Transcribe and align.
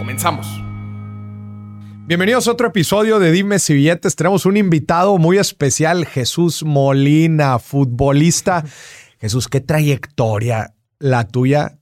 Comenzamos. 0.00 0.46
Bienvenidos 2.06 2.48
a 2.48 2.52
otro 2.52 2.68
episodio 2.68 3.18
de 3.18 3.30
Dime 3.32 3.58
si 3.58 3.74
billetes. 3.74 4.16
Tenemos 4.16 4.46
un 4.46 4.56
invitado 4.56 5.18
muy 5.18 5.36
especial, 5.36 6.06
Jesús 6.06 6.62
Molina, 6.62 7.58
futbolista. 7.58 8.64
Jesús, 9.20 9.46
qué 9.46 9.60
trayectoria 9.60 10.72
la 10.98 11.28
tuya. 11.28 11.78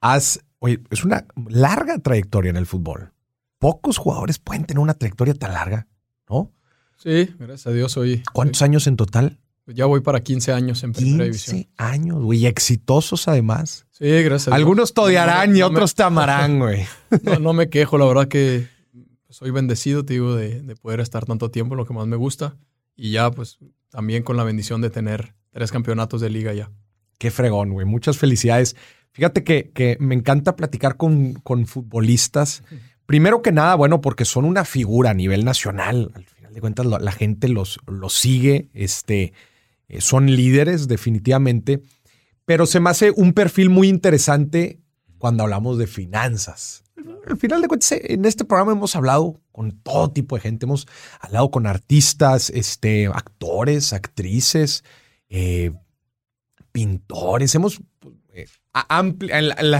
Has, 0.00 0.46
oye, 0.60 0.80
es 0.88 1.04
una 1.04 1.26
larga 1.46 1.98
trayectoria 1.98 2.48
en 2.48 2.56
el 2.56 2.64
fútbol. 2.64 3.12
Pocos 3.58 3.98
jugadores 3.98 4.38
pueden 4.38 4.64
tener 4.64 4.80
una 4.80 4.94
trayectoria 4.94 5.34
tan 5.34 5.52
larga, 5.52 5.88
¿no? 6.30 6.54
Sí, 6.96 7.34
gracias 7.38 7.66
a 7.66 7.72
Dios 7.72 7.98
hoy. 7.98 8.22
¿Cuántos 8.32 8.62
años 8.62 8.86
en 8.86 8.96
total? 8.96 9.40
Ya 9.66 9.86
voy 9.86 10.00
para 10.00 10.20
15 10.20 10.52
años 10.52 10.84
en 10.84 10.92
primera 10.92 11.24
división. 11.24 11.56
15 11.56 11.70
años, 11.76 12.22
güey, 12.22 12.46
exitosos 12.46 13.26
además. 13.26 13.86
Sí, 13.90 14.06
gracias. 14.22 14.54
Algunos 14.54 14.94
te 14.94 15.00
odiarán 15.00 15.56
y 15.56 15.62
otros 15.62 15.94
te 15.94 16.04
amarán, 16.04 16.58
güey. 16.60 16.84
No, 17.40 17.52
me 17.52 17.68
quejo, 17.68 17.98
la 17.98 18.06
verdad 18.06 18.28
que 18.28 18.68
soy 19.28 19.50
bendecido, 19.50 20.04
te 20.04 20.14
digo, 20.14 20.36
de, 20.36 20.76
poder 20.76 21.00
estar 21.00 21.24
tanto 21.24 21.50
tiempo 21.50 21.74
en 21.74 21.78
lo 21.78 21.86
que 21.86 21.94
más 21.94 22.06
me 22.06 22.16
gusta. 22.16 22.56
Y 22.94 23.10
ya, 23.10 23.30
pues, 23.30 23.58
también 23.90 24.22
con 24.22 24.36
la 24.36 24.44
bendición 24.44 24.80
de 24.80 24.90
tener 24.90 25.34
tres 25.50 25.72
campeonatos 25.72 26.20
de 26.20 26.30
liga 26.30 26.52
ya. 26.52 26.70
Qué 27.18 27.30
fregón, 27.30 27.72
güey. 27.72 27.86
Muchas 27.86 28.18
felicidades. 28.18 28.76
Fíjate 29.12 29.42
que, 29.42 29.72
que 29.74 29.96
me 29.98 30.14
encanta 30.14 30.54
platicar 30.54 30.96
con, 30.96 31.34
con 31.34 31.66
futbolistas. 31.66 32.62
Primero 33.06 33.42
que 33.42 33.52
nada, 33.52 33.74
bueno, 33.74 34.00
porque 34.00 34.24
son 34.24 34.44
una 34.44 34.64
figura 34.64 35.10
a 35.10 35.14
nivel 35.14 35.44
nacional. 35.44 36.12
Al 36.14 36.24
final 36.24 36.54
de 36.54 36.60
cuentas, 36.60 36.86
la, 36.86 37.12
gente 37.12 37.48
los, 37.48 37.80
los 37.86 38.12
sigue. 38.12 38.68
Este 38.74 39.32
eh, 39.88 40.00
son 40.00 40.26
líderes 40.26 40.88
definitivamente, 40.88 41.82
pero 42.44 42.66
se 42.66 42.80
me 42.80 42.90
hace 42.90 43.10
un 43.10 43.32
perfil 43.32 43.70
muy 43.70 43.88
interesante 43.88 44.80
cuando 45.18 45.42
hablamos 45.42 45.78
de 45.78 45.86
finanzas. 45.86 46.84
Al 47.26 47.36
final 47.36 47.60
de 47.60 47.68
cuentas, 47.68 47.92
en 47.92 48.24
este 48.24 48.44
programa 48.44 48.72
hemos 48.72 48.94
hablado 48.94 49.40
con 49.52 49.72
todo 49.82 50.12
tipo 50.12 50.36
de 50.36 50.42
gente, 50.42 50.66
hemos 50.66 50.86
hablado 51.20 51.50
con 51.50 51.66
artistas, 51.66 52.50
este, 52.50 53.06
actores, 53.06 53.92
actrices, 53.92 54.84
eh, 55.28 55.72
pintores, 56.72 57.54
hemos... 57.54 57.80
Eh, 58.32 58.46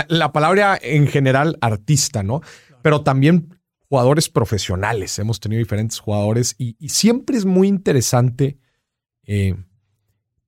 la, 0.08 0.32
palabra 0.32 0.78
en 0.80 1.06
general 1.06 1.58
artista, 1.60 2.22
¿no? 2.22 2.40
Pero 2.82 3.02
también 3.02 3.54
jugadores 3.88 4.28
profesionales. 4.30 5.18
Hemos 5.18 5.38
tenido 5.38 5.58
diferentes 5.58 5.98
jugadores 5.98 6.54
y, 6.58 6.74
siempre 6.88 7.36
es 7.36 7.44
muy 7.44 7.68
interesante 7.68 8.58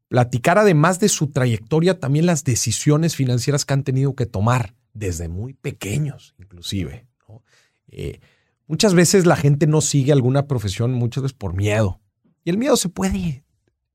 platicar 0.08 0.58
además 0.58 0.98
de 0.98 1.08
su 1.08 1.30
trayectoria 1.30 2.00
también 2.00 2.26
las 2.26 2.44
decisiones 2.44 3.14
financieras 3.14 3.64
que 3.64 3.74
han 3.74 3.84
tenido 3.84 4.14
que 4.14 4.26
tomar 4.26 4.74
desde 4.94 5.28
muy 5.28 5.54
pequeños, 5.54 6.34
inclusive. 6.38 7.06
Eh, 7.88 8.20
muchas 8.66 8.94
veces 8.94 9.26
la 9.26 9.36
gente 9.36 9.66
no 9.66 9.80
sigue 9.80 10.12
alguna 10.12 10.46
profesión, 10.46 10.92
muchas 10.92 11.22
veces 11.22 11.36
por 11.36 11.54
miedo. 11.54 12.00
Y 12.44 12.50
el 12.50 12.58
miedo 12.58 12.76
se 12.76 12.88
puede, 12.88 13.44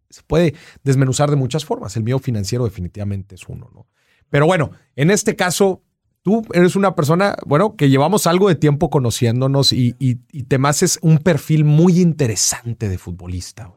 se 0.09 0.21
puede 0.23 0.53
desmenuzar 0.83 1.29
de 1.29 1.35
muchas 1.35 1.65
formas. 1.65 1.97
El 1.97 2.03
miedo 2.03 2.19
financiero 2.19 2.63
definitivamente 2.63 3.35
es 3.35 3.47
uno, 3.47 3.69
¿no? 3.73 3.87
Pero 4.29 4.45
bueno, 4.45 4.71
en 4.95 5.11
este 5.11 5.35
caso, 5.35 5.83
tú 6.23 6.43
eres 6.53 6.75
una 6.75 6.95
persona, 6.95 7.35
bueno, 7.45 7.75
que 7.75 7.89
llevamos 7.89 8.25
algo 8.25 8.49
de 8.49 8.55
tiempo 8.55 8.89
conociéndonos 8.89 9.73
y, 9.73 9.95
y, 9.99 10.21
y 10.31 10.43
te 10.43 10.57
haces 10.63 10.97
un 11.01 11.19
perfil 11.19 11.65
muy 11.65 11.99
interesante 11.99 12.89
de 12.89 12.97
futbolista. 12.97 13.73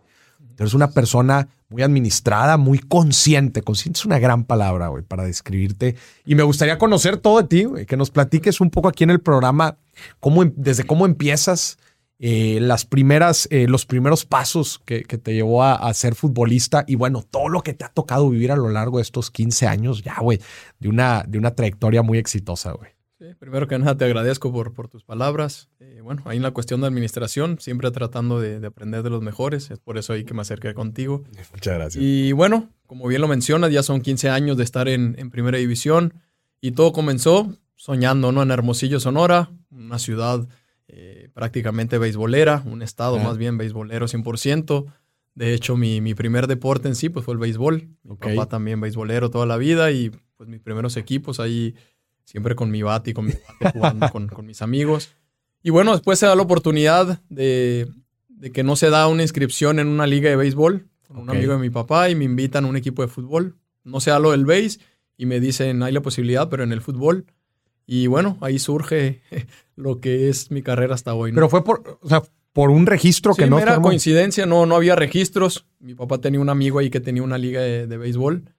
Eres 0.59 0.75
una 0.75 0.91
persona 0.91 1.49
muy 1.69 1.83
administrada, 1.83 2.57
muy 2.57 2.79
consciente. 2.79 3.63
Consciente 3.63 3.99
es 3.99 4.07
una 4.07 4.19
gran 4.19 4.45
palabra, 4.45 4.89
güey, 4.89 5.03
para 5.03 5.25
describirte. 5.25 5.97
Y 6.25 6.35
me 6.35 6.43
gustaría 6.43 6.79
conocer 6.79 7.19
todo 7.19 7.43
de 7.43 7.49
ti, 7.49 7.65
güey, 7.65 7.87
que 7.87 7.97
nos 7.97 8.11
platiques 8.11 8.61
un 8.61 8.71
poco 8.71 8.89
aquí 8.89 9.05
en 9.05 9.11
el 9.11 9.21
programa, 9.21 9.79
cómo, 10.21 10.43
em, 10.43 10.53
desde 10.57 10.85
cómo 10.85 11.07
empiezas, 11.07 11.79
eh, 12.19 12.59
las 12.63 12.87
primeras, 12.87 13.47
eh, 13.51 13.67
los 13.69 13.85
primeros 13.85 14.25
pasos 14.25 14.81
que, 14.87 15.03
te 15.03 15.35
llevó 15.35 15.63
a, 15.63 15.93
ser 15.93 16.15
futbolista 16.15 16.85
y 16.87 16.95
bueno, 16.95 17.23
todo 17.23 17.51
lo 17.51 17.63
que 17.63 17.75
te 17.75 17.85
ha 17.85 17.91
tocado 17.91 18.31
vivir 18.31 18.53
a 18.53 18.57
lo 18.57 18.71
largo 18.71 18.99
de 18.99 19.03
estos 19.03 19.31
15 19.31 19.67
años, 19.67 20.03
ya, 20.03 20.17
güey, 20.21 20.41
de 20.79 20.89
una, 20.89 21.25
de 21.29 21.37
una 21.37 21.55
trayectoria 21.55 22.03
muy 22.03 22.17
exitosa, 22.17 22.73
güey. 22.73 22.96
Sí, 23.19 23.25
primero 23.39 23.67
que 23.67 23.79
nada 23.79 23.97
te 23.97 24.05
agradezco 24.05 24.53
por, 24.53 24.75
por 24.75 24.89
tus 24.89 25.03
palabras. 25.03 25.71
Eh, 25.81 26.01
bueno, 26.03 26.23
ahí 26.27 26.37
en 26.37 26.43
la 26.43 26.51
cuestión 26.51 26.83
de 26.83 26.87
administración, 26.87 27.59
siempre 27.61 27.91
tratando 27.91 28.41
de, 28.41 28.65
aprender 28.67 29.03
de 29.03 29.09
los 29.09 29.23
mejores, 29.23 29.71
es 29.71 29.79
por 29.79 29.97
eso 29.97 30.13
ahí 30.13 30.25
que 30.25 30.35
me 30.35 30.43
acerqué 30.43 30.75
contigo. 30.75 31.25
Muchas 31.53 31.75
gracias. 31.75 32.05
Y 32.05 32.33
bueno, 32.33 32.69
como 32.87 33.09
bien 33.09 33.23
lo 33.23 33.29
mencionas, 33.29 33.73
ya 33.73 33.83
son 33.83 34.03
15 34.03 34.29
años 34.29 34.59
de 34.59 34.65
estar 34.65 34.87
en, 34.89 35.15
en 35.19 35.31
primera 35.31 35.57
división 35.57 36.13
y 36.61 36.73
todo 36.73 36.93
comenzó 36.93 37.57
soñando, 37.75 38.33
¿no? 38.33 38.43
En 38.43 38.51
Hermosillo, 38.51 39.01
Sonora, 39.01 39.51
una 39.71 39.99
ciudad 39.99 40.47
eh, 40.89 41.31
prácticamente 41.33 41.99
beisbolera, 41.99 42.63
un 42.67 42.83
estado 42.83 43.19
más 43.19 43.39
bien 43.39 43.57
beisbolero 43.57 44.07
100%. 44.07 44.87
De 45.35 45.55
hecho, 45.55 45.77
mi, 45.77 46.01
mi, 46.01 46.15
primer 46.15 46.47
deporte 46.47 46.89
en 46.89 46.95
sí 46.95 47.09
pues 47.09 47.25
fue 47.25 47.35
el 47.35 47.39
béisbol. 47.39 47.89
Mi 48.03 48.17
papá 48.17 48.47
también 48.47 48.81
beisbolero 48.81 49.31
toda 49.31 49.47
la 49.47 49.57
vida 49.57 49.91
y 49.91 50.11
pues 50.37 50.49
mis 50.49 50.61
primeros 50.61 50.97
equipos 50.97 51.41
ahí 51.41 51.75
siempre 52.27 52.57
con 52.57 52.71
mi 52.71 52.83
bate 52.83 53.13
y 53.13 53.15
con 53.15 53.25
mi 53.25 53.33
bate 53.33 53.71
jugando 53.79 54.11
con, 54.11 54.47
mis 54.47 54.61
amigos. 54.61 55.15
Y 55.63 55.71
bueno, 55.71 55.93
después 55.93 56.19
se 56.19 56.27
da 56.27 56.35
la 56.35 56.43
oportunidad 56.43 57.23
de, 57.31 57.89
que 58.53 58.63
no 58.63 58.77
se 58.77 58.91
da 58.91 59.09
una 59.09 59.23
inscripción 59.23 59.79
en 59.79 59.87
una 59.89 60.07
liga 60.07 60.29
de 60.29 60.37
béisbol 60.37 60.87
con 61.09 61.19
un 61.19 61.31
amigo 61.31 61.53
de 61.53 61.59
mi 61.61 61.71
papá 61.71 62.11
y 62.11 62.15
me 62.15 62.25
invitan 62.25 62.65
a 62.65 62.69
un 62.69 62.77
equipo 62.77 63.03
de 63.03 63.09
fútbol. 63.09 63.57
No 63.85 64.01
se 64.01 64.11
da 64.11 64.19
lo 64.19 64.33
del 64.33 64.45
béis 64.45 64.81
y 65.17 65.25
me 65.27 65.41
dicen, 65.41 65.83
hay 65.83 65.93
la 65.93 66.03
posibilidad, 66.03 66.49
pero 66.51 66.65
en 66.65 66.73
el 66.73 66.83
fútbol. 66.83 67.27
Y 67.87 68.09
bueno, 68.09 68.37
ahí 68.41 68.59
surge 68.59 69.23
lo 69.77 70.01
que 70.01 70.29
es 70.29 70.51
mi 70.51 70.63
carrera 70.63 70.95
hasta 70.95 71.15
hoy. 71.15 71.33
Pero 71.33 71.49
fue 71.49 71.65
por, 71.65 71.99
o 72.03 72.09
sea, 72.09 72.23
por 72.53 72.71
un 72.71 72.87
registro 72.87 73.35
que 73.35 73.47
no 73.47 73.61
era 73.61 73.81
coincidencia, 73.81 74.47
no, 74.47 74.67
no 74.67 74.75
había 74.75 74.97
registros. 74.97 75.67
Mi 75.79 75.95
papá 75.95 76.19
tenía 76.19 76.41
un 76.41 76.49
amigo 76.49 76.81
ahí 76.81 76.91
que 76.91 77.01
tenía 77.01 77.23
una 77.23 77.39
liga 77.39 77.61
de, 77.61 77.87
de 77.87 77.97
béisbol 77.97 78.56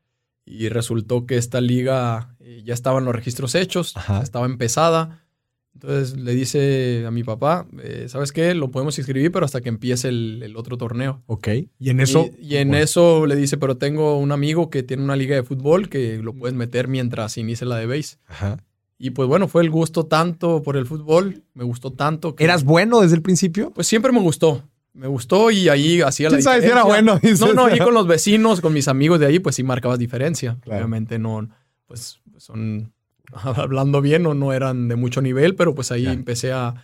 y 0.47 0.69
resultó 0.69 1.25
que 1.25 1.35
esta 1.35 1.59
liga 1.59 2.35
eh, 2.40 2.62
ya 2.63 2.74
estaban 2.74 3.03
los 3.03 3.13
registros 3.13 3.53
hechos, 3.53 3.94
estaba 4.24 4.46
empezada. 4.46 5.25
Entonces 5.74 6.18
le 6.18 6.34
dice 6.34 7.03
a 7.06 7.12
mi 7.12 7.24
papá, 7.24 7.68
eh, 7.84 8.06
¿sabes 8.08 8.31
qué? 8.31 8.56
Lo 8.56 8.72
podemos 8.72 8.97
inscribir, 8.97 9.31
pero 9.31 9.46
hasta 9.46 9.62
que 9.62 9.69
empiece 9.69 10.08
el, 10.08 10.56
otro 10.56 10.78
torneo. 10.78 11.22
Ok. 11.28 11.50
Y 11.78 11.90
en 11.90 12.00
eso... 12.00 12.31
Y, 12.40 12.56
en 12.56 12.74
eso 12.74 13.28
le 13.28 13.35
dice, 13.35 13.58
pero 13.58 13.78
tengo 13.78 14.18
un 14.18 14.31
amigo 14.31 14.72
que 14.72 14.81
tiene 14.81 15.03
una 15.03 15.16
liga 15.16 15.35
de 15.35 15.44
fútbol 15.44 15.90
que 15.90 16.18
lo 16.18 16.34
puedes 16.34 16.56
meter 16.56 16.88
mientras 16.88 17.38
inicie 17.38 17.68
la 17.68 17.75
de 17.75 17.85
base. 17.85 18.18
Ajá. 18.25 18.64
Y 18.97 19.12
pues 19.12 19.28
bueno, 19.28 19.47
fue 19.47 19.62
el 19.62 19.69
gusto 19.69 20.08
tanto 20.08 20.64
por 20.64 20.78
el 20.78 20.88
fútbol, 20.88 21.44
me 21.53 21.64
gustó 21.64 21.91
tanto. 21.91 22.35
Que, 22.35 22.46
¿Eras 22.46 22.64
bueno 22.64 23.02
desde 23.02 23.16
el 23.16 23.22
principio? 23.22 23.72
Pues 23.72 23.85
siempre 23.85 24.12
me 24.12 24.19
gustó. 24.19 24.64
Me 24.97 25.08
gustó 25.08 25.52
y 25.52 25.69
ahí 25.69 26.02
hacía 26.02 26.30
la 26.30 26.38
diferencia. 26.38 26.72
era 26.72 26.84
bueno? 26.84 27.19
No, 27.40 27.53
no, 27.53 27.66
ahí 27.66 27.78
con 27.78 27.94
los 27.94 28.08
vecinos, 28.08 28.62
con 28.62 28.74
mis 28.74 28.88
amigos 28.88 29.19
de 29.19 29.28
ahí, 29.28 29.40
pues 29.40 29.56
sí 29.56 29.63
marcabas 29.63 30.00
diferencia. 30.00 30.58
Obviamente 30.66 31.19
no, 31.19 31.47
pues 31.85 32.19
son, 32.38 32.91
hablando 33.31 34.02
bien, 34.02 34.25
o 34.25 34.34
no 34.34 34.53
eran 34.53 34.88
de 34.88 34.96
mucho 34.96 35.22
nivel, 35.22 35.55
pero 35.55 35.76
pues 35.76 35.91
ahí 35.91 36.08
empecé 36.08 36.52
a, 36.52 36.84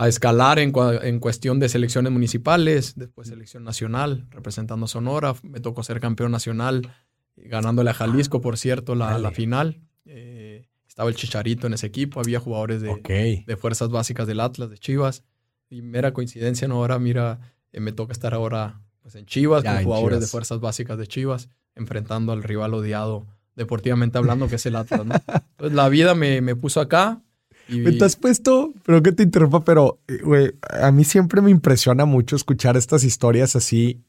escalar 0.00 0.58
en, 0.58 0.72
en, 1.02 1.20
cuestión 1.20 1.60
de 1.60 1.68
selecciones 1.68 2.10
municipales, 2.10 2.94
después 2.96 3.28
selección 3.28 3.64
nacional, 3.64 4.26
representando 4.30 4.86
a 4.86 4.88
Sonora. 4.88 5.34
Me 5.42 5.60
tocó 5.60 5.82
ser 5.82 6.00
campeón 6.00 6.32
nacional, 6.32 6.90
ganándole 7.36 7.90
a 7.90 7.94
Jalisco, 7.94 8.40
por 8.40 8.56
cierto, 8.56 8.94
la, 8.94 9.18
la 9.18 9.30
final. 9.30 9.82
Eh, 10.06 10.66
estaba 10.88 11.10
el 11.10 11.16
Chicharito 11.16 11.66
en 11.66 11.74
ese 11.74 11.86
equipo, 11.86 12.20
había 12.20 12.40
jugadores 12.40 12.80
de, 12.80 13.44
de 13.46 13.56
fuerzas 13.56 13.90
básicas 13.90 14.26
del 14.26 14.40
Atlas, 14.40 14.70
de 14.70 14.78
Chivas. 14.78 15.24
Y 15.72 15.80
mera 15.80 16.12
coincidencia, 16.12 16.68
¿no? 16.68 16.74
Ahora, 16.74 16.98
mira, 16.98 17.40
eh, 17.72 17.80
me 17.80 17.92
toca 17.92 18.12
estar 18.12 18.34
ahora 18.34 18.82
pues, 19.00 19.14
en 19.14 19.24
Chivas, 19.24 19.64
con 19.64 19.82
jugadores 19.82 20.20
de 20.20 20.26
fuerzas 20.26 20.60
básicas 20.60 20.98
de 20.98 21.06
Chivas, 21.06 21.48
enfrentando 21.74 22.32
al 22.32 22.42
rival 22.42 22.74
odiado, 22.74 23.26
deportivamente 23.56 24.18
hablando, 24.18 24.48
que 24.48 24.56
es 24.56 24.66
el 24.66 24.76
Atlas, 24.76 25.06
¿no? 25.06 25.14
Entonces, 25.52 25.74
la 25.74 25.88
vida 25.88 26.14
me, 26.14 26.42
me 26.42 26.54
puso 26.56 26.82
acá. 26.82 27.22
Y... 27.70 27.96
te 27.96 28.04
has 28.04 28.16
puesto, 28.16 28.74
pero 28.84 29.02
que 29.02 29.12
te 29.12 29.22
interrumpa, 29.22 29.64
pero, 29.64 29.98
eh, 30.08 30.18
güey, 30.22 30.52
a 30.60 30.92
mí 30.92 31.04
siempre 31.04 31.40
me 31.40 31.50
impresiona 31.50 32.04
mucho 32.04 32.36
escuchar 32.36 32.76
estas 32.76 33.02
historias 33.02 33.56
así 33.56 34.04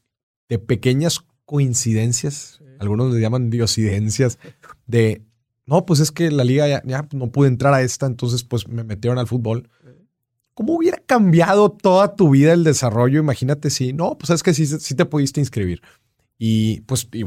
de 0.50 0.58
pequeñas 0.58 1.24
coincidencias, 1.46 2.60
algunos 2.78 3.14
le 3.14 3.22
llaman 3.22 3.48
diosidencias, 3.48 4.38
de 4.86 5.22
no, 5.64 5.86
pues 5.86 6.00
es 6.00 6.12
que 6.12 6.30
la 6.30 6.44
liga 6.44 6.68
ya, 6.68 6.82
ya 6.84 7.08
no 7.12 7.32
pude 7.32 7.48
entrar 7.48 7.72
a 7.72 7.80
esta, 7.80 8.04
entonces 8.04 8.44
pues 8.44 8.68
me 8.68 8.84
metieron 8.84 9.18
al 9.18 9.26
fútbol. 9.26 9.70
¿Cómo 10.54 10.74
hubiera 10.74 10.98
cambiado 10.98 11.70
toda 11.70 12.14
tu 12.14 12.30
vida 12.30 12.52
el 12.52 12.64
desarrollo? 12.64 13.20
Imagínate 13.20 13.70
si, 13.70 13.92
no, 13.92 14.16
pues 14.16 14.30
es 14.30 14.42
que 14.42 14.54
sí, 14.54 14.66
sí 14.66 14.94
te 14.94 15.04
pudiste 15.04 15.40
inscribir. 15.40 15.82
Y 16.38 16.80
pues, 16.82 17.08
y, 17.12 17.24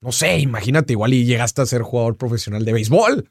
no 0.00 0.12
sé, 0.12 0.38
imagínate 0.38 0.92
igual 0.92 1.12
y 1.12 1.24
llegaste 1.24 1.60
a 1.60 1.66
ser 1.66 1.82
jugador 1.82 2.16
profesional 2.16 2.64
de 2.64 2.72
béisbol. 2.72 3.30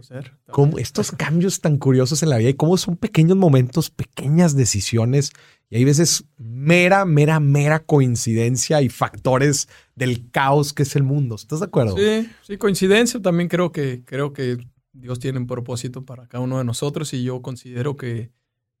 Ser. 0.00 0.36
Cómo 0.50 0.78
estos 0.78 1.12
cambios 1.12 1.60
tan 1.60 1.78
curiosos 1.78 2.22
en 2.22 2.30
la 2.30 2.38
vida 2.38 2.50
y 2.50 2.54
cómo 2.54 2.76
son 2.76 2.96
pequeños 2.96 3.36
momentos, 3.36 3.88
pequeñas 3.88 4.56
decisiones 4.56 5.32
y 5.70 5.76
hay 5.76 5.84
veces 5.84 6.24
mera, 6.36 7.04
mera, 7.04 7.40
mera 7.40 7.80
coincidencia 7.80 8.82
y 8.82 8.88
factores 8.88 9.68
del 9.94 10.30
caos 10.30 10.72
que 10.72 10.84
es 10.84 10.94
el 10.96 11.02
mundo. 11.02 11.34
¿Estás 11.34 11.60
de 11.60 11.66
acuerdo? 11.66 11.96
Sí, 11.96 12.28
sí, 12.42 12.56
coincidencia. 12.56 13.20
También 13.20 13.48
creo 13.48 13.72
que, 13.72 14.02
creo 14.04 14.32
que 14.32 14.58
Dios 15.00 15.18
tiene 15.18 15.38
un 15.38 15.46
propósito 15.46 16.04
para 16.04 16.26
cada 16.26 16.42
uno 16.42 16.58
de 16.58 16.64
nosotros 16.64 17.12
y 17.12 17.22
yo 17.22 17.42
considero 17.42 17.96
que, 17.96 18.30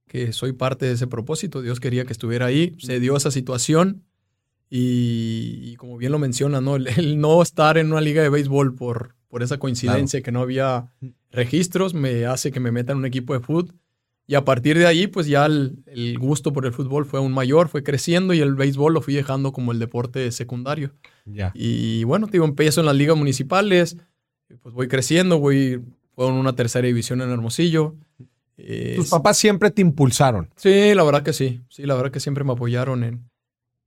que 0.06 0.32
soy 0.32 0.52
parte 0.52 0.86
de 0.86 0.92
ese 0.92 1.06
propósito. 1.06 1.62
Dios 1.62 1.80
quería 1.80 2.04
que 2.04 2.12
estuviera 2.12 2.46
ahí, 2.46 2.74
se 2.78 3.00
dio 3.00 3.16
esa 3.16 3.30
situación 3.30 4.04
y, 4.68 5.76
como 5.76 5.96
bien 5.96 6.12
lo 6.12 6.18
menciona, 6.18 6.60
¿no? 6.60 6.76
El, 6.76 7.20
no 7.20 7.42
estar 7.42 7.78
en 7.78 7.92
una 7.92 8.00
liga 8.00 8.22
de 8.22 8.28
béisbol 8.28 8.74
por, 8.74 9.14
por 9.28 9.42
esa 9.42 9.58
coincidencia 9.58 10.22
que 10.22 10.32
no 10.32 10.40
había 10.40 10.92
registros 11.30 11.94
me 11.94 12.24
hace 12.26 12.50
que 12.50 12.60
me 12.60 12.72
meta 12.72 12.92
en 12.92 12.98
un 12.98 13.06
equipo 13.06 13.34
de 13.34 13.40
fútbol 13.40 13.74
y 14.28 14.34
a 14.34 14.44
partir 14.44 14.76
de 14.76 14.86
ahí, 14.86 15.06
pues 15.06 15.28
ya 15.28 15.46
el, 15.46 16.16
gusto 16.18 16.52
por 16.52 16.66
el 16.66 16.72
fútbol 16.72 17.06
fue 17.06 17.20
aún 17.20 17.32
mayor, 17.32 17.68
fue 17.68 17.84
creciendo 17.84 18.34
y 18.34 18.40
el 18.40 18.56
béisbol 18.56 18.92
lo 18.92 19.00
fui 19.00 19.14
dejando 19.14 19.52
como 19.52 19.70
el 19.70 19.78
deporte 19.78 20.32
secundario. 20.32 20.92
Ya. 21.24 21.52
Y 21.54 22.02
bueno, 22.04 22.26
te 22.26 22.32
digo, 22.32 22.44
empiezo 22.44 22.80
en 22.80 22.86
las 22.86 22.96
ligas 22.96 23.16
municipales, 23.16 23.96
pues 24.62 24.74
voy 24.74 24.88
creciendo, 24.88 25.38
voy, 25.38 25.80
fue 26.16 26.26
en 26.26 26.32
una 26.32 26.54
tercera 26.54 26.86
división 26.86 27.20
en 27.20 27.30
Hermosillo. 27.30 27.94
¿Tus 28.96 29.10
papás 29.10 29.36
siempre 29.36 29.70
te 29.70 29.82
impulsaron? 29.82 30.48
Sí, 30.56 30.94
la 30.94 31.04
verdad 31.04 31.22
que 31.22 31.34
sí. 31.34 31.60
Sí, 31.68 31.82
la 31.84 31.94
verdad 31.94 32.10
que 32.10 32.20
siempre 32.20 32.42
me 32.42 32.52
apoyaron 32.52 33.04
en, 33.04 33.28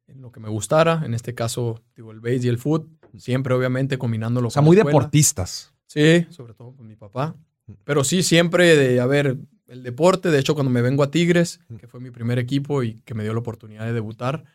en 0.07 0.21
lo 0.21 0.31
que 0.31 0.39
me 0.39 0.47
gustara. 0.47 1.01
En 1.03 1.15
este 1.15 1.33
caso, 1.33 1.81
digo, 1.95 2.11
el 2.11 2.19
béis 2.19 2.45
y 2.45 2.49
el 2.49 2.59
fútbol. 2.59 2.87
Siempre, 3.17 3.55
obviamente, 3.55 3.97
combinándolo. 3.97 4.49
O 4.49 4.51
sea, 4.51 4.61
muy 4.61 4.75
deportistas. 4.75 5.73
Sí, 5.87 6.27
sobre 6.29 6.53
todo 6.53 6.75
con 6.75 6.87
mi 6.87 6.95
papá. 6.95 7.35
Pero 7.83 8.03
sí, 8.03 8.21
siempre 8.21 8.77
de, 8.77 8.99
a 8.99 9.07
ver, 9.07 9.37
el 9.67 9.81
deporte. 9.81 10.29
De 10.29 10.37
hecho, 10.37 10.53
cuando 10.53 10.69
me 10.69 10.83
vengo 10.83 11.01
a 11.01 11.09
Tigres, 11.09 11.61
que 11.79 11.87
fue 11.87 11.99
mi 11.99 12.11
primer 12.11 12.37
equipo 12.37 12.83
y 12.83 13.01
que 13.05 13.15
me 13.15 13.23
dio 13.23 13.33
la 13.33 13.39
oportunidad 13.39 13.85
de 13.85 13.93
debutar, 13.93 14.45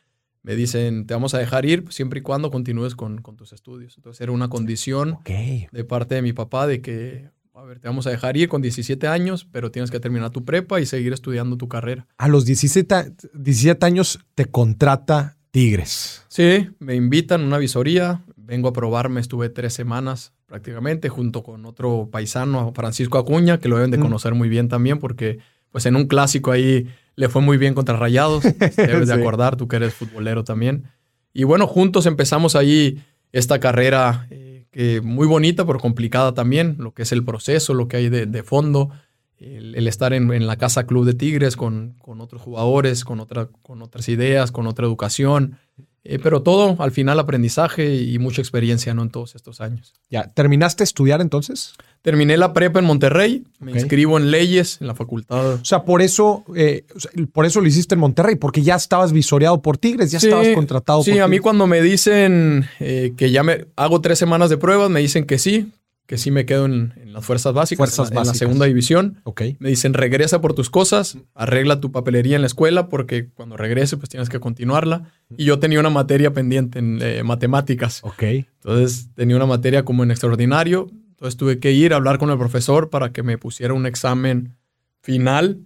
me 0.43 0.55
dicen, 0.55 1.07
te 1.07 1.15
vamos 1.15 1.35
a 1.35 1.39
dejar 1.39 1.65
ir 1.65 1.85
siempre 1.91 2.21
y 2.21 2.23
cuando 2.23 2.53
continúes 2.53 2.95
con, 2.95 3.21
tus 3.37 3.53
estudios. 3.53 3.97
Entonces 3.97 4.21
era 4.21 4.31
una 4.31 4.49
condición 4.49 5.19
de 5.25 5.85
parte 5.85 6.15
de 6.15 6.23
mi 6.23 6.33
papá 6.33 6.69
de 6.69 6.81
que, 6.81 7.31
a 7.55 7.65
ver, 7.65 7.79
te 7.79 7.87
vamos 7.87 8.07
a 8.07 8.11
dejar 8.11 8.37
ir 8.37 8.49
con 8.49 8.63
17 8.63 9.07
años, 9.07 9.47
pero 9.51 9.71
tienes 9.71 9.91
que 9.91 10.01
terminar 10.01 10.31
tu 10.31 10.45
prepa 10.45 10.81
y 10.81 10.87
seguir 10.87 11.13
estudiando 11.13 11.57
tu 11.57 11.69
carrera. 11.69 12.07
A 12.19 12.29
los 12.29 12.45
17, 12.45 13.13
17 13.33 13.87
años 13.87 14.19
te 14.35 14.47
contrata 14.47 15.37
Tigres. 15.53 16.25
Sí, 16.29 16.69
me 16.81 16.97
invitan 16.97 17.43
a 17.43 17.45
una 17.45 17.59
visoría, 17.59 18.25
vengo 18.37 18.69
a 18.69 18.73
probarme, 18.73 19.21
estuve 19.21 19.51
tres 19.51 19.73
semanas 19.73 20.33
prácticamente, 20.47 21.09
junto 21.09 21.45
con 21.45 21.65
otro 21.65 22.09
paisano, 22.11 22.73
Francisco 22.75 23.19
Acuña, 23.19 23.59
que 23.59 23.69
lo 23.69 23.77
deben 23.77 23.93
de 23.93 24.01
conocer 24.01 24.35
muy 24.35 24.49
bien 24.49 24.69
también, 24.69 24.99
porque 24.99 25.39
pues 25.71 25.87
en 25.87 25.97
un 25.97 26.07
clásico 26.07 26.51
ahí 26.51 26.89
le 27.15 27.29
fue 27.29 27.41
muy 27.41 27.57
bien 27.57 27.75
contra 27.75 27.97
Rayados, 27.97 28.43
debes 28.77 29.09
de 29.09 29.15
acordar, 29.15 29.57
tú 29.57 29.69
que 29.69 29.77
eres 29.77 29.95
futbolero 29.95 30.43
también. 30.43 30.85
Y 31.33 31.45
bueno, 31.45 31.67
juntos 31.67 32.07
empezamos 32.07 32.57
ahí 32.57 33.03
esta 33.33 33.59
carrera 33.61 34.27
eh, 34.31 34.54
que 34.75 35.01
muy 35.03 35.29
bonita, 35.29 35.65
pero 35.65 35.79
complicada 35.79 36.35
también, 36.35 36.75
lo 36.81 36.93
que 36.93 37.03
es 37.03 37.13
el 37.13 37.25
proceso, 37.25 37.75
lo 37.75 37.87
que 37.87 37.97
hay 37.97 38.09
de, 38.09 38.43
fondo, 38.43 38.91
el, 39.39 39.87
estar 39.87 40.13
en, 40.13 40.47
la 40.49 40.57
casa 40.57 40.85
Club 40.85 41.05
de 41.05 41.15
Tigres 41.15 41.55
con, 41.55 41.95
con 42.01 42.21
otros 42.21 42.43
jugadores, 42.43 43.05
con, 43.05 43.21
otra, 43.21 43.47
con 43.63 43.83
otras 43.83 44.09
ideas, 44.09 44.51
con 44.51 44.67
otra 44.67 44.85
educación. 44.85 45.59
Eh, 46.03 46.19
pero 46.21 46.43
todo, 46.43 46.75
al 46.83 46.91
final, 46.91 47.21
aprendizaje 47.21 48.03
y 48.03 48.19
mucha 48.19 48.43
experiencia, 48.43 48.95
¿no? 48.95 49.03
En 49.03 49.11
todos 49.11 49.37
estos 49.37 49.61
años. 49.61 49.95
Ya, 50.11 50.25
¿terminaste 50.25 50.83
de 50.83 50.87
estudiar 50.87 51.21
entonces? 51.21 51.75
Terminé 52.05 52.37
la 52.37 52.53
prepa 52.53 52.81
en 52.81 52.85
Monterrey, 52.85 53.45
me 53.61 53.73
inscribo 53.73 54.19
en 54.19 54.31
leyes 54.31 54.77
en 54.83 54.89
la 54.89 54.95
facultad. 54.95 55.55
O 55.55 55.65
sea, 55.65 55.85
por 55.85 56.03
eso, 56.03 56.45
eh, 56.55 56.85
por 57.33 57.47
eso 57.47 57.63
lo 57.63 57.67
hiciste 57.67 57.95
en 57.95 58.01
Monterrey, 58.01 58.37
porque 58.37 58.61
ya 58.61 58.75
estabas 58.75 59.11
visoreado 59.11 59.63
por 59.63 59.79
Tigres, 59.79 60.11
ya 60.11 60.19
estabas 60.19 60.49
contratado 60.49 61.03
sí, 61.03 61.13
por 61.13 61.23
a 61.23 61.29
mí 61.29 61.39
cuando 61.39 61.67
me 61.67 61.81
dicen 61.81 62.67
eh, 62.79 63.15
que 63.17 63.31
ya 63.31 63.43
me 63.43 63.69
hago 63.77 64.03
tres 64.03 64.19
semanas 64.19 64.51
de 64.51 64.59
pruebas, 64.59 64.91
me 64.91 65.01
dicen 65.01 65.25
que 65.25 65.39
sí, 65.39 65.73
que 66.05 66.19
sí 66.19 66.31
me 66.31 66.45
quedo 66.45 66.67
en, 66.67 66.93
las 67.07 67.25
fuerzas 67.25 67.55
básicas, 67.55 67.99
en, 67.99 68.15
la 68.15 68.35
segunda 68.35 68.67
división. 68.67 69.23
Okay. 69.25 69.57
Me 69.59 69.71
dicen, 69.71 69.95
regresa 69.95 70.43
por 70.43 70.53
tus 70.53 70.69
cosas, 70.69 71.17
arregla 71.35 71.81
tu 71.81 71.91
papelería 71.91 72.37
en 72.37 72.43
la 72.43 72.49
escuela, 72.49 72.89
porque 72.89 73.31
cuando 73.31 73.57
regrese, 73.57 73.97
pues 73.97 74.11
tienes 74.11 74.29
que 74.29 74.41
continuarla. 74.41 75.11
Y 75.39 75.47
yo 75.47 75.59
tenía 75.59 75.81
una 75.81 75.89
materia 75.89 76.35
pendiente 76.35 76.81
en 76.81 77.01
eh, 77.01 77.23
matemáticas. 77.23 78.01
Ok. 78.03 78.23
Entonces 78.23 79.09
tenía 79.15 79.37
una 79.37 79.47
materia 79.47 79.87
como 79.87 80.03
en 80.03 80.11
extraordinario. 80.11 80.91
Entonces 81.25 81.39
tuve 81.39 81.59
que 81.59 81.73
ir 81.73 81.93
a 81.93 81.97
hablar 81.97 82.19
con 82.19 82.31
el 82.31 82.39
profesor 82.39 82.91
para 82.91 83.13
que 83.13 83.23
me 83.23 83.39
pusiera 83.39 83.73
un 83.73 83.87
examen 83.87 84.57
final 85.01 85.61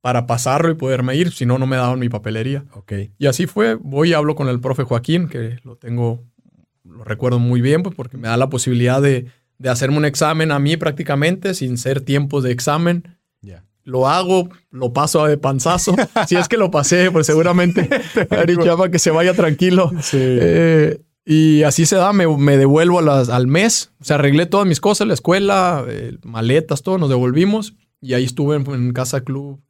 para 0.00 0.26
pasarlo 0.26 0.70
y 0.70 0.74
poderme 0.74 1.16
ir. 1.16 1.32
Si 1.32 1.46
no, 1.46 1.58
no 1.58 1.66
me 1.66 1.76
daban 1.76 1.98
mi 1.98 2.08
papelería. 2.08 2.64
Ok. 2.74 2.92
Y 3.18 3.26
así 3.26 3.46
fue. 3.46 3.74
Voy 3.74 4.10
y 4.10 4.12
hablo 4.14 4.36
con 4.36 4.48
el 4.48 4.60
profe 4.60 4.84
Joaquín, 4.84 5.28
que 5.28 5.58
lo 5.64 5.76
tengo, 5.76 6.22
lo 6.84 7.02
recuerdo 7.02 7.40
muy 7.40 7.60
bien, 7.60 7.82
pues 7.82 7.96
porque 7.96 8.16
me 8.16 8.28
da 8.28 8.36
la 8.36 8.48
posibilidad 8.48 9.02
de 9.02 9.26
de 9.58 9.68
hacerme 9.68 9.98
un 9.98 10.04
examen 10.04 10.52
a 10.52 10.58
mí 10.58 10.76
prácticamente 10.76 11.54
sin 11.54 11.78
ser 11.78 12.00
tiempos 12.00 12.44
de 12.44 12.52
examen. 12.52 13.14
Lo 13.84 14.06
hago, 14.06 14.50
lo 14.70 14.92
paso 14.92 15.24
de 15.24 15.38
panzazo. 15.38 15.96
si 16.28 16.36
es 16.36 16.46
que 16.46 16.58
lo 16.58 16.70
pasé, 16.70 17.10
pues 17.10 17.26
seguramente 17.26 17.88
para 18.28 18.90
que 18.90 18.98
se 18.98 19.10
vaya 19.10 19.32
tranquilo. 19.32 19.90
Eh, 20.12 21.00
y 21.30 21.62
así 21.64 21.84
se 21.84 21.96
da, 21.96 22.14
me, 22.14 22.56
devuelvo 22.56 23.00
al 23.00 23.46
mes. 23.48 23.90
O 24.00 24.04
sea, 24.04 24.14
arreglé 24.16 24.46
todas 24.46 24.66
mis 24.66 24.80
cosas, 24.80 25.06
la 25.06 25.12
escuela, 25.12 25.84
eh, 25.86 26.16
maletas, 26.22 26.82
todo, 26.82 26.96
nos 26.96 27.10
devolvimos. 27.10 27.74
Y 28.00 28.14
ahí 28.14 28.24
estuve 28.24 28.56
en, 28.56 28.94
Casa 28.94 29.20
Club 29.20 29.60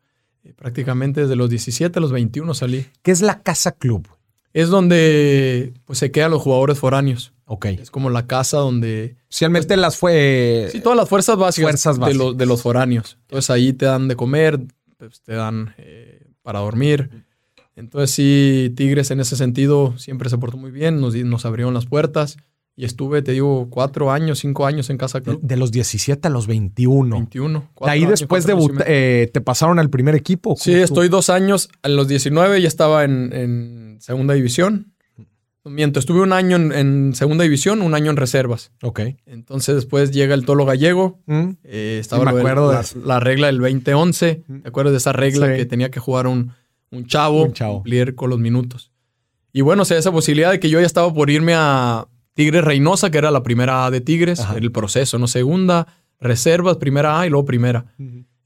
eh, 0.44 0.52
prácticamente 0.54 1.22
desde 1.22 1.34
los 1.34 1.50
17 1.50 1.98
a 1.98 2.00
los 2.00 2.12
21 2.12 2.54
salí. 2.54 2.86
¿Qué 3.02 3.10
es 3.10 3.22
la 3.22 3.42
Casa 3.42 3.72
Club? 3.72 4.06
Es 4.52 4.68
donde 4.68 5.74
pues, 5.84 5.98
se 5.98 6.12
quedan 6.12 6.30
los 6.30 6.42
jugadores 6.42 6.78
foráneos. 6.78 7.32
Ok. 7.44 7.64
Es 7.66 7.90
como 7.90 8.08
la 8.08 8.28
casa 8.28 8.58
donde. 8.58 9.16
Socialmente 9.28 9.76
las 9.76 9.96
fue. 9.96 10.68
Sí, 10.70 10.80
todas 10.80 10.96
las 10.96 11.08
fuerzas 11.08 11.36
básicas, 11.36 11.82
De, 11.98 12.14
los, 12.14 12.38
de 12.38 12.46
los 12.46 12.62
foráneos. 12.62 13.18
Entonces 13.22 13.50
ahí 13.50 13.72
te 13.72 13.86
dan 13.86 14.06
de 14.06 14.14
comer, 14.14 14.60
pues, 14.96 15.22
te 15.22 15.34
dan 15.34 15.74
eh, 15.78 16.24
para 16.42 16.60
dormir. 16.60 17.26
Entonces 17.78 18.10
sí, 18.10 18.72
Tigres 18.76 19.10
en 19.10 19.20
ese 19.20 19.36
sentido 19.36 19.96
siempre 19.98 20.28
se 20.30 20.38
portó 20.38 20.56
muy 20.56 20.70
bien, 20.70 21.00
nos, 21.00 21.14
nos 21.14 21.44
abrieron 21.44 21.74
las 21.74 21.86
puertas 21.86 22.36
y 22.76 22.84
estuve, 22.84 23.22
te 23.22 23.32
digo, 23.32 23.68
cuatro 23.70 24.12
años, 24.12 24.38
cinco 24.38 24.66
años 24.66 24.88
en 24.90 24.98
Casa 24.98 25.20
De, 25.20 25.56
los 25.56 25.72
17 25.72 26.28
a 26.28 26.30
los 26.30 26.46
21. 26.46 27.16
21. 27.16 27.70
De 27.80 27.90
ahí 27.90 28.06
después 28.06 28.46
de 28.46 28.54
eh, 28.86 29.30
te 29.32 29.40
pasaron 29.40 29.78
al 29.78 29.90
primer 29.90 30.14
equipo. 30.14 30.54
Sí, 30.56 30.74
estoy 30.74 31.08
dos 31.08 31.30
años, 31.30 31.68
a 31.82 31.88
los 31.88 32.06
19 32.06 32.60
ya 32.60 32.68
estaba 32.68 33.04
en, 33.04 33.32
en 33.32 33.96
segunda 34.00 34.34
división 34.34 34.92
Miento, 35.68 35.98
estuve 35.98 36.20
un 36.20 36.32
año 36.32 36.56
en, 36.56 37.14
segunda 37.14 37.44
división, 37.44 37.82
un 37.82 37.94
año 37.94 38.10
en 38.10 38.16
reservas. 38.16 38.72
Ok. 38.82 39.00
Entonces 39.26 39.74
después 39.74 40.10
llega 40.10 40.34
el 40.34 40.44
Tolo 40.44 40.64
Gallego. 40.64 41.18
Mm. 41.26 41.50
Eh, 41.64 41.98
estaba 42.00 42.24
me 42.24 42.38
acuerdo 42.38 42.70
de 42.70 42.78
la, 43.04 43.20
regla 43.20 43.48
del 43.48 43.58
2011. 43.58 44.44
Mm. 44.46 44.58
¿Te 44.60 44.68
acuerdas 44.68 44.92
de 44.92 44.98
esa 44.98 45.12
regla 45.12 45.54
que 45.54 45.66
tenía 45.66 45.90
que 45.90 46.00
jugar 46.00 46.26
un, 46.26 46.52
un 46.90 47.06
chavo, 47.06 47.44
un 47.44 47.52
chavo, 47.52 47.74
cumplir 47.74 48.14
con 48.14 48.30
los 48.30 48.38
minutos? 48.38 48.92
Y 49.52 49.62
bueno, 49.62 49.84
se 49.84 49.94
da 49.94 50.00
esa 50.00 50.12
posibilidad 50.12 50.50
de 50.50 50.60
que 50.60 50.70
yo 50.70 50.80
ya 50.80 50.86
estaba 50.86 51.12
por 51.12 51.30
irme 51.30 51.54
a 51.56 52.06
Tigres 52.34 52.62
Reynosa, 52.62 53.10
que 53.10 53.18
era 53.18 53.30
la 53.30 53.42
primera 53.42 53.86
A 53.86 53.90
de 53.90 54.00
Tigres, 54.00 54.40
el 54.54 54.70
proceso, 54.70 55.18
¿no? 55.18 55.26
Segunda, 55.26 55.86
reservas, 56.20 56.76
primera 56.76 57.20
A 57.20 57.26
y 57.26 57.30
luego 57.30 57.44
primera. 57.44 57.86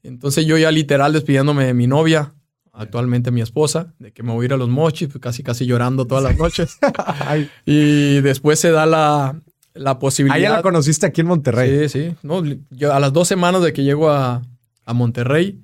Entonces 0.01 0.45
yo 0.45 0.57
ya 0.57 0.71
literal 0.71 1.13
despidiéndome 1.13 1.65
de 1.65 1.73
mi 1.73 1.87
novia, 1.87 2.33
actualmente 2.71 3.31
mi 3.31 3.41
esposa, 3.41 3.93
de 3.99 4.11
que 4.11 4.23
me 4.23 4.31
voy 4.33 4.43
a 4.43 4.45
ir 4.45 4.53
a 4.53 4.57
los 4.57 4.69
mochis, 4.69 5.09
pues 5.09 5.21
casi 5.21 5.43
casi 5.43 5.65
llorando 5.65 6.07
todas 6.07 6.23
las 6.23 6.37
noches. 6.37 6.77
y 7.65 8.19
después 8.21 8.59
se 8.59 8.71
da 8.71 8.85
la, 8.85 9.39
la 9.73 9.99
posibilidad. 9.99 10.37
Ahí 10.37 10.55
la 10.57 10.61
conociste 10.61 11.05
aquí 11.05 11.21
en 11.21 11.27
Monterrey. 11.27 11.87
Sí, 11.87 12.07
sí. 12.09 12.15
No, 12.23 12.43
yo 12.71 12.93
a 12.93 12.99
las 12.99 13.13
dos 13.13 13.27
semanas 13.27 13.61
de 13.61 13.73
que 13.73 13.83
llego 13.83 14.09
a, 14.09 14.41
a 14.85 14.93
Monterrey. 14.93 15.59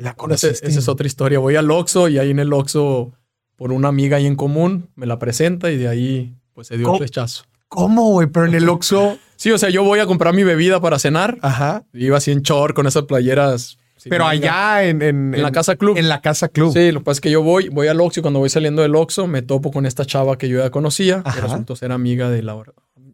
La 0.00 0.14
conociste. 0.14 0.66
Esa, 0.66 0.78
es 0.78 0.88
otra 0.88 1.06
historia. 1.06 1.38
Voy 1.38 1.56
al 1.56 1.70
Oxxo 1.70 2.08
y 2.08 2.18
ahí 2.18 2.30
en 2.30 2.38
el 2.38 2.52
Oxxo, 2.52 3.12
por 3.56 3.72
una 3.72 3.88
amiga 3.88 4.16
ahí 4.16 4.26
en 4.26 4.36
común, 4.36 4.88
me 4.94 5.06
la 5.06 5.18
presenta 5.18 5.70
y 5.70 5.76
de 5.76 5.88
ahí 5.88 6.34
pues 6.54 6.68
se 6.68 6.78
dio 6.78 6.94
el 6.94 7.00
rechazo. 7.00 7.44
¿Cómo, 7.68 8.10
güey? 8.10 8.26
Pero 8.26 8.46
en 8.46 8.54
el 8.54 8.68
Oxxo. 8.68 9.18
Sí, 9.36 9.50
o 9.52 9.58
sea, 9.58 9.70
yo 9.70 9.84
voy 9.84 10.00
a 10.00 10.06
comprar 10.06 10.34
mi 10.34 10.42
bebida 10.42 10.80
para 10.80 10.98
cenar. 10.98 11.38
Ajá. 11.40 11.84
Iba 11.92 12.18
así 12.18 12.32
en 12.32 12.42
short 12.42 12.74
con 12.74 12.86
esas 12.86 13.04
playeras 13.04 13.78
pero 14.08 14.26
allá 14.26 14.84
en, 14.84 15.02
en, 15.02 15.42
la 15.42 15.52
casa 15.52 15.76
club. 15.76 15.98
En 15.98 16.08
la 16.08 16.20
casa 16.20 16.48
club. 16.48 16.72
Sí, 16.72 16.92
lo 16.92 17.00
que 17.00 17.04
pasa 17.04 17.18
es 17.18 17.20
que 17.20 17.30
yo 17.30 17.42
voy, 17.42 17.68
voy 17.68 17.88
al 17.88 18.00
Oxxo 18.00 18.20
y 18.20 18.22
cuando 18.22 18.40
voy 18.40 18.48
saliendo 18.48 18.82
del 18.82 18.94
Oxxo 18.94 19.26
me 19.26 19.42
topo 19.42 19.70
con 19.70 19.84
esta 19.84 20.06
chava 20.06 20.38
que 20.38 20.48
yo 20.48 20.58
ya 20.58 20.70
conocía, 20.70 21.22
que 21.22 21.40
resultó 21.40 21.76
ser 21.76 21.92
amiga 21.92 22.30
de 22.30 22.42
la 22.42 22.56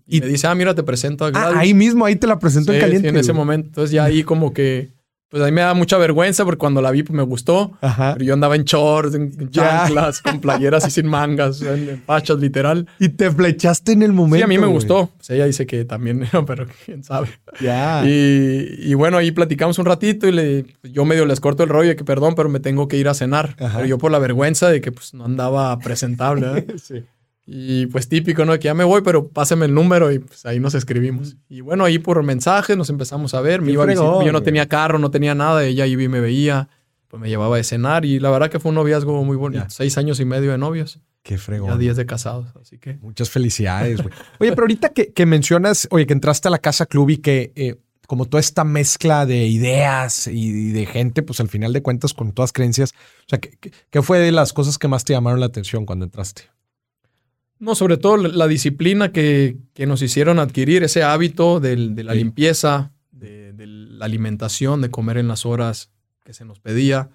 Y, 0.06 0.20
me 0.20 0.26
dice, 0.26 0.46
ah, 0.46 0.54
mira, 0.54 0.74
te 0.74 0.82
presento 0.82 1.24
a 1.24 1.30
Gladys. 1.30 1.56
Ah, 1.56 1.60
ahí 1.60 1.74
mismo, 1.74 2.04
ahí 2.04 2.16
te 2.16 2.26
la 2.26 2.38
presento 2.38 2.72
en 2.72 2.80
caliente. 2.80 3.08
Sí, 3.08 3.14
en 3.14 3.16
ese 3.16 3.32
momento. 3.32 3.68
Entonces 3.68 3.90
ya 3.90 4.04
ahí 4.04 4.22
como 4.22 4.52
que 4.52 4.90
pues 5.28 5.42
a 5.42 5.46
mí 5.46 5.52
me 5.52 5.60
da 5.60 5.74
mucha 5.74 5.98
vergüenza 5.98 6.44
porque 6.44 6.58
cuando 6.58 6.80
la 6.80 6.92
vi 6.92 7.02
pues 7.02 7.16
me 7.16 7.22
gustó. 7.24 7.72
Pero 7.80 8.24
yo 8.24 8.34
andaba 8.34 8.54
en 8.54 8.64
shorts, 8.64 9.14
en 9.14 9.50
chanclas, 9.50 10.22
con 10.22 10.40
playeras 10.40 10.86
y 10.86 10.90
sin 10.90 11.08
mangas, 11.08 11.62
en, 11.62 12.00
pachas 12.06 12.38
literal. 12.38 12.86
Y 13.00 13.08
te 13.08 13.30
flechaste 13.30 13.92
en 13.92 14.02
el 14.02 14.12
momento. 14.12 14.36
Sí, 14.36 14.42
a 14.42 14.46
mí 14.46 14.58
me 14.58 14.68
gustó. 14.68 15.10
Pues 15.16 15.30
ella 15.30 15.46
dice 15.46 15.66
que 15.66 15.84
también, 15.84 16.28
pero 16.46 16.66
quién 16.84 17.02
sabe. 17.02 17.28
Ya. 17.60 18.04
Y, 18.06 18.94
bueno, 18.94 19.16
ahí 19.18 19.32
platicamos 19.32 19.78
un 19.78 19.86
ratito 19.86 20.28
y 20.28 20.32
le, 20.32 20.66
yo 20.84 21.04
medio 21.04 21.26
les 21.26 21.40
corto 21.40 21.64
el 21.64 21.68
rollo 21.70 21.88
de 21.88 21.96
que 21.96 22.04
perdón, 22.04 22.34
pero 22.36 22.48
me 22.48 22.60
tengo 22.60 22.86
que 22.86 22.96
ir 22.96 23.08
a 23.08 23.14
cenar. 23.14 23.56
Pero 23.56 23.84
yo 23.84 23.98
por 23.98 24.12
la 24.12 24.20
vergüenza 24.20 24.68
de 24.68 24.80
que 24.80 24.92
pues 24.92 25.12
no 25.12 25.24
andaba 25.24 25.76
presentable. 25.80 26.58
¿eh? 26.58 26.66
sí. 26.82 27.04
Y 27.48 27.86
pues 27.86 28.08
típico, 28.08 28.44
¿no? 28.44 28.54
Que 28.54 28.64
ya 28.64 28.74
me 28.74 28.82
voy, 28.82 29.02
pero 29.02 29.28
páseme 29.28 29.66
el 29.66 29.74
número 29.74 30.10
y 30.10 30.18
pues 30.18 30.44
ahí 30.46 30.58
nos 30.58 30.74
escribimos. 30.74 31.36
Y 31.48 31.60
bueno, 31.60 31.84
ahí 31.84 32.00
por 32.00 32.20
mensajes 32.24 32.76
nos 32.76 32.90
empezamos 32.90 33.34
a 33.34 33.40
ver. 33.40 33.62
Me 33.62 33.70
iba 33.70 33.86
yo 33.94 34.32
no 34.32 34.42
tenía 34.42 34.66
carro, 34.66 34.98
no 34.98 35.12
tenía 35.12 35.34
nada. 35.36 35.64
Ella 35.64 35.84
ahí 35.84 35.96
me 35.96 36.18
veía, 36.18 36.68
pues 37.06 37.20
me 37.20 37.28
llevaba 37.28 37.56
a 37.56 37.62
cenar. 37.62 38.04
Y 38.04 38.18
la 38.18 38.30
verdad 38.30 38.50
que 38.50 38.58
fue 38.58 38.70
un 38.70 38.74
noviazgo 38.74 39.22
muy 39.22 39.36
bonito. 39.36 39.64
Seis 39.68 39.96
años 39.96 40.18
y 40.18 40.24
medio 40.24 40.50
de 40.50 40.58
novios. 40.58 40.98
Qué 41.22 41.38
fregón. 41.38 41.70
Ya 41.70 41.76
diez 41.76 41.96
de 41.96 42.04
casados, 42.04 42.48
así 42.60 42.78
que. 42.78 42.94
Muchas 42.98 43.30
felicidades, 43.30 44.02
güey. 44.02 44.12
Oye, 44.40 44.50
pero 44.50 44.62
ahorita 44.62 44.88
que, 44.90 45.26
mencionas, 45.26 45.86
oye, 45.90 46.06
que 46.06 46.12
entraste 46.12 46.48
a 46.48 46.50
la 46.50 46.58
casa 46.58 46.86
club 46.86 47.10
y 47.10 47.16
que 47.18 47.52
eh, 47.56 47.76
como 48.06 48.26
toda 48.26 48.40
esta 48.40 48.62
mezcla 48.62 49.26
de 49.26 49.46
ideas 49.46 50.28
y 50.28 50.70
de 50.70 50.86
gente, 50.86 51.22
pues 51.22 51.40
al 51.40 51.48
final 51.48 51.72
de 51.72 51.82
cuentas 51.82 52.14
con 52.14 52.32
todas 52.32 52.52
creencias, 52.52 52.92
o 52.92 53.28
sea, 53.28 53.40
¿qué, 53.40 53.58
qué 53.90 54.02
fue 54.02 54.20
de 54.20 54.30
las 54.30 54.52
cosas 54.52 54.78
que 54.78 54.86
más 54.86 55.04
te 55.04 55.14
llamaron 55.14 55.40
la 55.40 55.46
atención 55.46 55.84
cuando 55.84 56.04
entraste? 56.04 56.42
No, 57.58 57.74
sobre 57.74 57.96
todo 57.96 58.16
la 58.16 58.46
disciplina 58.46 59.12
que, 59.12 59.56
nos 59.86 60.02
hicieron 60.02 60.38
adquirir, 60.38 60.82
ese 60.82 61.02
hábito 61.02 61.60
de 61.60 61.76
la 61.76 62.14
limpieza, 62.14 62.92
de, 63.12 63.54
la 63.66 64.04
alimentación, 64.04 64.82
de 64.82 64.90
comer 64.90 65.18
en 65.18 65.28
las 65.28 65.46
horas 65.46 65.90
que 66.24 66.34
se 66.34 66.44
nos 66.44 66.60
pedía. 66.60 67.10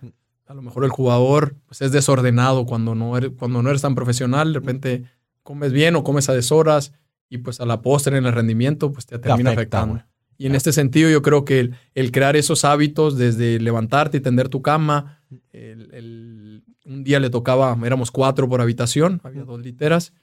A 0.48 0.53
lo 0.53 0.62
mejor 0.62 0.83
el 0.83 0.89
jugador 0.89 1.55
pues, 1.67 1.81
es 1.81 1.91
desordenado 1.91 2.65
cuando 2.65 2.95
no, 2.95 3.15
eres, 3.17 3.31
cuando 3.38 3.62
no 3.62 3.69
eres 3.69 3.81
tan 3.81 3.95
profesional, 3.95 4.51
de 4.51 4.60
repente 4.60 5.03
comes 5.43 5.71
bien 5.71 5.95
o 5.95 6.03
comes 6.03 6.27
a 6.29 6.33
deshoras 6.33 6.93
y 7.29 7.38
pues 7.38 7.62
a 7.62 7.65
la 7.65 7.81
postre 7.81 8.17
en 8.17 8.25
el 8.25 8.33
rendimiento 8.33 8.91
pues 8.91 9.05
te 9.05 9.19
termina 9.19 9.51
afectando. 9.51 10.03
Y 10.38 10.48
en 10.48 10.55
este 10.55 10.74
sentido 10.74 11.10
yo 11.10 11.21
creo 11.21 11.45
que 11.45 11.71
el, 11.93 12.12
crear 12.12 12.36
esos 12.36 12.65
hábitos 12.65 13.15
desde 13.15 13.60
levantarte 13.60 14.17
y 14.17 14.21
tender 14.21 14.50
tu 14.50 14.63
cama, 14.63 15.21
un 15.53 17.03
día 17.03 17.19
le 17.19 17.29
tocaba, 17.29 17.77
éramos 17.86 18.10
cuatro 18.10 18.50
por 18.50 18.60
habitación, 18.60 19.21
había 19.24 19.43
dos 19.43 19.62
literas, 19.62 20.13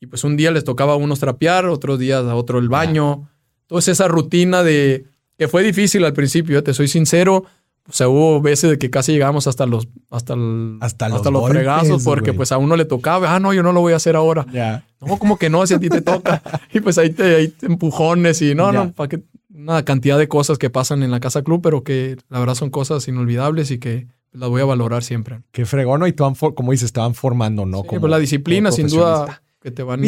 y 0.00 0.06
pues 0.06 0.24
un 0.24 0.36
día 0.36 0.50
les 0.50 0.64
tocaba 0.64 0.94
a 0.94 0.96
unos 0.96 1.20
trapear, 1.20 1.66
otros 1.66 1.98
días 1.98 2.24
a 2.24 2.34
otro 2.34 2.58
el 2.58 2.68
baño. 2.68 3.28
Entonces 3.62 3.92
esa 3.92 4.08
rutina 4.08 4.62
de 4.62 5.06
que 5.38 5.48
fue 5.48 5.62
difícil 5.62 6.04
al 6.04 6.12
principio, 6.12 6.62
te 6.62 6.74
soy 6.74 6.88
sincero. 6.88 7.44
O 7.88 7.92
sea, 7.92 8.08
hubo 8.08 8.40
veces 8.40 8.70
de 8.70 8.78
que 8.78 8.90
casi 8.90 9.12
llegamos 9.12 9.46
hasta 9.46 9.64
los 9.64 9.88
hasta, 10.10 10.34
hasta, 10.80 11.08
los, 11.08 11.48
fregazos 11.48 12.02
porque 12.02 12.32
pues 12.32 12.50
a 12.50 12.58
uno 12.58 12.76
le 12.76 12.84
tocaba, 12.84 13.34
ah, 13.34 13.38
no, 13.38 13.52
yo 13.52 13.62
no 13.62 13.72
lo 13.72 13.80
voy 13.80 13.92
a 13.92 13.96
hacer 13.96 14.16
ahora. 14.16 14.44
Ya. 14.52 14.84
No, 15.00 15.18
como 15.18 15.38
que 15.38 15.48
no, 15.48 15.64
si 15.66 15.74
a 15.74 15.78
ti 15.78 15.88
te 15.88 16.02
toca. 16.02 16.42
y 16.72 16.80
pues 16.80 16.98
ahí 16.98 17.10
te, 17.10 17.36
ahí 17.36 17.54
empujones 17.62 18.42
y 18.42 18.54
no, 18.54 18.72
no, 18.72 18.92
para 18.92 19.08
que 19.08 19.22
una 19.54 19.84
cantidad 19.84 20.18
de 20.18 20.28
cosas 20.28 20.58
que 20.58 20.68
pasan 20.68 21.02
en 21.02 21.10
la 21.10 21.20
casa 21.20 21.42
club, 21.42 21.60
pero 21.62 21.84
que 21.84 22.16
la 22.28 22.40
verdad 22.40 22.54
son 22.54 22.70
cosas 22.70 23.06
inolvidables 23.08 23.70
y 23.70 23.78
que 23.78 24.08
las 24.32 24.50
voy 24.50 24.62
a 24.62 24.64
valorar 24.64 25.02
siempre. 25.02 25.40
Qué 25.52 25.64
fregón, 25.64 26.00
¿no? 26.00 26.06
Y 26.06 26.12
te 26.12 26.22
van, 26.22 26.34
como 26.34 26.72
dices, 26.72 26.92
te 26.92 27.00
van 27.00 27.14
formando, 27.14 27.64
¿no? 27.66 27.84
como, 27.84 28.00
pues 28.00 28.10
la 28.10 28.18
disciplina, 28.18 28.70
sin 28.70 28.88
duda, 28.88 29.42
te 29.70 29.82
van... 29.82 30.02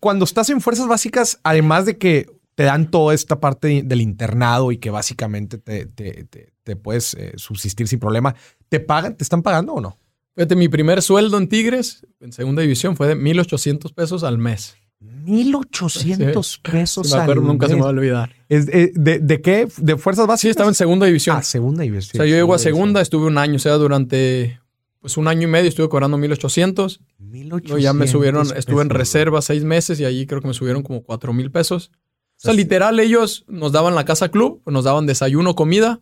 cuando 0.00 0.24
estás 0.24 0.50
en 0.50 0.60
fuerzas 0.60 0.86
básicas, 0.86 1.40
además 1.42 1.86
de 1.86 1.98
que 1.98 2.26
te 2.54 2.64
dan 2.64 2.90
toda 2.90 3.14
esta 3.14 3.40
parte 3.40 3.82
del 3.84 4.00
internado 4.00 4.72
y 4.72 4.78
que 4.78 4.90
básicamente 4.90 5.58
te, 5.58 5.86
te, 5.86 6.76
puedes 6.76 7.14
eh, 7.14 7.32
subsistir 7.36 7.88
sin 7.88 7.98
problema, 7.98 8.34
¿te 8.68 8.80
pagan? 8.80 9.16
¿Te 9.16 9.24
están 9.24 9.42
pagando 9.42 9.74
o 9.74 9.80
no? 9.80 9.98
Fíjate, 10.34 10.56
mi 10.56 10.68
primer 10.68 11.02
sueldo 11.02 11.38
en 11.38 11.48
Tigres, 11.48 12.06
en 12.20 12.32
segunda 12.32 12.62
división, 12.62 12.96
fue 12.96 13.08
de 13.08 13.14
1,800 13.14 13.92
pesos 13.92 14.24
al 14.24 14.38
mes. 14.38 14.76
1,800 15.00 16.58
pesos 16.58 17.12
al 17.12 17.28
mes. 17.28 17.36
Nunca 17.36 17.68
se 17.68 17.74
me 17.74 17.82
va 17.82 17.88
a 17.88 17.90
olvidar. 17.90 18.34
De, 18.48 19.40
qué? 19.42 19.68
¿De 19.76 19.96
fuerzas 19.96 20.26
básicas? 20.26 20.40
Sí, 20.40 20.48
estaba 20.48 20.68
en 20.68 20.74
segunda 20.74 21.06
división. 21.06 21.36
Ah, 21.36 21.42
segunda 21.42 21.82
división. 21.82 22.20
O 22.20 22.24
sea, 22.24 22.26
yo 22.26 22.36
llego 22.36 22.54
a 22.54 22.58
segunda, 22.58 23.00
estuve 23.00 23.26
un 23.26 23.38
año, 23.38 23.56
o 23.56 23.58
sea, 23.58 23.74
durante 23.74 24.60
pues 25.04 25.18
un 25.18 25.28
año 25.28 25.42
y 25.42 25.50
medio 25.50 25.68
estuve 25.68 25.90
cobrando 25.90 26.16
1800. 26.16 27.02
1800. 27.18 27.82
ya 27.82 27.92
me 27.92 28.08
subieron, 28.08 28.48
estuve 28.56 28.80
en 28.80 28.88
reserva 28.88 29.42
seis 29.42 29.62
meses 29.62 30.00
y 30.00 30.06
allí 30.06 30.26
creo 30.26 30.40
que 30.40 30.48
me 30.48 30.54
subieron 30.54 30.82
como 30.82 31.02
cuatro 31.02 31.34
mil 31.34 31.50
pesos. 31.50 31.90
O 31.92 32.40
sea, 32.40 32.54
literal, 32.54 32.98
ellos 32.98 33.44
nos 33.46 33.72
daban 33.72 33.94
la 33.94 34.06
casa 34.06 34.30
club, 34.30 34.62
nos 34.64 34.84
daban 34.84 35.04
desayuno, 35.04 35.54
comida, 35.54 36.00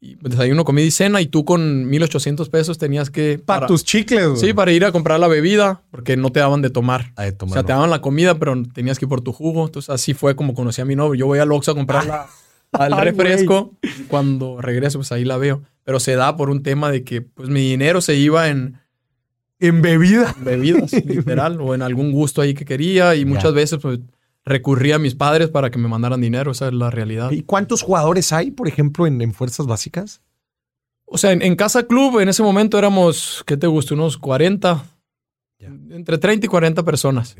y 0.00 0.14
desayuno, 0.14 0.64
comida 0.64 0.86
y 0.86 0.90
cena, 0.92 1.20
y 1.20 1.26
tú 1.26 1.44
con 1.44 1.86
1800 1.90 2.48
pesos 2.48 2.78
tenías 2.78 3.10
que. 3.10 3.38
Para, 3.38 3.66
tus 3.66 3.84
chicles, 3.84 4.40
Sí, 4.40 4.54
para 4.54 4.72
ir 4.72 4.86
a 4.86 4.90
comprar 4.90 5.20
la 5.20 5.28
bebida, 5.28 5.82
porque 5.90 6.16
no 6.16 6.32
te 6.32 6.40
daban 6.40 6.62
de 6.62 6.70
tomar. 6.70 7.12
Ah, 7.16 7.26
o 7.38 7.48
sea, 7.50 7.64
te 7.64 7.74
daban 7.74 7.90
la 7.90 8.00
comida, 8.00 8.38
pero 8.38 8.54
tenías 8.72 8.98
que 8.98 9.04
ir 9.04 9.10
por 9.10 9.20
tu 9.20 9.34
jugo. 9.34 9.66
Entonces, 9.66 9.90
así 9.90 10.14
fue 10.14 10.34
como 10.36 10.54
conocí 10.54 10.80
a 10.80 10.86
mi 10.86 10.96
novio. 10.96 11.16
Yo 11.16 11.26
voy 11.26 11.38
al 11.38 11.52
Oxxo 11.52 11.72
a 11.72 11.74
comprar 11.74 12.06
la, 12.06 12.30
al 12.78 13.00
refresco. 13.00 13.72
Cuando 14.08 14.60
regreso, 14.60 14.98
pues 14.98 15.12
ahí 15.12 15.24
la 15.24 15.36
veo. 15.36 15.62
Pero 15.84 16.00
se 16.00 16.14
da 16.16 16.36
por 16.36 16.50
un 16.50 16.62
tema 16.62 16.90
de 16.90 17.04
que 17.04 17.22
pues 17.22 17.48
mi 17.48 17.60
dinero 17.70 18.00
se 18.00 18.16
iba 18.16 18.48
en... 18.48 18.78
En 19.60 19.82
bebida. 19.82 20.34
bebidas, 20.40 20.92
literal. 21.06 21.60
o 21.60 21.74
en 21.74 21.82
algún 21.82 22.12
gusto 22.12 22.42
ahí 22.42 22.54
que 22.54 22.64
quería. 22.64 23.14
Y 23.14 23.24
muchas 23.24 23.54
veces 23.54 23.78
pues 23.80 24.00
recurría 24.44 24.96
a 24.96 24.98
mis 24.98 25.14
padres 25.14 25.48
para 25.48 25.70
que 25.70 25.78
me 25.78 25.88
mandaran 25.88 26.20
dinero. 26.20 26.52
Esa 26.52 26.68
es 26.68 26.74
la 26.74 26.90
realidad. 26.90 27.30
¿Y 27.30 27.42
cuántos 27.42 27.82
jugadores 27.82 28.32
hay, 28.32 28.50
por 28.50 28.68
ejemplo, 28.68 29.06
en, 29.06 29.32
Fuerzas 29.32 29.66
Básicas? 29.66 30.22
O 31.06 31.18
sea, 31.18 31.32
en, 31.32 31.56
Casa 31.56 31.84
Club 31.84 32.20
en 32.20 32.28
ese 32.28 32.42
momento 32.42 32.78
éramos, 32.78 33.44
¿qué 33.46 33.56
te 33.56 33.66
gusta? 33.66 33.94
Unos 33.94 34.18
40. 34.18 34.84
Entre 35.58 36.18
30 36.18 36.46
y 36.46 36.48
40 36.48 36.82
personas. 36.82 37.36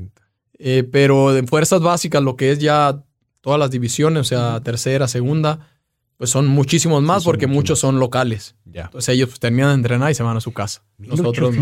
Eh, 0.58 0.84
pero 0.90 1.36
en 1.36 1.46
Fuerzas 1.46 1.80
Básicas, 1.80 2.22
lo 2.22 2.36
que 2.36 2.52
es 2.52 2.58
ya 2.58 3.02
todas 3.44 3.60
las 3.60 3.70
divisiones, 3.70 4.20
o 4.22 4.24
sea, 4.24 4.58
tercera, 4.62 5.06
segunda, 5.06 5.68
pues 6.16 6.30
son 6.30 6.46
muchísimos 6.46 7.02
más 7.02 7.24
porque 7.24 7.46
muchos 7.46 7.78
son 7.78 7.98
locales. 7.98 8.56
Entonces 8.64 9.14
ellos 9.14 9.28
pues, 9.28 9.38
terminan 9.38 9.68
de 9.68 9.74
entrenar 9.74 10.10
y 10.10 10.14
se 10.14 10.22
van 10.22 10.34
a 10.34 10.40
su 10.40 10.54
casa. 10.54 10.82
Nosotros 10.96 11.54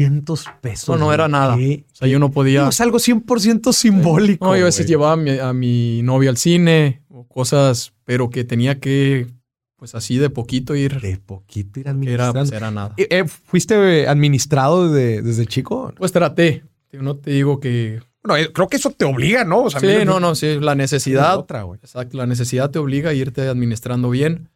pesos. 0.60 0.88
No, 0.88 0.96
no 0.96 1.12
era 1.12 1.26
nada. 1.26 1.56
O 1.56 1.58
sea, 1.92 2.06
yo 2.06 2.20
no 2.20 2.30
podía. 2.30 2.68
es 2.68 2.80
algo 2.80 2.98
100% 2.98 3.72
simbólico. 3.72 4.44
No, 4.44 4.56
yo 4.56 4.62
a 4.62 4.66
veces 4.66 4.86
llevaba 4.86 5.14
a 5.14 5.52
mi, 5.52 6.02
novia 6.04 6.30
al 6.30 6.36
cine 6.36 7.02
o 7.08 7.26
cosas, 7.26 7.94
pero 8.04 8.30
que 8.30 8.44
tenía 8.44 8.78
que, 8.78 9.26
pues 9.74 9.96
así 9.96 10.18
de 10.18 10.30
poquito 10.30 10.76
ir. 10.76 11.00
De 11.00 11.16
poquito 11.16 11.80
ir 11.80 11.88
administrando. 11.88 12.38
Era, 12.38 12.48
pues, 12.48 12.52
era 12.52 12.70
nada. 12.70 12.94
Eh, 12.96 13.08
eh, 13.10 13.24
¿Fuiste 13.26 14.06
administrado 14.06 14.88
desde 14.88 15.46
chico? 15.46 15.92
Pues 15.96 16.12
traté. 16.12 16.62
No 16.92 17.16
te 17.16 17.32
digo 17.32 17.58
que 17.58 18.00
bueno, 18.22 18.42
eh, 18.42 18.52
creo 18.52 18.68
que 18.68 18.76
eso 18.76 18.90
te 18.90 19.04
obliga, 19.04 19.44
¿no? 19.44 19.68
sí, 19.68 19.86
no, 20.04 20.20
no, 20.20 20.34
sí, 20.34 20.60
la 20.60 20.74
necesidad. 20.74 21.38
Otra, 21.38 21.64
exacto, 21.82 22.16
la 22.16 22.26
necesidad 22.26 22.70
te 22.70 22.78
obliga 22.78 23.10
a 23.10 23.14
irte 23.14 23.48
administrando 23.48 24.10
bien. 24.10 24.48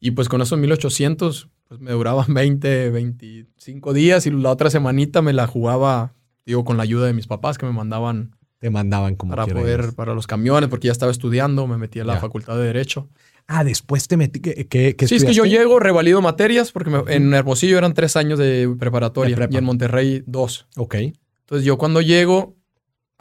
Y 0.00 0.12
pues 0.12 0.28
con 0.28 0.40
esos 0.40 0.58
1800, 0.58 1.48
pues 1.68 1.80
me 1.80 1.92
duraban 1.92 2.32
20, 2.34 2.90
25 2.90 3.92
días 3.92 4.26
y 4.26 4.30
la 4.30 4.50
otra 4.50 4.70
semanita 4.70 5.22
me 5.22 5.32
la 5.32 5.46
jugaba, 5.46 6.14
digo, 6.46 6.64
con 6.64 6.76
la 6.76 6.82
ayuda 6.82 7.06
de 7.06 7.12
mis 7.12 7.26
papás 7.26 7.58
que 7.58 7.66
me 7.66 7.72
mandaban. 7.72 8.36
Te 8.58 8.70
mandaban 8.70 9.16
como 9.16 9.34
Para 9.34 9.46
poder, 9.46 9.92
para 9.94 10.14
los 10.14 10.28
camiones, 10.28 10.70
porque 10.70 10.86
ya 10.86 10.92
estaba 10.92 11.10
estudiando, 11.10 11.66
me 11.66 11.76
metí 11.78 11.98
a 11.98 12.04
la 12.04 12.20
facultad 12.20 12.56
de 12.56 12.64
Derecho. 12.64 13.08
Ah, 13.48 13.64
después 13.64 14.06
te 14.06 14.16
metí. 14.16 14.40
¿Qué, 14.40 14.96
sí, 15.06 15.16
es 15.16 15.24
que 15.24 15.34
yo 15.34 15.44
llego, 15.44 15.80
revalido 15.80 16.22
materias, 16.22 16.70
porque 16.70 16.90
en 17.08 17.34
Hermosillo 17.34 17.76
eran 17.76 17.92
tres 17.92 18.16
años 18.16 18.38
de 18.38 18.72
preparatoria 18.78 19.36
y 19.50 19.56
en 19.56 19.64
Monterrey 19.64 20.22
dos. 20.26 20.68
Ok. 20.76 20.94
Entonces 20.94 21.66
yo 21.66 21.76
cuando 21.76 22.00
llego, 22.00 22.56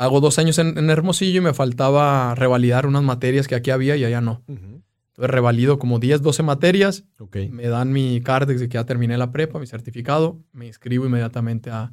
hago 0.01 0.19
dos 0.19 0.39
años 0.39 0.57
en, 0.57 0.89
Hermosillo 0.89 1.37
y 1.37 1.43
me 1.43 1.53
faltaba 1.53 2.33
revalidar 2.33 2.87
unas 2.87 3.03
materias 3.03 3.47
que 3.47 3.53
aquí 3.53 3.69
había 3.69 3.95
y 3.95 4.03
allá 4.03 4.19
no. 4.19 4.43
Entonces 4.47 5.29
revalido 5.29 5.77
como 5.77 5.99
10, 5.99 6.23
12 6.23 6.41
materias. 6.41 7.05
Me 7.51 7.67
dan 7.67 7.91
mi 7.91 8.19
card 8.21 8.47
de 8.47 8.55
que 8.55 8.67
ya 8.67 8.83
terminé 8.85 9.15
la 9.19 9.31
prepa, 9.31 9.59
mi 9.59 9.67
certificado. 9.67 10.39
Me 10.53 10.65
inscribo 10.65 11.05
inmediatamente 11.05 11.69
a, 11.69 11.91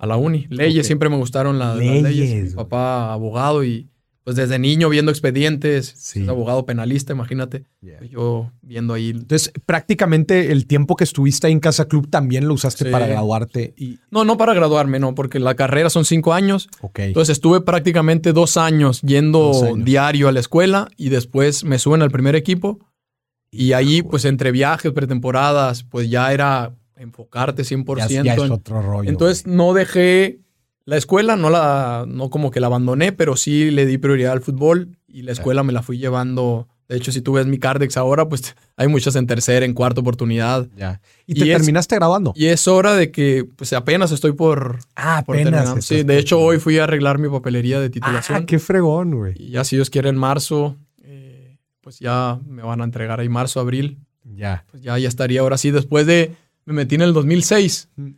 la 0.00 0.16
uni. 0.16 0.46
Leyes, 0.50 0.88
siempre 0.88 1.08
me 1.08 1.16
gustaron 1.16 1.60
las 1.60 1.76
leyes. 1.76 2.50
Mi 2.50 2.56
papá 2.56 3.12
abogado 3.12 3.62
y 3.62 3.88
pues 4.26 4.34
desde 4.34 4.58
niño 4.58 4.88
viendo 4.88 5.12
expedientes, 5.12 5.94
sí. 5.96 6.28
abogado 6.28 6.66
penalista, 6.66 7.12
imagínate, 7.12 7.64
yo 8.10 8.50
viendo 8.60 8.94
ahí. 8.94 9.10
Entonces, 9.10 9.52
prácticamente 9.66 10.50
el 10.50 10.66
tiempo 10.66 10.96
que 10.96 11.04
estuviste 11.04 11.46
ahí 11.46 11.52
en 11.52 11.60
Casa 11.60 11.86
Club 11.86 12.10
también 12.10 12.48
lo 12.48 12.54
usaste 12.54 12.90
para 12.90 13.06
graduarte. 13.06 13.72
Y... 13.76 14.00
No, 14.10 14.24
no 14.24 14.36
para 14.36 14.52
graduarme, 14.52 14.98
no, 14.98 15.14
porque 15.14 15.38
la 15.38 15.54
carrera 15.54 15.90
son 15.90 16.04
cinco 16.04 16.34
años. 16.34 16.68
Entonces 16.96 17.34
estuve 17.34 17.60
prácticamente 17.60 18.32
dos 18.32 18.56
años 18.56 19.00
yendo 19.02 19.76
diario 19.76 20.26
a 20.26 20.32
la 20.32 20.40
escuela 20.40 20.88
y 20.96 21.10
después 21.10 21.62
me 21.62 21.78
suben 21.78 22.02
al 22.02 22.10
primer 22.10 22.34
equipo. 22.34 22.80
Y 23.52 23.74
ahí, 23.74 24.02
pues 24.02 24.24
entre 24.24 24.50
viajes, 24.50 24.90
pretemporadas, 24.90 25.84
pues 25.84 26.10
ya 26.10 26.32
era 26.32 26.74
enfocarte 26.96 27.62
100%. 27.62 28.24
Ya, 28.24 28.34
es 28.34 28.40
otro 28.50 28.82
rollo. 28.82 29.08
Entonces 29.08 29.46
no 29.46 29.72
dejé 29.72 30.40
La 30.86 30.96
escuela 30.96 31.34
no 31.34 31.50
la, 31.50 32.04
no 32.06 32.30
como 32.30 32.52
que 32.52 32.60
la 32.60 32.68
abandoné, 32.68 33.10
pero 33.10 33.36
sí 33.36 33.72
le 33.72 33.86
di 33.86 33.98
prioridad 33.98 34.32
al 34.32 34.40
fútbol 34.40 34.96
y 35.08 35.22
la 35.22 35.32
escuela 35.32 35.64
me 35.64 35.72
la 35.72 35.82
fui 35.82 35.98
llevando. 35.98 36.68
De 36.88 36.96
hecho, 36.96 37.10
si 37.10 37.20
tú 37.20 37.32
ves 37.32 37.48
mi 37.48 37.58
Cardex 37.58 37.96
ahora, 37.96 38.28
pues 38.28 38.54
hay 38.76 38.86
muchas 38.86 39.16
en 39.16 39.26
tercera, 39.26 39.66
en 39.66 39.74
cuarta 39.74 40.00
oportunidad. 40.00 40.68
Ya. 40.76 41.00
¿Y 41.26 41.34
te 41.34 41.44
terminaste 41.44 41.96
grabando? 41.96 42.32
Y 42.36 42.46
es 42.46 42.68
hora 42.68 42.94
de 42.94 43.10
que, 43.10 43.44
pues 43.56 43.72
apenas 43.72 44.12
estoy 44.12 44.30
por. 44.32 44.78
Ah, 44.94 45.18
apenas. 45.18 45.84
sí, 45.84 46.04
de 46.04 46.18
hecho, 46.18 46.38
hoy 46.38 46.60
fui 46.60 46.78
a 46.78 46.84
arreglar 46.84 47.18
mi 47.18 47.28
papelería 47.28 47.80
de 47.80 47.90
titulación. 47.90 48.38
Ah, 48.38 48.46
qué 48.46 48.60
fregón, 48.60 49.12
güey. 49.12 49.34
Y 49.36 49.50
ya, 49.50 49.64
si 49.64 49.74
Dios 49.74 49.90
quiere, 49.90 50.08
en 50.08 50.16
marzo, 50.16 50.76
eh, 51.02 51.58
pues 51.80 51.98
ya 51.98 52.38
me 52.46 52.62
van 52.62 52.80
a 52.80 52.84
entregar 52.84 53.18
ahí 53.18 53.28
marzo, 53.28 53.58
abril. 53.58 53.98
Ya. 54.22 54.64
Pues 54.70 54.84
ya, 54.84 54.96
ya 54.98 55.08
estaría 55.08 55.40
ahora 55.40 55.58
sí. 55.58 55.72
Después 55.72 56.06
de. 56.06 56.36
Me 56.64 56.74
metí 56.74 56.94
en 56.94 57.02
el 57.02 57.12
2006. 57.12 57.88
Mm. 57.96 58.10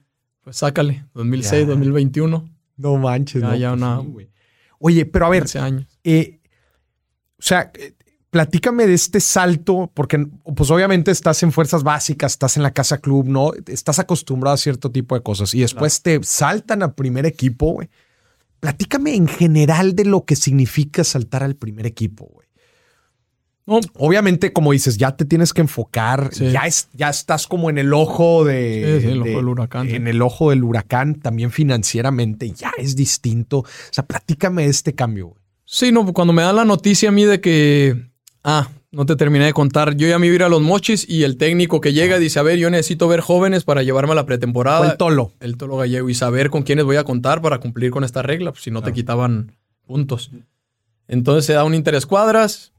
Pues 0.43 0.57
sácale, 0.57 1.07
2006, 1.15 1.67
2021. 1.67 2.58
No 2.79 2.97
manches, 2.97 3.43
ya, 3.43 3.49
no. 3.49 3.57
Ya 3.57 3.73
una, 3.73 4.03
Oye, 4.79 5.05
pero 5.05 5.27
a 5.27 5.29
ver. 5.29 5.45
Eh, 6.05 6.41
o 7.39 7.43
sea, 7.43 7.71
eh, 7.75 7.95
platícame 8.31 8.87
de 8.87 8.95
este 8.95 9.21
salto, 9.21 9.91
porque 9.93 10.27
pues 10.57 10.71
obviamente 10.71 11.11
estás 11.11 11.43
en 11.43 11.53
fuerzas 11.53 11.83
básicas, 11.83 12.33
estás 12.33 12.57
en 12.57 12.63
la 12.63 12.73
casa 12.73 12.99
club, 12.99 13.27
¿no? 13.27 13.53
Estás 13.67 13.99
acostumbrado 13.99 14.55
a 14.55 14.59
cierto 14.59 14.91
tipo 14.91 15.15
de 15.15 15.23
cosas 15.23 15.55
y 15.55 15.61
después 15.61 16.03
te 16.03 16.23
saltan 16.23 16.83
al 16.83 16.95
primer 16.95 17.27
equipo, 17.27 17.73
güey. 17.73 17.89
Platícame 18.61 19.15
en 19.15 19.29
general 19.29 19.95
de 19.95 20.05
lo 20.05 20.25
que 20.25 20.35
significa 20.35 21.05
saltar 21.05 21.43
al 21.43 21.55
primer 21.55 21.87
equipo, 21.87 22.27
güey. 22.27 22.48
No, 23.69 23.81
obviamente, 23.99 24.51
como 24.55 24.73
dices, 24.73 24.97
ya 24.97 25.15
te 25.15 25.27
tienes 25.27 25.53
que 25.53 25.61
enfocar, 25.61 26.31
ya, 26.31 26.63
es, 26.63 26.89
ya 26.95 27.11
estás 27.11 27.47
como 27.47 27.69
en 27.69 27.77
el 27.77 27.93
ojo 27.93 28.43
de, 28.43 28.97
el 28.97 29.21
ojo 29.21 29.29
del 29.29 29.49
huracán. 29.49 29.91
En 29.91 30.09
el 30.09 30.23
ojo 30.23 30.49
del 30.49 30.65
huracán, 30.65 31.17
también 31.17 31.51
financieramente, 31.51 32.51
ya 32.51 32.73
es 32.79 32.97
distinto. 32.97 33.59
O 33.59 33.67
sea, 33.91 34.07
platícame 34.07 34.65
este 34.65 34.95
cambio. 34.95 35.27
Güey. 35.27 35.43
Sí, 35.67 35.93
no, 35.93 36.11
cuando 36.15 36.33
me 36.33 36.41
dan 36.41 36.57
la 36.57 36.65
noticia 36.65 37.11
a 37.11 37.13
mí 37.13 37.27
de 37.27 37.43
que, 37.43 38.09
ah, 38.43 38.71
no 38.91 39.05
te 39.05 39.17
terminé 39.17 39.45
de 39.45 39.53
contar, 39.53 39.97
yo 39.97 40.09
ya 40.09 40.19
me 40.19 40.29
iba 40.29 40.33
a 40.33 40.37
ir 40.37 40.43
a 40.45 40.49
los 40.49 40.63
mochis 40.63 41.07
y 41.07 41.25
el 41.25 41.37
técnico 41.37 41.83
que 41.83 41.93
llega 41.93 42.19
dice, 42.19 42.39
a 42.39 42.45
ver, 42.45 42.59
yo 42.59 42.71
necesito 42.71 43.07
ver 43.07 43.21
jóvenes 43.21 43.65
para 43.65 43.83
llevarme 43.83 44.13
a 44.13 44.15
la 44.15 44.25
pretemporada. 44.25 44.91
el 44.91 44.97
tolo. 44.97 45.33
El 45.41 45.59
tolo 45.59 45.77
gallego 45.77 46.09
y 46.09 46.15
saber 46.15 46.49
con 46.49 46.63
quiénes 46.63 46.87
voy 46.87 46.97
a 46.97 47.05
contar 47.05 47.43
para 47.43 47.59
cumplir 47.59 47.91
con 47.91 48.03
esta 48.03 48.23
regla, 48.23 48.51
pues, 48.51 48.63
si 48.63 48.71
no 48.71 48.81
te 48.81 48.95
quitaban 48.95 49.59
puntos. 49.87 50.31
Entonces 51.07 51.45
se 51.45 51.53
da 51.53 51.65
un 51.65 51.75
interés 51.75 52.07
cuadras 52.07 52.73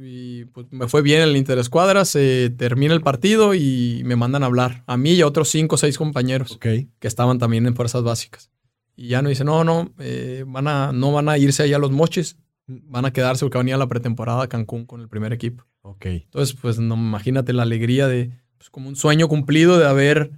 y 0.00 0.44
pues 0.46 0.66
me 0.70 0.86
fue 0.88 1.02
bien 1.02 1.22
el 1.22 1.36
interescuadras, 1.36 2.08
se 2.08 2.50
termina 2.50 2.94
el 2.94 3.00
partido 3.00 3.54
y 3.54 4.02
me 4.04 4.16
mandan 4.16 4.42
a 4.42 4.46
hablar 4.46 4.84
a 4.86 4.96
mí 4.96 5.12
y 5.12 5.22
a 5.22 5.26
otros 5.26 5.48
cinco 5.48 5.74
o 5.74 5.78
seis 5.78 5.98
compañeros 5.98 6.58
que 6.58 6.88
estaban 7.00 7.38
también 7.38 7.66
en 7.66 7.74
fuerzas 7.74 8.02
básicas. 8.02 8.50
Y 8.96 9.08
ya 9.08 9.22
no 9.22 9.28
dice, 9.28 9.44
no, 9.44 9.64
no, 9.64 9.92
eh, 9.98 10.44
van 10.46 10.68
a, 10.68 10.92
no 10.92 11.12
van 11.12 11.28
a 11.28 11.38
irse 11.38 11.62
allá 11.62 11.76
a 11.76 11.80
los 11.80 11.92
moches, 11.92 12.36
van 12.66 13.04
a 13.04 13.12
quedarse 13.12 13.44
porque 13.44 13.58
van 13.58 13.70
a 13.70 13.76
la 13.76 13.88
pretemporada 13.88 14.42
a 14.42 14.48
Cancún 14.48 14.86
con 14.86 15.00
el 15.00 15.08
primer 15.08 15.32
equipo. 15.32 15.64
Ok. 15.82 16.06
Entonces, 16.06 16.56
pues 16.60 16.78
no, 16.78 16.94
imagínate 16.94 17.52
la 17.52 17.62
alegría 17.62 18.08
de, 18.08 18.32
pues, 18.56 18.70
como 18.70 18.88
un 18.88 18.96
sueño 18.96 19.28
cumplido 19.28 19.78
de 19.78 19.86
haber, 19.86 20.32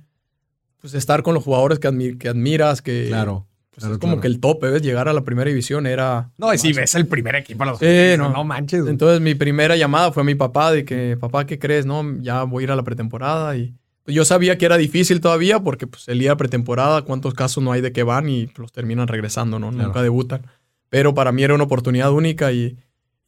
pues 0.80 0.94
estar 0.94 1.22
con 1.22 1.34
los 1.34 1.44
jugadores 1.44 1.78
que, 1.78 2.18
que 2.18 2.28
admiras, 2.28 2.82
que... 2.82 3.06
Claro 3.08 3.46
es 3.76 3.98
como 3.98 4.20
que 4.20 4.26
el 4.26 4.40
tope, 4.40 4.68
¿ves? 4.68 4.82
Llegar 4.82 5.08
a 5.08 5.12
la 5.12 5.22
primera 5.22 5.48
división 5.48 5.86
era. 5.86 6.30
No, 6.38 6.56
si 6.56 6.72
ves 6.72 6.94
el 6.94 7.06
primer 7.06 7.36
equipo. 7.36 7.64
Los 7.64 7.80
no. 7.80 8.44
manches. 8.44 8.86
Entonces, 8.86 9.20
mi 9.20 9.34
primera 9.34 9.76
llamada 9.76 10.12
fue 10.12 10.22
a 10.22 10.26
mi 10.26 10.34
papá 10.34 10.72
de 10.72 10.84
que, 10.84 11.16
papá, 11.18 11.46
¿qué 11.46 11.58
crees? 11.58 11.86
No, 11.86 12.04
ya 12.20 12.42
voy 12.44 12.62
a 12.62 12.64
ir 12.64 12.70
a 12.72 12.76
la 12.76 12.82
pretemporada. 12.82 13.56
Y 13.56 13.74
pues, 14.04 14.14
yo 14.14 14.24
sabía 14.24 14.58
que 14.58 14.66
era 14.66 14.76
difícil 14.76 15.20
todavía 15.20 15.60
porque 15.60 15.86
pues, 15.86 16.08
el 16.08 16.18
día 16.18 16.30
de 16.30 16.36
pretemporada, 16.36 17.02
¿cuántos 17.02 17.34
casos 17.34 17.62
no 17.62 17.72
hay 17.72 17.80
de 17.80 17.92
que 17.92 18.02
van 18.02 18.28
y 18.28 18.50
los 18.56 18.72
terminan 18.72 19.08
regresando, 19.08 19.58
¿no? 19.58 19.70
Nunca 19.70 20.02
debutan. 20.02 20.46
Pero 20.88 21.14
para 21.14 21.30
mí 21.30 21.42
era 21.44 21.54
una 21.54 21.64
oportunidad 21.64 22.10
única 22.10 22.50
y, 22.50 22.76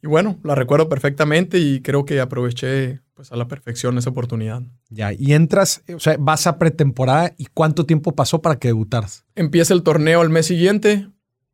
y 0.03 0.07
bueno, 0.09 0.39
la 0.43 0.57
recuerdo 0.57 0.89
perfectamente 0.89 1.59
y 1.59 1.81
creo 1.81 2.05
que 2.05 2.21
aproveché 2.21 3.02
pues 3.15 3.33
a 3.33 3.37
la 3.37 3.49
perfección 3.49 3.99
esa 3.99 4.11
oportunidad. 4.11 4.63
Ya, 4.89 5.13
y 5.13 5.33
entras, 5.33 5.83
o 5.95 6.01
sea, 6.01 6.17
vas 6.19 6.47
a 6.47 6.59
pretemporada 6.59 7.35
y 7.37 7.47
¿cuánto 7.47 7.85
tiempo 7.87 8.13
pasó 8.13 8.41
para 8.41 8.57
que 8.57 8.69
debutaras? 8.69 9.25
Empieza 9.35 9.75
el 9.75 9.83
torneo 9.83 10.21
al 10.21 10.31
mes 10.31 10.47
siguiente 10.47 11.09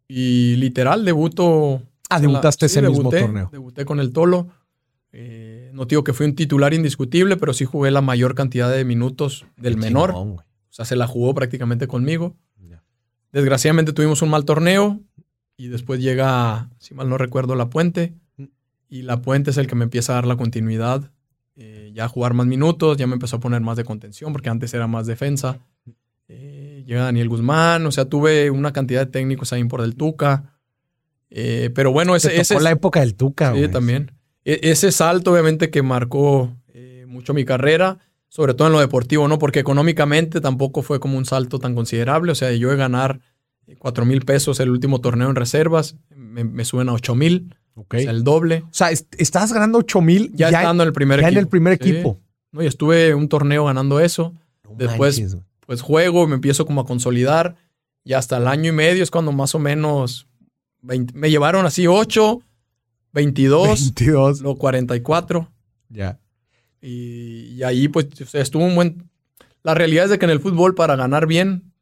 y 0.06 0.56
literal 0.56 1.04
debuto. 1.04 1.82
Ah, 2.08 2.20
debutaste 2.20 2.66
ese 2.66 2.82
mismo 2.82 3.10
torneo. 3.10 3.48
Debuté 3.52 3.84
con 3.84 4.00
el 4.00 4.12
Tolo. 4.12 4.48
Eh, 5.12 5.70
no 5.74 5.86
digo 5.86 6.04
que 6.04 6.12
fui 6.12 6.26
un 6.26 6.34
titular 6.34 6.74
indiscutible, 6.74 7.36
pero 7.36 7.52
sí 7.52 7.64
jugué 7.64 7.90
la 7.90 8.02
mayor 8.02 8.34
cantidad 8.34 8.70
de 8.70 8.84
minutos 8.84 9.46
del 9.56 9.76
menor. 9.76 10.12
o 10.12 10.44
sea, 10.70 10.84
se 10.84 10.96
la 10.96 11.06
jugó 11.06 11.34
prácticamente 11.34 11.86
conmigo. 11.86 12.36
Desgraciadamente 13.30 13.92
tuvimos 13.92 14.22
un 14.22 14.30
mal 14.30 14.46
torneo 14.46 15.00
y 15.58 15.68
después 15.68 16.00
llega, 16.00 16.70
si 16.78 16.94
mal 16.94 17.10
no 17.10 17.18
recuerdo, 17.18 17.56
La 17.56 17.68
Puente. 17.68 18.14
Mm. 18.38 18.44
Y 18.88 19.02
La 19.02 19.20
Puente 19.20 19.50
es 19.50 19.58
el 19.58 19.66
que 19.66 19.74
me 19.74 19.84
empieza 19.84 20.12
a 20.12 20.14
dar 20.14 20.26
la 20.26 20.36
continuidad 20.36 21.12
eh, 21.60 21.90
ya 21.92 22.06
jugar 22.06 22.34
más 22.34 22.46
minutos, 22.46 22.96
ya 22.98 23.08
me 23.08 23.14
empezó 23.14 23.36
a 23.36 23.40
poner 23.40 23.60
más 23.60 23.76
de 23.76 23.82
contención, 23.82 24.32
porque 24.32 24.48
antes 24.48 24.72
era 24.74 24.86
más 24.86 25.08
defensa. 25.08 25.58
Eh, 26.28 26.84
llega 26.86 27.02
Daniel 27.02 27.28
Guzmán, 27.28 27.84
o 27.84 27.90
sea, 27.90 28.04
tuve 28.04 28.48
una 28.52 28.72
cantidad 28.72 29.04
de 29.04 29.10
técnicos 29.10 29.52
ahí 29.52 29.64
por 29.64 29.80
del 29.80 29.96
Tuca. 29.96 30.54
Eh, 31.30 31.70
pero 31.74 31.90
bueno, 31.90 32.14
ese, 32.14 32.40
es 32.40 32.50
la 32.62 32.70
época 32.70 33.00
del 33.00 33.16
Tuca. 33.16 33.54
Sí, 33.54 33.66
también. 33.66 34.12
E, 34.44 34.60
ese 34.62 34.92
salto, 34.92 35.32
obviamente, 35.32 35.68
que 35.68 35.82
marcó 35.82 36.54
mucho 37.08 37.34
mi 37.34 37.44
carrera, 37.44 37.98
sobre 38.28 38.54
todo 38.54 38.68
en 38.68 38.74
lo 38.74 38.80
deportivo, 38.80 39.26
¿no? 39.26 39.40
Porque 39.40 39.58
económicamente 39.58 40.40
tampoco 40.40 40.82
fue 40.82 41.00
como 41.00 41.18
un 41.18 41.24
salto 41.24 41.58
tan 41.58 41.74
considerable. 41.74 42.30
O 42.30 42.36
sea, 42.36 42.52
yo 42.52 42.70
de 42.70 42.76
ganar 42.76 43.18
4 43.78 44.04
mil 44.04 44.24
pesos 44.24 44.60
el 44.60 44.70
último 44.70 45.00
torneo 45.00 45.28
en 45.28 45.34
reservas, 45.34 45.96
me, 46.14 46.44
me 46.44 46.64
suben 46.64 46.88
a 46.88 46.92
8 46.92 47.16
mil 47.16 47.56
el 47.90 48.24
doble. 48.24 48.64
O 48.64 48.72
sea, 48.72 48.90
estabas 48.90 49.52
ganando 49.52 49.78
8 49.78 50.00
mil 50.00 50.32
ya, 50.34 50.48
estando 50.48 50.82
en 50.82 50.88
el 50.88 50.92
primer 50.92 51.20
ya 51.20 51.28
equipo. 51.28 51.38
en 51.38 51.44
el 51.44 51.48
primer 51.48 51.72
equipo. 51.72 52.20
No, 52.52 52.62
y 52.62 52.66
estuve 52.66 53.14
un 53.14 53.28
torneo 53.28 53.64
ganando 53.64 54.00
eso. 54.00 54.34
Después, 54.76 55.36
pues 55.66 55.82
juego, 55.82 56.26
me 56.26 56.34
empiezo 56.34 56.66
como 56.66 56.80
a 56.80 56.86
consolidar. 56.86 57.56
Y 58.04 58.14
hasta 58.14 58.38
el 58.38 58.48
año 58.48 58.70
y 58.70 58.72
medio 58.72 59.02
es 59.02 59.10
cuando 59.10 59.32
más 59.32 59.54
o 59.54 59.58
menos 59.58 60.26
me 60.80 61.30
llevaron 61.30 61.66
así 61.66 61.86
8, 61.86 62.40
22, 63.12 63.94
22. 63.96 64.40
luego 64.40 64.58
44. 64.58 65.50
Ya. 65.88 66.18
Y, 66.80 67.62
ahí 67.62 67.88
pues 67.88 68.06
estuvo 68.34 68.64
un 68.64 68.74
buen... 68.74 69.10
La 69.62 69.74
realidad 69.74 70.04
es 70.04 70.10
de 70.10 70.18
que 70.18 70.24
en 70.24 70.30
el 70.30 70.40
fútbol 70.40 70.74
para 70.74 70.96
ganar 70.96 71.26
bien, 71.26 71.72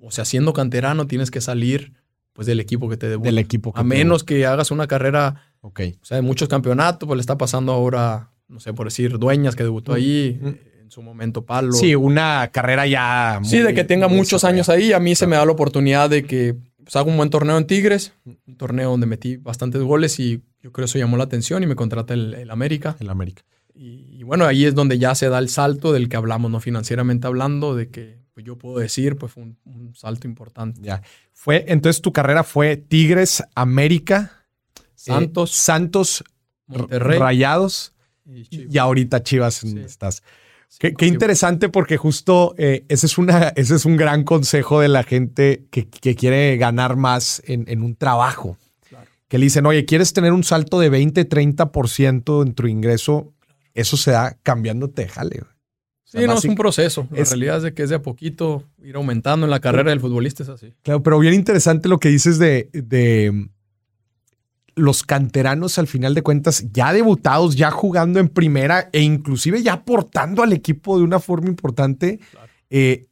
o 0.00 0.10
sea, 0.10 0.24
siendo 0.24 0.52
canterano 0.52 1.06
tienes 1.06 1.30
que 1.30 1.40
salir 1.40 1.92
pues 2.38 2.46
del 2.46 2.60
equipo 2.60 2.88
que 2.88 2.96
te 2.96 3.08
debuta. 3.08 3.26
Del 3.26 3.38
equipo 3.38 3.72
A 3.74 3.82
menos 3.82 4.22
que 4.22 4.46
hagas 4.46 4.70
una 4.70 4.86
carrera, 4.86 5.42
okay. 5.60 5.98
o 6.00 6.04
sea, 6.04 6.18
de 6.18 6.22
muchos 6.22 6.48
campeonatos, 6.48 7.04
pues 7.04 7.16
le 7.16 7.20
está 7.20 7.36
pasando 7.36 7.72
ahora, 7.72 8.30
no 8.46 8.60
sé, 8.60 8.72
por 8.72 8.86
decir, 8.86 9.18
Dueñas 9.18 9.56
que 9.56 9.64
debutó 9.64 9.92
ahí, 9.92 10.38
eh, 10.40 10.78
en 10.80 10.88
su 10.88 11.02
momento 11.02 11.44
Palo. 11.44 11.72
Sí, 11.72 11.96
una 11.96 12.48
carrera 12.52 12.86
ya... 12.86 13.40
sí, 13.42 13.58
de 13.58 13.74
que 13.74 13.82
tenga 13.82 14.06
muchos 14.06 14.44
años 14.44 14.68
ahí. 14.68 14.92
A 14.92 15.00
mí 15.00 15.16
se 15.16 15.26
me 15.26 15.34
da 15.34 15.44
la 15.44 15.50
oportunidad 15.50 16.08
de 16.10 16.22
que 16.22 16.54
pues, 16.76 16.94
haga 16.94 17.10
un 17.10 17.16
buen 17.16 17.28
torneo 17.28 17.58
en 17.58 17.66
Tigres, 17.66 18.12
un 18.24 18.56
torneo 18.56 18.90
donde 18.90 19.06
metí 19.06 19.36
bastantes 19.36 19.82
goles 19.82 20.20
y 20.20 20.40
yo 20.62 20.70
creo 20.70 20.84
que 20.84 20.90
eso 20.90 20.98
llamó 21.00 21.16
la 21.16 21.24
atención 21.24 21.64
y 21.64 21.66
me 21.66 21.74
contrata 21.74 22.14
el, 22.14 22.48
América. 22.52 22.96
El 23.00 23.10
América. 23.10 23.42
Y, 23.74 24.22
bueno, 24.22 24.44
ahí 24.44 24.64
es 24.64 24.76
donde 24.76 25.00
ya 25.00 25.16
se 25.16 25.28
da 25.28 25.40
el 25.40 25.48
salto 25.48 25.92
del 25.92 26.08
que 26.08 26.16
hablamos, 26.16 26.52
¿no? 26.52 26.60
Financieramente 26.60 27.26
hablando, 27.26 27.74
de 27.74 27.88
que 27.88 28.17
pues, 28.38 28.46
yo 28.46 28.56
puedo 28.56 28.78
decir, 28.78 29.16
pues 29.16 29.32
fue 29.32 29.42
un 29.42 29.96
salto 29.96 30.28
importante. 30.28 30.80
Ya. 30.80 31.02
Fue, 31.32 31.64
entonces 31.66 32.00
tu 32.00 32.12
carrera 32.12 32.44
fue 32.44 32.76
Tigres, 32.76 33.42
América, 33.56 34.46
eh, 34.76 34.82
Santos, 34.94 35.50
Santos, 35.50 36.22
Rayados 36.68 37.94
y, 38.24 38.78
ahorita 38.78 39.24
Chivas 39.24 39.64
estás. 39.64 40.22
Qué, 40.78 40.94
interesante 41.06 41.68
porque 41.68 41.96
justo 41.96 42.54
eh, 42.58 42.84
ese, 42.88 43.06
es 43.06 43.18
una, 43.18 43.48
ese 43.56 43.74
es 43.74 43.84
un 43.84 43.96
gran 43.96 44.22
consejo 44.22 44.78
de 44.78 44.88
la 44.88 45.02
gente 45.02 45.66
que, 45.72 45.88
quiere 45.88 46.56
ganar 46.58 46.94
más 46.94 47.42
en, 47.44 47.82
un 47.82 47.96
trabajo. 47.96 48.56
Que 49.26 49.38
le 49.38 49.46
dicen, 49.46 49.66
oye, 49.66 49.84
¿quieres 49.84 50.12
tener 50.12 50.32
un 50.32 50.44
salto 50.44 50.78
de 50.78 50.90
20, 50.90 51.28
30% 51.28 52.46
en 52.46 52.54
tu 52.54 52.68
ingreso? 52.68 53.34
Eso 53.74 53.96
se 53.96 54.12
da 54.12 54.38
cambiándote, 54.44 55.08
jale. 55.08 55.42
Sí, 56.10 56.26
no, 56.26 56.38
es 56.38 56.44
un 56.46 56.54
proceso. 56.54 57.06
La 57.10 57.22
realidad 57.22 57.58
es 57.58 57.62
de 57.64 57.74
que 57.74 57.82
es 57.82 57.90
de 57.90 57.96
a 57.96 58.02
poquito 58.02 58.64
ir 58.82 58.96
aumentando 58.96 59.44
en 59.44 59.50
la 59.50 59.60
carrera 59.60 59.90
del 59.90 60.00
futbolista, 60.00 60.42
es 60.42 60.48
así. 60.48 60.72
Claro, 60.82 61.02
pero 61.02 61.18
bien 61.18 61.34
interesante 61.34 61.86
lo 61.86 61.98
que 62.00 62.08
dices 62.08 62.38
de, 62.38 62.70
de 62.72 63.50
los 64.74 65.02
canteranos 65.02 65.78
al 65.78 65.86
final 65.86 66.14
de 66.14 66.22
cuentas 66.22 66.64
ya 66.72 66.94
debutados, 66.94 67.56
ya 67.56 67.70
jugando 67.70 68.20
en 68.20 68.28
primera 68.28 68.88
e 68.92 69.02
inclusive 69.02 69.62
ya 69.62 69.74
aportando 69.74 70.42
al 70.42 70.54
equipo 70.54 70.96
de 70.96 71.04
una 71.04 71.20
forma 71.20 71.48
importante. 71.48 72.20
Eh, 72.70 73.04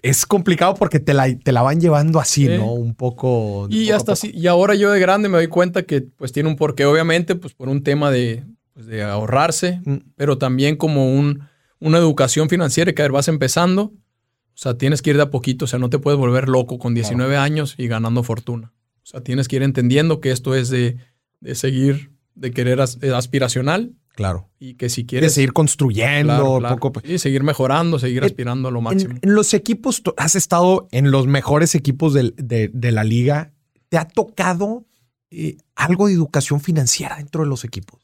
es 0.00 0.24
complicado 0.24 0.74
porque 0.74 1.00
te 1.00 1.14
la, 1.14 1.36
te 1.36 1.50
la 1.50 1.62
van 1.62 1.80
llevando 1.80 2.20
así, 2.20 2.46
¿no? 2.46 2.72
Un 2.72 2.94
poco. 2.94 3.66
Y 3.68 3.90
hasta 3.90 4.12
así. 4.12 4.30
Y 4.32 4.46
ahora 4.46 4.76
yo 4.76 4.92
de 4.92 5.00
grande 5.00 5.28
me 5.28 5.38
doy 5.38 5.48
cuenta 5.48 5.82
que 5.82 6.02
pues 6.02 6.30
tiene 6.30 6.48
un 6.48 6.54
porqué, 6.54 6.86
obviamente, 6.86 7.34
pues 7.34 7.52
por 7.52 7.68
un 7.68 7.82
tema 7.82 8.12
de, 8.12 8.44
pues, 8.74 8.86
de 8.86 9.02
ahorrarse, 9.02 9.80
mm. 9.84 9.96
pero 10.14 10.38
también 10.38 10.76
como 10.76 11.12
un 11.12 11.48
una 11.80 11.98
educación 11.98 12.48
financiera 12.48 12.92
que 12.92 13.02
a 13.02 13.04
ver, 13.04 13.12
vas 13.12 13.28
empezando. 13.28 13.82
O 13.82 14.60
sea, 14.60 14.76
tienes 14.76 15.02
que 15.02 15.10
ir 15.10 15.16
de 15.16 15.22
a 15.22 15.30
poquito, 15.30 15.66
o 15.66 15.68
sea, 15.68 15.78
no 15.78 15.88
te 15.88 15.98
puedes 15.98 16.18
volver 16.18 16.48
loco 16.48 16.78
con 16.78 16.92
19 16.92 17.36
años 17.36 17.74
y 17.78 17.86
ganando 17.86 18.24
fortuna. 18.24 18.72
O 19.02 19.06
sea, 19.06 19.22
tienes 19.22 19.48
que 19.48 19.56
ir 19.56 19.62
entendiendo 19.62 20.20
que 20.20 20.32
esto 20.32 20.54
es 20.54 20.68
de, 20.68 20.98
de 21.40 21.54
seguir, 21.54 22.10
de 22.34 22.50
querer 22.50 22.80
eh, 23.00 23.12
aspiracional. 23.14 23.92
Claro. 24.14 24.50
Y 24.58 24.74
que 24.74 24.88
si 24.88 25.06
quieres... 25.06 25.30
De 25.30 25.34
seguir 25.34 25.52
construyendo 25.52 26.60
poco... 26.68 26.92
Y 27.04 27.18
seguir 27.18 27.44
mejorando, 27.44 28.00
seguir 28.00 28.24
aspirando 28.24 28.68
a 28.68 28.72
lo 28.72 28.80
máximo. 28.80 29.14
En, 29.22 29.34
los 29.34 29.54
equipos, 29.54 30.02
has 30.16 30.34
estado 30.34 30.88
en 30.90 31.12
los 31.12 31.28
mejores 31.28 31.76
equipos 31.76 32.14
de, 32.14 32.32
de, 32.36 32.92
la 32.92 33.04
liga. 33.04 33.52
¿Te 33.88 33.96
ha 33.96 34.08
tocado 34.08 34.86
eh, 35.30 35.58
algo 35.76 36.08
de 36.08 36.14
educación 36.14 36.60
financiera 36.60 37.16
dentro 37.16 37.44
de 37.44 37.48
los 37.48 37.64
equipos? 37.64 38.00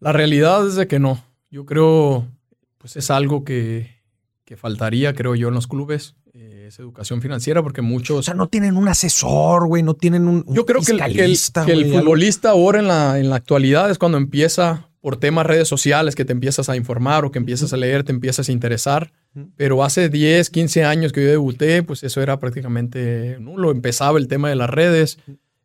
La 0.00 0.12
realidad 0.12 0.66
es 0.66 0.74
de 0.74 0.88
que 0.88 0.98
no. 0.98 1.22
Yo 1.48 1.64
creo, 1.64 2.26
pues 2.80 2.96
es 2.96 3.10
algo 3.10 3.44
que, 3.44 4.00
que 4.46 4.56
faltaría, 4.56 5.14
creo 5.14 5.34
yo, 5.34 5.48
en 5.48 5.54
los 5.54 5.66
clubes, 5.66 6.16
eh, 6.32 6.64
es 6.68 6.78
educación 6.78 7.20
financiera, 7.20 7.62
porque 7.62 7.82
muchos... 7.82 8.18
O 8.18 8.22
sea, 8.22 8.34
no 8.34 8.48
tienen 8.48 8.78
un 8.78 8.88
asesor, 8.88 9.66
güey, 9.66 9.82
no 9.82 9.94
tienen 9.94 10.26
un... 10.26 10.46
yo 10.48 10.64
creo 10.64 10.80
que 10.80 10.92
el, 10.92 11.92
futbolista 11.92 12.50
ahora 12.50 12.78
en 12.78 12.88
la, 12.88 13.18
en 13.18 13.28
la 13.28 13.36
actualidad 13.36 13.90
es 13.90 13.98
cuando 13.98 14.16
empieza 14.16 14.88
por 15.02 15.18
temas 15.18 15.44
redes 15.44 15.68
sociales, 15.68 16.14
que 16.14 16.24
te 16.24 16.32
empiezas 16.32 16.70
a 16.70 16.76
informar 16.76 17.24
o 17.24 17.30
que 17.30 17.38
empiezas 17.38 17.72
a 17.74 17.76
leer, 17.76 18.02
te 18.02 18.12
empiezas 18.12 18.48
a 18.48 18.52
interesar. 18.52 19.12
Pero 19.56 19.84
hace 19.84 20.08
10, 20.08 20.48
15 20.48 20.84
años 20.84 21.12
que 21.12 21.22
yo 21.22 21.30
debuté, 21.30 21.82
pues 21.82 22.02
eso 22.02 22.22
era 22.22 22.38
prácticamente 22.38 23.36
nulo. 23.40 23.70
Empezaba 23.70 24.18
el 24.18 24.26
tema 24.26 24.48
de 24.48 24.56
las 24.56 24.70
redes, 24.70 25.18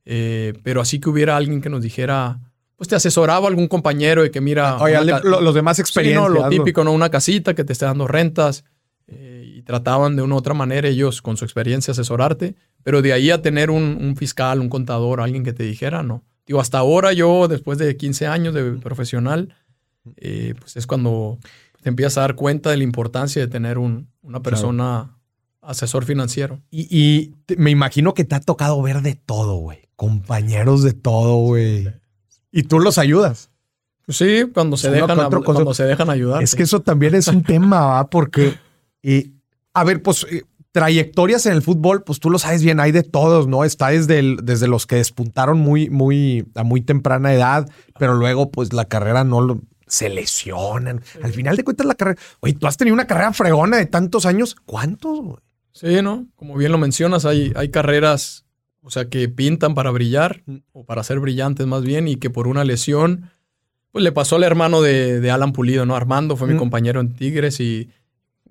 eh, 0.06 0.54
pero 0.64 0.82
así 0.82 1.00
que 1.00 1.10
hubiera 1.10 1.36
alguien 1.38 1.62
que 1.62 1.70
nos 1.70 1.82
dijera, 1.82 2.40
pues 2.76 2.88
te 2.88 2.96
asesoraba 2.96 3.48
algún 3.48 3.68
compañero 3.68 4.24
de 4.24 4.32
que 4.32 4.42
mira... 4.42 4.78
Oye, 4.78 4.98
los 5.24 5.54
demás 5.54 5.80
experiencias. 5.80 6.30
lo 6.30 6.50
típico, 6.50 6.84
¿no? 6.84 6.92
Una 6.92 7.10
casita 7.10 7.54
que 7.54 7.64
te 7.64 7.74
esté 7.74 7.86
dando 7.86 8.08
rentas 8.08 8.66
y 9.08 9.62
trataban 9.62 10.16
de 10.16 10.22
una 10.22 10.36
u 10.36 10.38
otra 10.38 10.54
manera 10.54 10.88
ellos 10.88 11.22
con 11.22 11.38
su 11.38 11.46
experiencia 11.46 11.92
asesorarte, 11.92 12.56
pero 12.84 13.02
de 13.02 13.14
ahí 13.14 13.32
a 13.32 13.42
tener 13.42 13.70
un, 13.70 14.16
fiscal, 14.18 14.60
un 14.60 14.70
contador, 14.70 15.22
alguien 15.22 15.44
que 15.44 15.54
te 15.54 15.64
dijera, 15.64 16.04
no. 16.04 16.24
Digo, 16.46 16.60
hasta 16.60 16.78
ahora 16.78 17.14
yo, 17.14 17.48
después 17.48 17.78
de 17.78 17.96
15 17.96 18.28
años 18.28 18.54
de 18.54 18.74
profesional, 18.74 19.56
eh, 20.18 20.54
pues 20.60 20.76
es 20.76 20.86
cuando 20.86 21.40
te 21.82 21.90
empiezas 21.90 22.18
a 22.18 22.22
dar 22.22 22.36
cuenta 22.36 22.70
de 22.70 22.78
la 22.78 22.84
importancia 22.84 23.42
de 23.42 23.48
tener 23.48 23.78
un, 23.78 24.10
una 24.22 24.42
persona 24.42 25.18
asesor 25.62 26.06
financiero. 26.06 26.62
Y, 26.72 27.34
me 27.58 27.72
imagino 27.72 28.14
que 28.14 28.24
te 28.24 28.36
ha 28.36 28.40
tocado 28.40 28.82
ver 28.82 29.02
de 29.02 29.16
todo, 29.16 29.56
güey. 29.56 29.80
Compañeros 29.96 30.84
de 30.84 30.94
todo, 30.94 31.38
güey. 31.38 31.88
Y 32.56 32.64
tú 32.64 32.80
los 32.80 32.98
ayudas. 32.98 33.50
Pues 34.06 34.18
sí, 34.18 34.46
cuando 34.54 34.78
se, 34.78 34.90
dejan, 34.90 35.30
cuando 35.44 35.74
se 35.74 35.84
dejan 35.84 36.10
ayudar. 36.10 36.42
Es 36.42 36.56
que 36.56 36.64
eso 36.64 36.80
también 36.80 37.16
es 37.16 37.28
un 37.28 37.44
tema, 37.44 37.82
¿va? 37.82 38.10
Porque 38.10 38.56
y, 39.04 39.34
a 39.74 39.84
ver, 39.84 40.02
pues 40.02 40.26
eh, 40.32 40.44
trayectorias 40.72 41.46
en 41.48 41.54
el 41.54 41.62
fútbol, 41.62 42.04
pues 42.04 42.20
tú 42.22 42.30
lo 42.30 42.40
sabes 42.40 42.64
bien, 42.64 42.80
hay 42.80 42.94
de 42.94 43.04
todos, 43.04 43.48
¿no? 43.48 43.66
Está 43.66 43.90
desde, 43.90 44.38
desde 44.42 44.68
los 44.68 44.88
que 44.88 44.96
despuntaron 44.96 45.60
muy, 45.60 45.90
muy, 45.90 46.48
a 46.56 46.64
muy 46.64 46.80
temprana 46.80 47.34
edad, 47.34 47.70
pero 48.00 48.14
luego, 48.14 48.52
pues 48.52 48.72
la 48.72 48.86
carrera 48.86 49.26
no 49.26 49.42
lo, 49.42 49.62
se 49.86 50.10
lesionan. 50.10 51.02
Al 51.22 51.34
final 51.34 51.58
de 51.58 51.64
cuentas, 51.64 51.86
la 51.86 51.96
carrera. 51.96 52.22
Oye, 52.40 52.54
tú 52.54 52.68
has 52.68 52.78
tenido 52.78 52.94
una 52.94 53.06
carrera 53.06 53.34
fregona 53.34 53.78
de 53.78 53.86
tantos 53.86 54.26
años. 54.26 54.56
¿Cuántos, 54.66 55.20
güey? 55.20 55.38
Sí, 55.74 56.02
¿no? 56.02 56.26
Como 56.36 56.56
bien 56.56 56.72
lo 56.72 56.78
mencionas, 56.78 57.26
hay, 57.26 57.52
hay 57.56 57.70
carreras, 57.70 58.45
o 58.86 58.92
sea, 58.92 59.10
que 59.10 59.28
pintan 59.28 59.74
para 59.74 59.90
brillar, 59.90 60.44
mm. 60.46 60.58
o 60.72 60.86
para 60.86 61.04
ser 61.04 61.20
brillantes 61.20 61.66
más 61.66 61.82
bien, 61.82 62.08
y 62.08 62.18
que 62.18 62.30
por 62.30 62.48
una 62.48 62.64
lesión, 62.64 63.32
pues 63.92 64.04
le 64.04 64.12
pasó 64.12 64.36
al 64.36 64.44
hermano 64.44 64.84
de, 64.84 65.32
Alan 65.32 65.54
Pulido, 65.54 65.88
¿no? 65.88 65.96
Armando 65.96 66.38
fue 66.38 66.48
mi 66.48 66.54
mm. 66.54 66.60
compañero 66.60 67.02
en 67.02 67.16
Tigres 67.16 67.60
y 67.60 67.90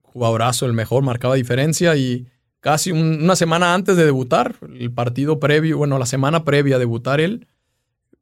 jugadorazo, 0.03 0.67
el 0.67 0.73
mejor, 0.73 1.05
marcaba 1.05 1.37
diferencia 1.37 1.95
y 1.95 2.27
casi 2.59 2.91
una 2.91 3.37
semana 3.37 3.75
antes 3.75 3.97
de 3.97 4.05
debutar, 4.05 4.57
el 4.77 4.91
partido 4.91 5.39
previo, 5.39 5.79
bueno, 5.79 6.01
la 6.01 6.07
semana 6.07 6.45
previa 6.45 6.77
a 6.77 6.79
debutar 6.81 7.21
él, 7.21 7.47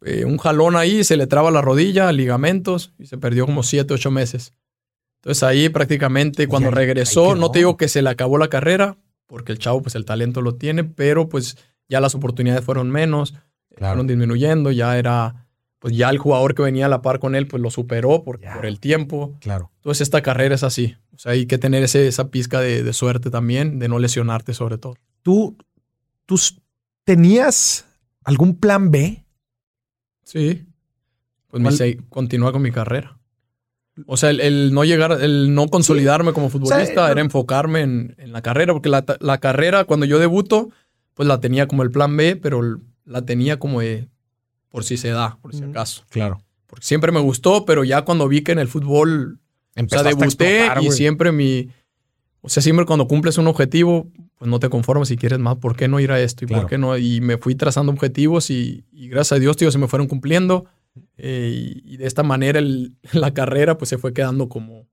eh, 0.04 0.26
un 0.26 0.36
jalón 0.36 0.76
ahí, 0.76 1.04
se 1.04 1.16
le 1.16 1.26
traba 1.26 1.50
la 1.50 1.62
rodilla, 1.62 2.12
ligamentos 2.12 2.92
y 2.98 3.06
se 3.06 3.16
perdió 3.16 3.46
como 3.46 3.62
siete, 3.62 3.94
ocho 3.94 4.10
meses. 4.10 4.52
Entonces 5.22 5.44
ahí 5.44 5.70
prácticamente 5.70 6.46
cuando 6.46 6.70
regresó, 6.70 7.36
no 7.36 7.50
te 7.50 7.60
digo 7.60 7.78
que 7.78 7.88
se 7.88 8.02
le 8.02 8.10
acabó 8.10 8.36
la 8.36 8.48
carrera, 8.48 8.98
porque 9.26 9.52
el 9.52 9.58
chavo 9.58 9.80
pues 9.80 9.94
el 9.94 10.04
talento 10.04 10.42
lo 10.42 10.56
tiene, 10.56 10.84
pero 10.84 11.28
pues 11.28 11.56
ya 11.92 12.00
las 12.00 12.14
oportunidades 12.14 12.64
fueron 12.64 12.90
menos, 12.90 13.34
fueron 13.76 14.06
disminuyendo, 14.06 14.70
ya 14.70 14.96
era 14.96 15.46
pues 15.78 15.94
ya 15.94 16.08
el 16.08 16.16
jugador 16.16 16.54
que 16.54 16.62
venía 16.62 16.86
a 16.86 16.88
la 16.88 17.02
par 17.02 17.18
con 17.18 17.34
él, 17.34 17.46
pues 17.48 17.60
lo 17.60 17.68
superó 17.68 18.22
por, 18.22 18.40
por 18.40 18.64
el 18.64 18.80
tiempo. 18.80 19.36
Claro. 19.40 19.70
Entonces 19.76 20.02
esta 20.02 20.22
carrera 20.22 20.54
es 20.54 20.62
así. 20.62 20.96
O 21.12 21.18
sea, 21.18 21.32
hay 21.32 21.46
que 21.46 21.58
tener 21.58 21.82
ese, 21.82 22.06
esa 22.06 22.30
pizca 22.30 22.60
de, 22.60 22.90
suerte 22.92 23.30
también, 23.30 23.78
de 23.78 23.88
no 23.88 23.98
lesionarte 23.98 24.54
sobre 24.54 24.78
todo. 24.78 24.94
¿Tú, 25.22 25.56
¿Tú 26.24 26.36
tenías 27.04 27.84
algún 28.24 28.56
plan 28.56 28.90
B? 28.90 29.24
Sí. 30.24 30.64
Pues 31.48 31.62
me 31.62 31.96
continuar 32.08 32.52
con 32.52 32.62
mi 32.62 32.70
carrera. 32.70 33.18
O 34.06 34.16
sea, 34.16 34.30
el, 34.30 34.72
no 34.72 34.84
llegar, 34.84 35.18
el 35.20 35.54
no 35.54 35.66
consolidarme 35.66 36.32
como 36.32 36.48
futbolista 36.48 37.10
era 37.10 37.20
enfocarme 37.20 37.80
en, 37.80 38.14
en, 38.18 38.32
la 38.32 38.40
carrera, 38.40 38.72
porque 38.72 38.88
la, 38.88 39.04
la, 39.20 39.38
carrera 39.38 39.84
cuando 39.84 40.06
yo 40.06 40.18
debuto, 40.18 40.70
pues 41.14 41.28
la 41.28 41.40
tenía 41.40 41.68
como 41.68 41.82
el 41.82 41.90
plan 41.90 42.16
B, 42.16 42.36
pero 42.36 42.80
la 43.04 43.24
tenía 43.24 43.58
como 43.58 43.80
de 43.80 44.08
por 44.68 44.84
si 44.84 44.96
se 44.96 45.10
da, 45.10 45.38
por 45.42 45.54
si 45.54 45.62
acaso. 45.62 46.04
Claro. 46.08 46.42
Porque 46.66 46.86
siempre 46.86 47.12
me 47.12 47.20
gustó, 47.20 47.66
pero 47.66 47.84
ya 47.84 48.02
cuando 48.02 48.26
vi 48.26 48.42
que 48.42 48.52
en 48.52 48.58
el 48.58 48.68
fútbol, 48.68 49.38
o 49.76 49.88
sea, 49.88 50.02
debuté 50.02 50.68
y 50.80 50.90
siempre 50.90 51.30
mi, 51.30 51.68
o 52.40 52.48
sea, 52.48 52.62
siempre 52.62 52.86
cuando 52.86 53.06
cumples 53.06 53.36
un 53.38 53.46
objetivo, 53.46 54.10
pues 54.36 54.50
no 54.50 54.58
te 54.58 54.70
conformas 54.70 55.08
si 55.08 55.16
quieres 55.16 55.38
más, 55.38 55.56
¿por 55.58 55.76
qué 55.76 55.86
no 55.86 56.00
ir 56.00 56.10
a 56.10 56.20
esto? 56.20 56.44
¿Y 56.44 56.48
por 56.48 56.66
qué 56.66 56.78
no? 56.78 56.96
Y 56.96 57.20
me 57.20 57.36
fui 57.38 57.54
trazando 57.54 57.92
objetivos 57.92 58.50
y, 58.50 58.84
gracias 58.92 59.36
a 59.36 59.38
Dios, 59.40 59.56
tío, 59.56 59.70
se 59.70 59.78
me 59.78 59.88
fueron 59.88 60.08
cumpliendo. 60.08 60.64
Eh, 61.16 61.80
y, 61.84 61.96
de 61.98 62.06
esta 62.06 62.22
manera 62.22 62.60
la 63.12 63.34
carrera 63.34 63.78
pues 63.78 63.88
se 63.88 63.98
fue 63.98 64.12
quedando 64.12 64.48
como, 64.48 64.88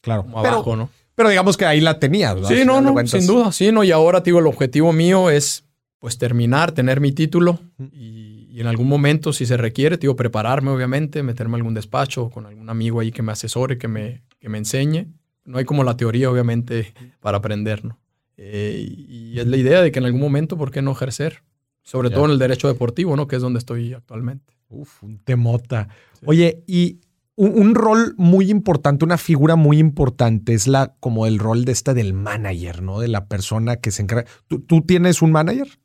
claro. 0.00 0.26
abajo, 0.34 0.76
¿no? 0.76 0.90
Pero 1.14 1.28
digamos 1.28 1.56
que 1.56 1.66
ahí 1.66 1.80
la 1.80 1.98
tenías, 1.98 2.34
¿verdad? 2.34 2.48
Sí, 2.48 2.64
no, 2.64 2.80
no, 2.80 3.06
sin 3.06 3.26
duda, 3.26 3.52
sí, 3.52 3.70
no. 3.72 3.84
Y 3.84 3.90
ahora, 3.90 4.20
digo, 4.20 4.38
el 4.38 4.46
objetivo 4.46 4.92
mío 4.92 5.30
es 5.30 5.64
pues 5.98 6.18
terminar, 6.18 6.72
tener 6.72 7.00
mi 7.00 7.12
título 7.12 7.60
y 7.92 8.32
y 8.52 8.60
en 8.60 8.66
algún 8.66 8.86
momento, 8.86 9.32
si 9.32 9.46
se 9.46 9.56
requiere, 9.56 9.96
digo, 9.96 10.14
prepararme, 10.14 10.70
obviamente, 10.70 11.22
meterme 11.22 11.54
a 11.54 11.56
algún 11.56 11.72
despacho 11.72 12.28
con 12.28 12.44
algún 12.44 12.68
amigo 12.68 13.00
ahí 13.00 13.10
que 13.10 13.22
me 13.22 13.32
asesore, 13.32 13.78
que 13.78 13.88
me, 13.88 14.24
que 14.40 14.50
me 14.50 14.58
enseñe. 14.58 15.06
No 15.46 15.56
hay 15.56 15.64
como 15.64 15.84
la 15.84 15.96
teoría, 15.96 16.30
obviamente, 16.30 16.92
para 17.20 17.38
aprender, 17.38 17.82
¿no? 17.82 17.98
Eh, 18.36 18.86
y 18.86 19.38
es 19.38 19.46
la 19.46 19.56
idea 19.56 19.80
de 19.80 19.90
que 19.90 20.00
en 20.00 20.04
algún 20.04 20.20
momento, 20.20 20.58
¿por 20.58 20.70
qué 20.70 20.82
no 20.82 20.92
ejercer? 20.92 21.42
Sobre 21.82 22.10
todo 22.10 22.26
en 22.26 22.32
el 22.32 22.38
derecho 22.38 22.68
deportivo, 22.68 23.16
¿no? 23.16 23.26
Que 23.26 23.36
es 23.36 23.42
donde 23.42 23.58
estoy 23.58 23.94
actualmente. 23.94 24.52
Uf, 24.68 25.02
un 25.02 25.18
temota. 25.18 25.88
Oye, 26.26 26.62
y 26.66 27.00
un, 27.36 27.74
rol 27.74 28.14
muy 28.18 28.50
importante, 28.50 29.04
una 29.04 29.18
figura 29.18 29.56
muy 29.56 29.78
importante 29.78 30.54
es 30.54 30.66
la 30.66 30.94
como 31.00 31.26
el 31.26 31.38
rol 31.38 31.64
de 31.64 31.72
esta 31.72 31.94
del 31.94 32.12
manager, 32.12 32.82
¿no? 32.82 33.00
De 33.00 33.08
la 33.08 33.26
persona 33.26 33.76
que 33.76 33.90
se 33.90 34.02
encarga. 34.02 34.30
¿Tú, 34.48 34.60
¿tú 34.60 34.82
tienes 34.82 35.22
un 35.22 35.32
manager? 35.32 35.78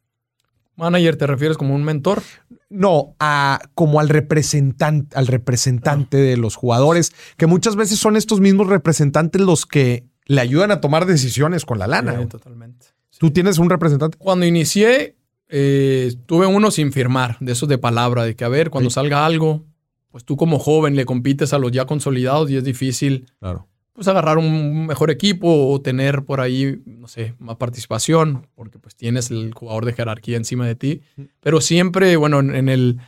Manager, 0.75 1.15
¿te 1.15 1.25
refieres 1.25 1.57
como 1.57 1.73
un 1.73 1.83
mentor? 1.83 2.21
No, 2.69 3.15
a, 3.19 3.60
como 3.73 3.99
al 3.99 4.10
representante, 4.10 5.17
al 5.17 5.27
representante 5.27 6.17
de 6.17 6.38
los 6.38 6.55
jugadores, 6.55 7.13
que 7.36 7.47
muchas 7.47 7.75
veces 7.75 7.97
son 7.97 8.15
estos 8.15 8.41
mismos 8.41 8.67
representantes 8.67 9.41
los 9.41 9.65
que 9.65 10.05
le 10.25 10.41
ayudan 10.41 10.71
a 10.71 10.79
tomar 10.81 11.05
decisiones 11.07 11.65
con 11.65 11.79
la 11.79 11.88
lana. 11.88 12.19
Sí, 12.19 12.25
totalmente. 12.27 12.88
¿Tú 13.17 13.31
tienes 13.31 13.57
un 13.57 13.69
representante? 13.69 14.17
Cuando 14.19 14.45
inicié, 14.45 15.15
eh, 15.49 16.13
tuve 16.27 16.45
uno 16.45 16.69
sin 16.69 16.91
firmar, 16.91 17.38
de 17.39 17.53
esos 17.53 17.67
de 17.67 17.79
palabra, 17.79 18.23
de 18.23 18.36
que 18.36 18.45
a 18.45 18.49
ver, 18.49 18.69
cuando 18.69 18.91
salga 18.91 19.25
algo, 19.25 19.65
pues 20.10 20.24
tú 20.24 20.38
como 20.38 20.60
joven 20.60 20.96
le 20.96 21.06
compites 21.06 21.54
a 21.54 21.60
los 21.60 21.72
ya 21.72 21.86
consolidados 21.86 22.50
y 22.50 22.58
es 22.58 22.63
difícil. 22.63 23.28
Claro 23.39 23.67
pues 23.98 24.08
agarrar 24.08 24.38
un 24.38 24.86
mejor 24.86 25.10
equipo 25.10 25.72
o 25.72 25.82
tener 25.82 26.24
por 26.24 26.39
ahí, 26.39 26.84
no 26.86 27.08
sé, 27.08 27.34
más 27.39 27.56
participación, 27.56 28.46
porque 28.54 28.78
pues 28.78 28.96
tienes 28.96 29.32
el 29.32 29.56
jugador 29.56 29.86
de 29.86 29.93
jerarquía 29.93 30.38
encima 30.38 30.67
de 30.67 30.76
ti. 30.76 31.02
Pero 31.39 31.62
siempre, 31.62 32.15
bueno, 32.15 32.39
en, 32.39 32.70
el... 32.70 33.00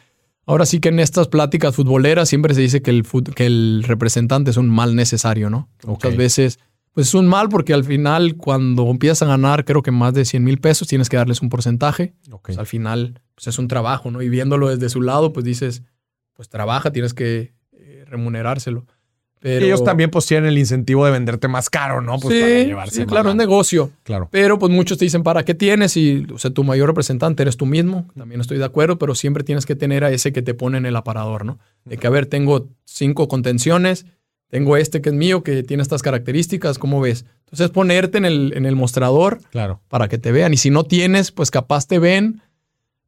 Ahora 0.48 0.66
sí 0.66 0.80
que 0.80 0.90
en 0.90 1.00
estas 1.00 1.28
pláticas 1.28 1.76
futboleras 1.76 2.28
siempre 2.28 2.56
se 2.56 2.62
dice 2.62 2.82
que 2.82 2.90
el, 2.90 3.06
que 3.36 3.46
el 3.46 3.84
representante 3.86 4.50
es 4.50 4.58
un 4.58 4.68
mal 4.68 4.96
necesario, 4.96 5.52
¿no? 5.52 5.70
Muchas 5.86 6.18
veces, 6.18 6.60
pues 6.94 7.10
es 7.10 7.14
un 7.14 7.28
mal 7.28 7.50
porque 7.50 7.76
al 7.76 7.84
final 7.84 8.36
cuando 8.36 8.90
empiezas 8.90 9.22
a 9.22 9.28
ganar, 9.28 9.66
creo 9.66 9.84
que 9.84 9.92
más 9.92 10.16
de 10.16 10.26
100 10.26 10.44
mil 10.44 10.60
pesos, 10.60 10.88
tienes 10.88 11.08
que 11.08 11.18
darles 11.18 11.44
un 11.44 11.50
porcentaje. 11.50 12.16
Pues 12.44 12.58
al 12.58 12.66
final, 12.66 13.22
pues 13.36 13.46
es 13.46 13.60
un 13.60 13.68
trabajo, 13.68 14.10
¿no? 14.10 14.24
Y 14.24 14.30
viéndolo 14.30 14.70
desde 14.70 14.90
su 14.90 15.04
lado, 15.04 15.34
pues 15.34 15.46
dices, 15.46 15.84
pues 16.40 16.48
trabaja, 16.48 16.92
tienes 16.94 17.14
que 17.14 17.52
eh, 17.74 18.06
remunerárselo 18.08 18.86
ellos 19.42 19.84
también 19.84 20.10
pues 20.10 20.26
tienen 20.26 20.50
el 20.50 20.58
incentivo 20.58 21.06
de 21.06 21.12
venderte 21.12 21.48
más 21.48 21.70
caro, 21.70 22.02
¿no? 22.02 22.20
Pues 22.20 22.36
sí, 22.36 22.42
para 22.42 22.64
llevarse 22.64 22.96
sí 23.02 23.06
claro, 23.06 23.30
es 23.30 23.36
negocio. 23.36 23.92
Claro. 24.04 24.28
Pero 24.32 24.60
pues 24.60 24.72
muchos 24.72 24.98
te 24.98 25.06
dicen, 25.06 25.24
¿para 25.24 25.46
qué 25.46 25.54
tienes? 25.54 25.96
Y, 25.96 26.28
o 26.34 26.38
sea, 26.38 26.52
tu 26.52 26.64
mayor 26.64 26.90
representante 26.90 27.44
eres 27.44 27.56
tú 27.56 27.66
mismo. 27.66 28.08
También 28.18 28.42
estoy 28.42 28.58
de 28.58 28.66
acuerdo, 28.66 28.98
pero 28.98 29.16
siempre 29.16 29.44
tienes 29.44 29.66
que 29.66 29.76
tener 29.76 30.04
a 30.04 30.12
ese 30.12 30.34
que 30.34 30.42
te 30.42 30.54
pone 30.54 30.78
en 30.78 30.86
el 30.86 30.96
aparador, 30.96 31.46
¿no? 31.46 31.60
De 31.86 31.98
que, 31.98 32.08
a 32.08 32.10
ver, 32.10 32.26
tengo 32.26 32.68
cinco 32.84 33.28
contenciones, 33.30 34.06
tengo 34.50 34.76
este 34.76 35.02
que 35.02 35.10
es 35.10 35.16
mío, 35.16 35.42
que 35.42 35.64
tiene 35.64 35.84
estas 35.84 36.02
características, 36.02 36.78
¿cómo 36.78 37.00
ves? 37.00 37.26
Entonces 37.46 37.70
ponerte 37.70 38.18
en 38.18 38.26
el, 38.26 38.54
en 38.56 38.66
el 38.66 38.76
mostrador 38.76 39.40
Claro. 39.52 39.82
para 39.88 40.10
que 40.10 40.18
te 40.18 40.32
vean. 40.32 40.54
Y 40.54 40.58
si 40.58 40.70
no 40.70 40.84
tienes, 40.84 41.32
pues 41.32 41.50
capaz 41.50 41.88
te 41.88 41.98
ven, 41.98 42.42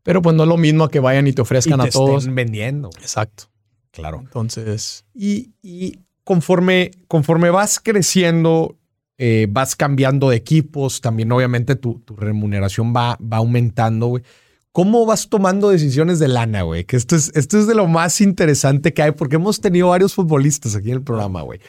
pero 0.03 0.21
pues 0.21 0.35
no 0.35 0.43
es 0.43 0.49
lo 0.49 0.57
mismo 0.57 0.85
a 0.85 0.89
que 0.91 0.99
vayan 0.99 1.27
y 1.27 1.33
te 1.33 1.41
ofrezcan 1.41 1.79
y 1.79 1.83
te 1.83 1.89
a 1.89 1.91
todos. 1.91 2.23
estén 2.23 2.35
vendiendo. 2.35 2.89
Exacto. 2.99 3.45
Claro. 3.91 4.19
Entonces, 4.21 5.05
Y, 5.13 5.51
y 5.61 5.99
conforme, 6.23 6.91
conforme 7.07 7.49
vas 7.49 7.79
creciendo, 7.79 8.77
eh, 9.17 9.47
vas 9.49 9.75
cambiando 9.75 10.29
de 10.29 10.37
equipos, 10.37 11.01
también 11.01 11.31
obviamente 11.31 11.75
tu, 11.75 11.99
tu 11.99 12.15
remuneración 12.15 12.93
va, 12.95 13.17
va 13.21 13.37
aumentando, 13.37 14.07
güey. 14.07 14.23
¿Cómo 14.71 15.05
vas 15.05 15.27
tomando 15.27 15.69
decisiones 15.69 16.19
de 16.19 16.29
lana, 16.29 16.61
güey? 16.61 16.85
Que 16.85 16.95
esto 16.95 17.17
es, 17.17 17.29
esto 17.35 17.59
es 17.59 17.67
de 17.67 17.75
lo 17.75 17.87
más 17.87 18.21
interesante 18.21 18.93
que 18.93 19.01
hay, 19.01 19.11
porque 19.11 19.35
hemos 19.35 19.59
tenido 19.59 19.89
varios 19.89 20.13
futbolistas 20.13 20.75
aquí 20.75 20.91
en 20.91 20.97
el 20.97 21.03
programa, 21.03 21.41
güey. 21.41 21.59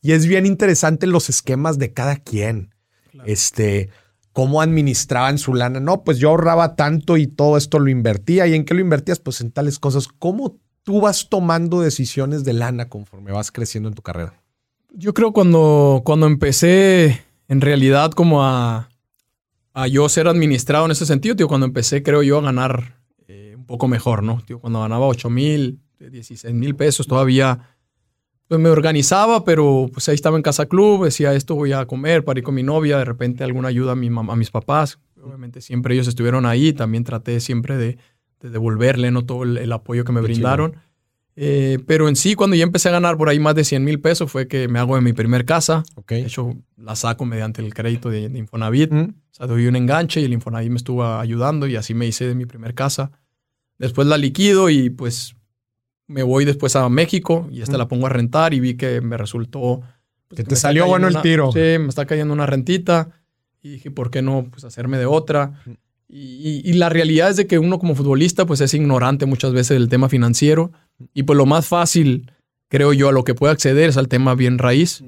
Y 0.00 0.10
es 0.10 0.26
bien 0.26 0.44
interesante 0.44 1.06
los 1.06 1.28
esquemas 1.28 1.78
de 1.78 1.92
cada 1.92 2.16
quien. 2.16 2.74
Este, 3.24 3.90
cómo 4.32 4.62
administraban 4.62 5.38
su 5.38 5.54
lana. 5.54 5.80
No, 5.80 6.04
pues 6.04 6.18
yo 6.18 6.30
ahorraba 6.30 6.76
tanto 6.76 7.16
y 7.16 7.26
todo 7.26 7.56
esto 7.56 7.78
lo 7.78 7.90
invertía. 7.90 8.46
¿Y 8.46 8.54
en 8.54 8.64
qué 8.64 8.74
lo 8.74 8.80
invertías? 8.80 9.18
Pues 9.18 9.40
en 9.40 9.50
tales 9.50 9.78
cosas. 9.78 10.08
¿Cómo 10.08 10.58
tú 10.82 11.00
vas 11.00 11.28
tomando 11.28 11.80
decisiones 11.80 12.44
de 12.44 12.52
lana 12.52 12.88
conforme 12.88 13.32
vas 13.32 13.52
creciendo 13.52 13.88
en 13.88 13.94
tu 13.94 14.02
carrera? 14.02 14.42
yo 14.94 15.14
creo 15.14 15.32
cuando, 15.32 16.02
cuando 16.04 16.26
empecé 16.26 17.22
en 17.48 17.60
realidad 17.60 18.12
como 18.12 18.44
a, 18.44 18.88
yo 19.90 20.08
ser 20.08 20.28
administrado 20.28 20.84
en 20.84 20.90
ese 20.90 21.06
sentido, 21.06 21.34
tío, 21.34 21.48
cuando 21.48 21.66
empecé 21.66 22.02
creo 22.02 22.22
yo 22.22 22.38
a 22.38 22.42
ganar 22.42 23.00
eh, 23.26 23.54
un 23.56 23.64
poco 23.64 23.88
mejor, 23.88 24.22
¿no? 24.22 24.42
Tío, 24.44 24.60
cuando 24.60 24.80
ganaba 24.80 25.06
8 25.06 25.30
mil, 25.30 25.80
16 25.98 26.54
mil 26.54 26.76
pesos 26.76 27.06
todavía, 27.06 27.74
pues 28.52 28.60
me 28.60 28.68
organizaba, 28.68 29.46
pero 29.46 29.88
pues 29.90 30.10
ahí 30.10 30.14
estaba 30.14 30.36
en 30.36 30.42
Casa 30.42 30.66
Club, 30.66 31.04
decía 31.04 31.32
esto 31.32 31.54
voy 31.54 31.72
a 31.72 31.86
comer 31.86 32.22
para 32.22 32.38
ir 32.38 32.44
con 32.44 32.54
mi 32.54 32.62
novia, 32.62 32.98
de 32.98 33.06
repente 33.06 33.44
alguna 33.44 33.68
ayuda 33.68 33.92
a, 33.92 33.94
mi 33.96 34.10
mam- 34.10 34.30
a 34.30 34.36
mis 34.36 34.50
papás, 34.50 34.98
obviamente 35.22 35.62
siempre 35.62 35.94
ellos 35.94 36.06
estuvieron 36.06 36.44
ahí, 36.44 36.74
también 36.74 37.02
traté 37.02 37.40
siempre 37.40 37.78
de, 37.78 37.96
de 38.40 38.50
devolverle, 38.50 39.10
¿no? 39.10 39.24
Todo 39.24 39.44
el, 39.44 39.56
el 39.56 39.72
apoyo 39.72 40.04
que 40.04 40.12
me 40.12 40.20
Qué 40.20 40.26
brindaron. 40.26 40.74
Eh, 41.34 41.78
pero 41.86 42.10
en 42.10 42.16
sí, 42.16 42.34
cuando 42.34 42.54
ya 42.54 42.64
empecé 42.64 42.90
a 42.90 42.92
ganar 42.92 43.16
por 43.16 43.30
ahí 43.30 43.38
más 43.40 43.54
de 43.54 43.64
100 43.64 43.82
mil 43.84 44.00
pesos, 44.00 44.30
fue 44.30 44.48
que 44.48 44.68
me 44.68 44.78
hago 44.78 44.96
de 44.96 45.00
mi 45.00 45.14
primer 45.14 45.46
casa. 45.46 45.82
Ok. 45.94 46.10
De 46.10 46.20
hecho, 46.26 46.54
la 46.76 46.94
saco 46.94 47.24
mediante 47.24 47.62
el 47.62 47.72
crédito 47.72 48.10
de, 48.10 48.28
de 48.28 48.38
Infonavit. 48.38 48.92
Mm, 48.92 49.00
O 49.00 49.14
sea, 49.34 49.46
doy 49.46 49.66
un 49.66 49.76
enganche 49.76 50.20
y 50.20 50.24
el 50.26 50.34
Infonavit 50.34 50.68
me 50.70 50.76
estuvo 50.76 51.06
ayudando 51.06 51.66
y 51.66 51.76
así 51.76 51.94
me 51.94 52.06
hice 52.06 52.26
de 52.26 52.34
mi 52.34 52.44
primer 52.44 52.74
casa. 52.74 53.12
Después 53.78 54.06
la 54.08 54.18
liquido 54.18 54.68
y 54.68 54.90
pues 54.90 55.34
me 56.12 56.22
voy 56.22 56.44
después 56.44 56.76
a 56.76 56.88
México 56.88 57.48
y 57.50 57.62
esta 57.62 57.76
Mm. 57.76 57.78
la 57.78 57.88
pongo 57.88 58.06
a 58.06 58.10
rentar 58.10 58.54
y 58.54 58.60
vi 58.60 58.74
que 58.74 59.00
me 59.00 59.16
resultó... 59.16 59.80
pues, 60.28 60.36
Que 60.36 60.44
te 60.44 60.56
salió 60.56 60.86
bueno 60.86 61.06
cayendo 61.06 61.18
el 61.18 61.22
tiro. 61.22 61.52
Sí, 61.52 61.78
me 61.78 61.88
está 61.88 62.06
cayendo 62.06 62.34
una 62.34 62.46
rentita 62.46 63.10
y 63.62 63.70
dije, 63.70 63.90
¿por 63.90 64.10
qué 64.10 64.22
no 64.22 64.46
pues 64.50 64.64
hacerme 64.64 64.98
de 64.98 65.06
otra? 65.06 65.60
Mm. 65.64 65.70
Y, 66.14 66.74
la 66.74 66.90
realidad 66.90 67.30
es 67.30 67.36
de 67.38 67.46
que 67.46 67.58
uno 67.58 67.78
como 67.78 67.94
futbolista 67.94 68.44
pues 68.44 68.60
es 68.60 68.74
ignorante 68.74 69.24
muchas 69.24 69.54
veces 69.54 69.78
del 69.78 69.88
tema 69.88 70.10
financiero 70.10 70.70
y 71.14 71.22
pues 71.22 71.38
lo 71.38 71.46
más 71.46 71.66
fácil, 71.66 72.30
creo 72.68 72.92
yo, 72.92 73.08
a 73.08 73.12
lo 73.12 73.24
que 73.24 73.34
puede 73.34 73.52
acceder 73.54 73.88
es 73.88 73.96
al 73.96 74.08
tema 74.08 74.34
bien 74.34 74.58
raíz 74.58 75.02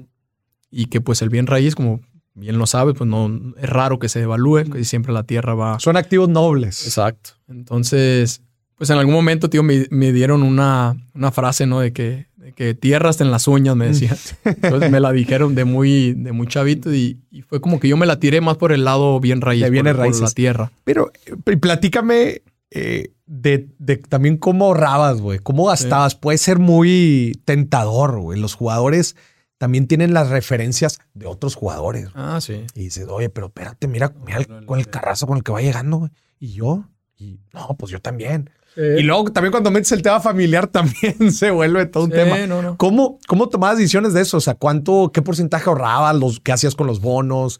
y 0.71 0.87
que 0.87 1.01
pues 1.01 1.21
el 1.21 1.29
bien 1.29 1.45
raíz, 1.45 1.75
como 1.75 2.01
bien 2.33 2.57
lo 2.57 2.65
sabes, 2.65 2.95
pues 2.97 3.07
no 3.07 3.53
es 3.55 3.69
raro 3.69 3.99
que 3.99 4.09
se 4.09 4.19
devalúe, 4.19 4.63
que 4.71 4.83
siempre 4.83 5.13
la 5.13 5.23
tierra 5.23 5.53
va... 5.53 5.79
Son 5.79 5.95
activos 5.95 6.27
nobles. 6.27 6.85
Exacto. 6.87 7.31
Entonces, 7.47 8.41
pues 8.77 8.89
en 8.89 8.97
algún 8.97 9.13
momento, 9.13 9.49
tío, 9.49 9.63
me, 9.63 9.87
me 9.89 10.11
dieron 10.11 10.43
una, 10.43 10.95
una 11.13 11.31
frase, 11.31 11.65
¿no? 11.65 11.79
De 11.79 11.93
que, 11.93 12.27
de 12.37 12.51
que 12.53 12.73
tierra 12.73 13.09
hasta 13.09 13.23
en 13.23 13.31
las 13.31 13.47
uñas, 13.47 13.75
me 13.75 13.87
decían. 13.87 14.17
Entonces 14.45 14.91
me 14.91 14.99
la 14.99 15.11
dijeron 15.11 15.55
de 15.55 15.65
muy, 15.65 16.13
de 16.13 16.31
muy 16.31 16.47
chavito 16.47 16.93
y, 16.93 17.19
y 17.31 17.41
fue 17.41 17.61
como 17.61 17.79
que 17.79 17.87
yo 17.87 17.97
me 17.97 18.05
la 18.05 18.19
tiré 18.19 18.41
más 18.41 18.57
por 18.57 18.71
el 18.71 18.83
lado 18.85 19.19
bien 19.19 19.41
raíz, 19.41 19.63
De 19.63 19.69
bienes 19.69 19.93
por, 19.93 20.05
por 20.05 20.05
la 20.13 20.19
raíces. 20.19 20.35
tierra. 20.35 20.71
Pero 20.83 21.11
eh, 21.25 21.57
platícame 21.57 22.41
eh, 22.71 23.11
de, 23.25 23.69
de 23.79 23.97
también 23.97 24.37
cómo 24.37 24.65
ahorrabas, 24.65 25.21
güey. 25.21 25.39
¿Cómo 25.39 25.65
gastabas? 25.67 26.15
Puede 26.15 26.37
ser 26.37 26.59
muy 26.59 27.39
tentador, 27.45 28.19
güey. 28.19 28.39
Los 28.39 28.53
jugadores 28.55 29.15
también 29.57 29.87
tienen 29.87 30.13
las 30.13 30.29
referencias 30.29 30.99
de 31.13 31.25
otros 31.27 31.55
jugadores. 31.55 32.09
Ah, 32.13 32.39
sí. 32.41 32.65
Y 32.75 32.81
dices, 32.81 33.07
oye, 33.09 33.29
pero 33.29 33.47
espérate, 33.47 33.87
mira, 33.87 34.13
mira 34.25 34.39
el- 34.39 34.65
con 34.65 34.77
el 34.79 34.87
carrazo 34.89 35.25
con 35.27 35.37
el 35.37 35.43
que 35.43 35.51
va 35.53 35.61
llegando, 35.61 35.97
güey. 35.97 36.11
Y 36.39 36.51
yo, 36.51 36.83
y 37.17 37.39
no, 37.53 37.75
pues 37.79 37.91
yo 37.91 38.01
también. 38.01 38.49
Y 38.75 38.99
Y 38.99 39.03
luego 39.03 39.31
también 39.31 39.51
cuando 39.51 39.71
metes 39.71 39.91
el 39.91 40.01
tema 40.01 40.19
familiar 40.19 40.67
también 40.71 41.31
se 41.31 41.51
vuelve 41.51 41.85
todo 41.85 42.05
un 42.05 42.11
tema. 42.11 42.37
no, 42.47 42.61
no. 42.61 42.77
¿Cómo, 42.77 43.19
¿Cómo 43.27 43.49
tomabas 43.49 43.77
decisiones 43.77 44.13
de 44.13 44.21
eso? 44.21 44.37
O 44.37 44.41
sea, 44.41 44.55
¿cuánto, 44.55 45.11
qué 45.13 45.21
porcentaje 45.21 45.69
ahorrabas? 45.69 46.15
Los, 46.15 46.39
¿Qué 46.39 46.51
hacías 46.51 46.75
con 46.75 46.87
los 46.87 47.01
bonos? 47.01 47.59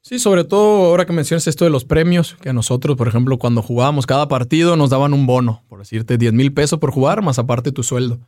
Sí, 0.00 0.18
sobre 0.18 0.44
todo 0.44 0.86
ahora 0.86 1.04
que 1.04 1.12
mencionas 1.12 1.46
esto 1.48 1.64
de 1.64 1.70
los 1.70 1.84
premios, 1.84 2.36
que 2.40 2.52
nosotros, 2.54 2.96
por 2.96 3.08
ejemplo, 3.08 3.38
cuando 3.38 3.62
jugábamos 3.62 4.06
cada 4.06 4.26
partido 4.26 4.74
nos 4.74 4.88
daban 4.88 5.12
un 5.12 5.26
bono, 5.26 5.64
por 5.68 5.80
decirte 5.80 6.16
10 6.16 6.32
mil 6.32 6.52
pesos 6.54 6.78
por 6.78 6.92
jugar, 6.92 7.20
más 7.20 7.38
aparte 7.38 7.72
tu 7.72 7.82
sueldo. 7.82 8.18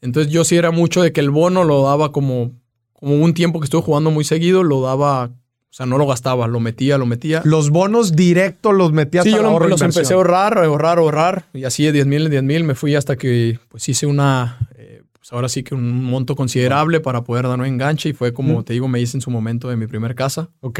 Entonces 0.00 0.32
yo 0.32 0.44
sí 0.44 0.56
era 0.56 0.70
mucho 0.70 1.02
de 1.02 1.12
que 1.12 1.20
el 1.20 1.30
bono 1.30 1.64
lo 1.64 1.82
daba 1.82 2.12
como, 2.12 2.52
como 2.92 3.16
un 3.16 3.34
tiempo 3.34 3.58
que 3.58 3.64
estuve 3.64 3.82
jugando 3.82 4.12
muy 4.12 4.22
seguido, 4.22 4.62
lo 4.62 4.82
daba, 4.82 5.32
o 5.74 5.76
sea, 5.76 5.86
no 5.86 5.98
lo 5.98 6.06
gastaba, 6.06 6.46
lo 6.46 6.60
metía, 6.60 6.98
lo 6.98 7.04
metía. 7.06 7.42
Los 7.44 7.70
bonos 7.70 8.14
directos 8.14 8.72
los 8.72 8.92
metías 8.92 9.24
Sí, 9.24 9.32
yo 9.32 9.42
lo- 9.42 9.50
los 9.58 9.62
inversión. 9.62 9.90
empecé 9.90 10.12
a 10.12 10.16
ahorrar, 10.16 10.56
a 10.58 10.64
ahorrar, 10.66 10.98
a 10.98 11.00
ahorrar, 11.00 11.46
y 11.52 11.64
así 11.64 11.82
de 11.82 11.90
10 11.90 12.06
mil 12.06 12.22
en 12.26 12.30
10 12.30 12.42
mil 12.44 12.62
me 12.62 12.76
fui 12.76 12.94
hasta 12.94 13.16
que 13.16 13.58
pues 13.70 13.88
hice 13.88 14.06
una, 14.06 14.68
eh, 14.76 15.02
pues 15.12 15.32
ahora 15.32 15.48
sí 15.48 15.64
que 15.64 15.74
un 15.74 16.04
monto 16.04 16.36
considerable 16.36 17.00
para 17.00 17.24
poder 17.24 17.48
dar 17.48 17.58
un 17.58 17.66
enganche 17.66 18.10
y 18.10 18.12
fue 18.12 18.32
como, 18.32 18.60
Mm. 18.60 18.64
te 18.64 18.72
digo, 18.74 18.86
me 18.86 19.00
hice 19.00 19.16
en 19.16 19.20
su 19.20 19.32
momento 19.32 19.68
de 19.68 19.74
mi 19.76 19.88
primer 19.88 20.14
casa. 20.14 20.48
Ok. 20.60 20.78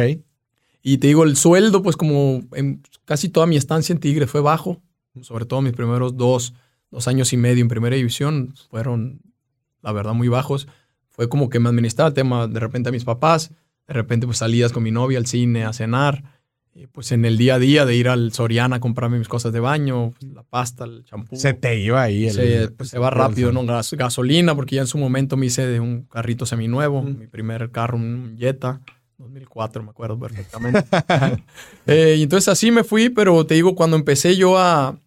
Y 0.81 0.99
te 0.99 1.09
digo, 1.09 1.25
el 1.25 1.35
sueldo, 1.37 1.83
pues 1.83 1.97
como 1.97 2.43
en 2.53 2.81
casi 3.05 3.29
toda 3.29 3.47
mi 3.47 3.57
estancia 3.57 3.93
en 3.93 3.99
Tigre 3.99 4.29
fue 4.29 4.43
bajo, 4.43 4.81
sobre 5.23 5.45
todo 5.45 5.61
mis 5.61 5.73
primeros 5.73 6.17
dos, 6.17 6.55
dos 6.93 7.09
años 7.09 7.33
y 7.33 7.37
medio 7.37 7.63
en 7.63 7.69
primera 7.69 7.97
división 7.97 8.55
fueron, 8.71 9.21
la 9.83 9.91
verdad, 9.91 10.13
muy 10.15 10.29
bajos. 10.29 10.69
Fue 11.09 11.29
como 11.29 11.49
que 11.49 11.59
me 11.59 11.69
administraba 11.69 12.07
el 12.09 12.15
tema 12.15 12.47
de 12.47 12.61
repente 12.61 12.91
a 12.91 12.93
mis 12.93 13.05
papás, 13.05 13.51
de 13.87 13.95
repente 13.95 14.27
pues 14.27 14.39
salías 14.39 14.73
con 14.73 14.83
mi 14.83 14.91
novia 14.91 15.19
al 15.19 15.27
cine 15.27 15.65
a 15.65 15.73
cenar, 15.73 16.23
y, 16.77 16.89
pues 16.89 17.13
en 17.13 17.25
el 17.25 17.39
día 17.39 17.55
a 17.55 17.59
día 17.61 17.87
de 17.87 17.95
ir 17.95 18.09
al 18.09 18.33
Soriana 18.33 18.77
a 18.77 18.81
comprarme 18.81 19.19
mis 19.19 19.29
cosas 19.29 19.53
de 19.53 19.61
baño, 19.61 20.13
pues, 20.19 20.33
la 20.33 20.43
pasta, 20.43 20.85
el 20.85 21.05
champú. 21.05 21.37
Se 21.37 21.55
te 21.55 21.79
iba 21.79 22.03
ahí. 22.03 22.27
el- 22.27 22.35
Se, 22.35 22.69
pues, 22.71 22.89
se 22.91 22.99
va 22.99 23.11
rápido, 23.11 23.53
¿no? 23.53 23.65
Gas- 23.65 23.93
gasolina, 23.93 24.57
porque 24.57 24.75
ya 24.77 24.81
en 24.81 24.89
su 24.89 24.99
momento 24.99 25.37
me 25.37 25.47
hice 25.47 25.67
de 25.67 25.79
un 25.79 26.03
carrito 26.03 26.47
seminuevo, 26.47 27.03
Mm. 27.03 27.19
mi 27.19 27.27
primer 27.29 27.71
carro, 27.71 27.97
un 27.97 28.35
Jetta, 28.41 28.81
2004, 29.19 29.85
me 29.85 29.91
acuerdo 29.91 30.19
perfectamente. 30.19 30.85
Eh, 31.87 32.17
y 32.19 32.23
entonces 32.25 32.49
así 32.49 32.73
me 32.73 32.83
fui, 32.83 33.09
pero 33.09 33.47
te 33.47 33.55
digo, 33.55 33.77
cuando 33.77 33.97
empecé 33.97 34.37
yo 34.37 34.59
a, 34.59 34.99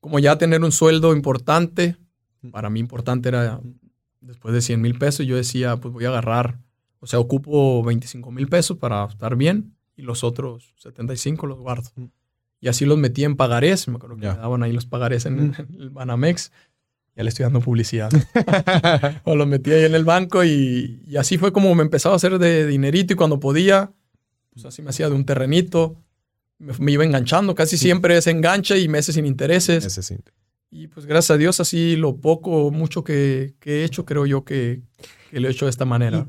como 0.00 0.18
ya 0.20 0.38
tener 0.38 0.62
un 0.62 0.72
sueldo 0.72 1.14
importante, 1.14 1.96
para 2.50 2.70
mí 2.70 2.80
importante 2.80 3.28
era 3.28 3.60
después 4.22 4.54
de 4.54 4.62
100 4.62 4.80
mil 4.80 4.96
pesos, 4.98 5.26
yo 5.26 5.36
decía, 5.36 5.76
pues 5.76 5.92
voy 5.92 6.06
a 6.06 6.08
agarrar, 6.08 6.60
o 7.04 7.06
sea, 7.06 7.18
ocupo 7.20 7.82
25 7.84 8.30
mil 8.30 8.48
pesos 8.48 8.78
para 8.78 9.04
estar 9.04 9.36
bien 9.36 9.74
y 9.96 10.02
los 10.02 10.24
otros 10.24 10.72
75 10.78 11.46
los 11.46 11.58
guardo. 11.58 11.90
Mm. 11.96 12.04
Y 12.60 12.68
así 12.68 12.86
los 12.86 12.96
metí 12.96 13.24
en 13.24 13.36
pagarés, 13.36 13.86
me 13.88 13.96
acuerdo 13.96 14.16
que 14.16 14.22
Ya. 14.22 14.32
me 14.32 14.38
daban 14.38 14.62
ahí 14.62 14.72
los 14.72 14.86
pagarés 14.86 15.26
en, 15.26 15.48
Mm. 15.48 15.52
en 15.58 15.80
el 15.80 15.90
Banamex. 15.90 16.50
Ya 17.14 17.22
le 17.22 17.28
estoy 17.28 17.44
dando 17.44 17.60
publicidad. 17.60 18.10
o 19.24 19.36
los 19.36 19.46
metí 19.46 19.70
ahí 19.70 19.84
en 19.84 19.94
el 19.94 20.04
banco 20.04 20.42
y, 20.44 21.02
y 21.06 21.16
así 21.16 21.36
fue 21.38 21.52
como 21.52 21.74
me 21.74 21.82
empezaba 21.82 22.14
a 22.14 22.16
hacer 22.16 22.38
de 22.38 22.66
dinerito 22.66 23.12
y 23.12 23.16
cuando 23.16 23.38
podía, 23.38 23.92
pues 24.50 24.64
así 24.64 24.82
me 24.82 24.90
hacía 24.90 25.08
de 25.08 25.14
un 25.14 25.24
terrenito. 25.26 25.96
Me, 26.58 26.72
me 26.78 26.92
iba 26.92 27.04
enganchando, 27.04 27.54
casi 27.54 27.76
siempre 27.76 28.16
es 28.16 28.26
enganche 28.26 28.78
y 28.80 28.88
meses 28.88 29.14
sin 29.14 29.26
intereses. 29.26 29.84
Ese 29.84 30.02
sí. 30.02 30.16
Y 30.70 30.88
pues 30.88 31.06
gracias 31.06 31.32
a 31.32 31.36
Dios, 31.36 31.60
así 31.60 31.94
lo 31.96 32.16
poco, 32.16 32.70
mucho 32.72 33.04
que, 33.04 33.54
que 33.60 33.82
he 33.82 33.84
hecho, 33.84 34.04
creo 34.04 34.26
yo 34.26 34.44
que, 34.44 34.80
que 35.30 35.38
lo 35.38 35.46
he 35.48 35.50
hecho 35.52 35.66
de 35.66 35.70
esta 35.70 35.84
manera. 35.84 36.26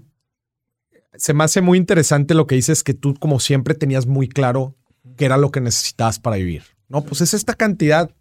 Se 1.18 1.34
me 1.34 1.44
hace 1.44 1.62
muy 1.62 1.78
interesante 1.78 2.34
lo 2.34 2.48
que 2.48 2.56
dices, 2.56 2.84
que 2.84 2.94
tú 2.94 3.16
como 3.16 3.40
siempre 3.40 3.74
tenías 3.76 4.06
muy 4.06 4.28
claro 4.28 4.76
qué 5.18 5.26
era 5.26 5.38
lo 5.38 5.52
que 5.52 5.62
necesitabas 5.62 6.20
para 6.20 6.36
vivir. 6.38 6.64
No, 6.90 7.02
pues 7.04 7.22
es 7.22 7.34
esta 7.34 7.54
cantidad, 7.56 8.12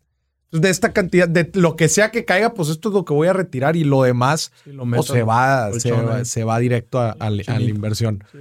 pues, 0.51 0.63
de 0.63 0.71
esta 0.71 0.93
cantidad, 0.93 1.29
de 1.29 1.51
lo 1.55 1.77
que 1.77 1.89
sea 1.89 2.11
que 2.11 2.25
caiga, 2.25 2.55
pues 2.55 2.69
esto 2.69 2.89
es 2.89 2.95
lo 2.95 3.05
que 3.05 3.13
voy 3.13 3.29
a 3.29 3.33
retirar 3.33 3.77
y 3.77 3.85
lo 3.85 4.03
demás 4.03 4.53
Sí, 4.65 4.73
lo 4.73 4.85
o 4.85 5.03
se 5.03 5.23
va, 5.23 5.71
se, 5.79 5.93
va, 5.93 6.17
ahí. 6.19 6.25
se 6.25 6.45
va 6.45 6.59
directo 6.59 6.99
a, 7.01 7.11
a 7.11 7.17
la- 7.19 7.27
a 7.27 7.31
la 7.31 7.43
Chinito. 7.59 7.75
inversión. 7.75 8.25
Sí. 8.33 8.39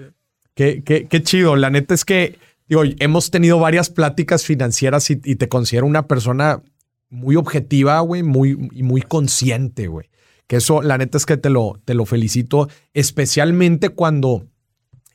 Qué, 0.55 0.83
qué- 0.85 1.07
qué 1.07 1.23
chido. 1.23 1.55
La 1.55 1.69
neta 1.69 1.93
es 1.93 2.05
que, 2.05 2.37
digo, 2.69 2.83
hemos 2.99 3.31
tenido 3.31 3.59
varias 3.59 3.89
pláticas 3.89 4.45
financieras 4.45 5.09
y, 5.09 5.19
y 5.23 5.35
te 5.35 5.49
considero 5.49 5.87
una 5.87 6.07
persona 6.07 6.61
muy 7.09 7.35
objetiva, 7.35 7.99
güey, 8.01 8.23
muy, 8.23 8.69
y 8.71 8.83
muy 8.83 9.01
consciente, 9.01 9.87
güey. 9.87 10.09
Que 10.53 10.57
eso, 10.57 10.83
la 10.83 10.99
neta 10.99 11.17
es 11.17 11.25
que 11.25 11.35
te 11.35 11.49
lo, 11.49 11.81
te 11.83 11.95
lo 11.95 12.05
felicito, 12.05 12.69
especialmente 12.93 13.89
cuando 13.89 14.45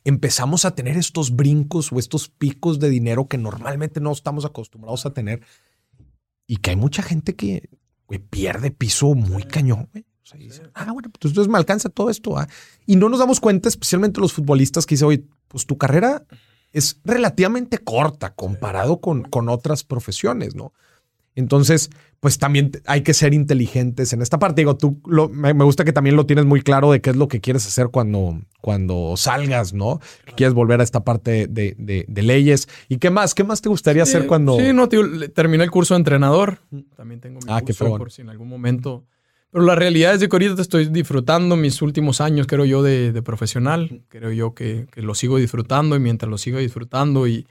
empezamos 0.03 0.65
a 0.65 0.75
tener 0.75 0.97
estos 0.97 1.31
brincos 1.31 1.93
o 1.93 2.01
estos 2.01 2.29
picos 2.29 2.81
de 2.81 2.91
dinero 2.91 3.29
que 3.29 3.39
normalmente 3.39 4.01
no 4.01 4.11
estamos 4.11 4.45
acostumbrados 4.45 5.07
a 5.07 5.13
tener 5.13 5.43
y 6.49 6.57
que 6.57 6.71
hay 6.71 6.77
mucha 6.77 7.05
gente 7.05 7.37
que 7.37 7.71
pierde 8.31 8.73
piso 8.73 9.15
muy 9.15 9.45
cañón, 9.45 9.89
güey. 9.93 10.07
O 10.29 10.71
ah, 10.75 10.91
bueno, 10.91 11.09
pues 11.09 11.31
entonces 11.31 11.49
me 11.49 11.59
alcanza 11.59 11.89
todo 11.89 12.11
esto. 12.11 12.37
¿ah? 12.37 12.49
Y 12.85 12.97
no 12.97 13.09
nos 13.09 13.21
damos 13.21 13.39
cuenta, 13.39 13.69
especialmente 13.69 14.21
los 14.21 14.33
futbolistas, 14.33 14.87
que 14.87 14.97
dicen, 14.97 15.07
oye, 15.07 15.25
pues 15.47 15.67
tu 15.67 15.79
carrera 15.79 16.27
es 16.73 17.01
relativamente 17.05 17.79
corta 17.79 18.35
comparado 18.35 19.01
con, 19.01 19.23
con 19.23 19.49
otras 19.49 19.85
profesiones, 19.85 20.57
¿no? 20.57 20.73
Entonces, 21.39 21.91
pues 22.19 22.39
también 22.39 22.73
hay 22.85 23.03
que 23.03 23.15
ser 23.15 23.33
inteligentes 23.33 24.13
en 24.13 24.23
esta 24.23 24.41
parte. 24.41 24.63
Digo, 24.63 24.77
tú 24.77 25.01
me, 25.31 25.53
gusta 25.53 25.85
que 25.85 25.93
también 25.93 26.17
lo 26.17 26.27
tienes 26.27 26.45
muy 26.47 26.63
claro 26.63 26.91
de 26.91 27.01
qué 27.01 27.11
es 27.11 27.17
lo 27.17 27.29
que 27.29 27.41
quieres 27.41 27.65
hacer 27.65 27.91
cuando, 27.91 28.41
cuando 28.61 29.15
salgas, 29.17 29.73
¿no? 29.73 30.01
quieres 30.35 30.53
volver 30.53 30.81
a 30.81 30.83
esta 30.83 31.05
parte 31.05 31.47
de, 31.47 32.07
leyes. 32.09 32.69
¿Y 32.89 32.97
qué 32.97 33.11
más? 33.11 33.37
¿Qué 33.37 33.45
más 33.45 33.63
te 33.63 33.69
gustaría 33.69 34.03
hacer 34.03 34.27
cuando...? 34.27 34.59
Sí, 34.59 34.73
no, 34.73 34.89
tío, 34.89 35.31
terminé 35.31 35.63
el 35.63 35.71
curso 35.71 35.95
de 35.95 35.99
entrenador. 35.99 36.59
También 36.97 37.21
tengo 37.21 37.39
mi 37.39 37.53
ah, 37.53 37.61
curso 37.61 37.97
por 37.97 38.11
si 38.11 38.23
en 38.23 38.31
algún 38.31 38.49
momento... 38.49 39.05
Pero 39.53 39.65
la 39.65 39.77
realidad 39.77 40.15
es 40.15 40.21
que 40.21 40.29
ahorita 40.31 40.57
te 40.57 40.63
estoy 40.63 40.87
disfrutando 40.87 41.57
mis 41.57 41.81
últimos 41.83 42.21
años, 42.21 42.49
creo 42.49 42.65
yo, 42.65 42.83
de, 42.83 43.23
profesional. 43.23 44.03
Creo 44.09 44.33
yo 44.33 44.55
que, 44.55 44.89
lo 44.97 45.15
sigo 45.15 45.39
disfrutando 45.39 45.95
y 45.95 46.01
mientras 46.01 46.29
lo 46.29 46.37
sigo 46.37 46.59
disfrutando 46.59 47.29
y, 47.29 47.47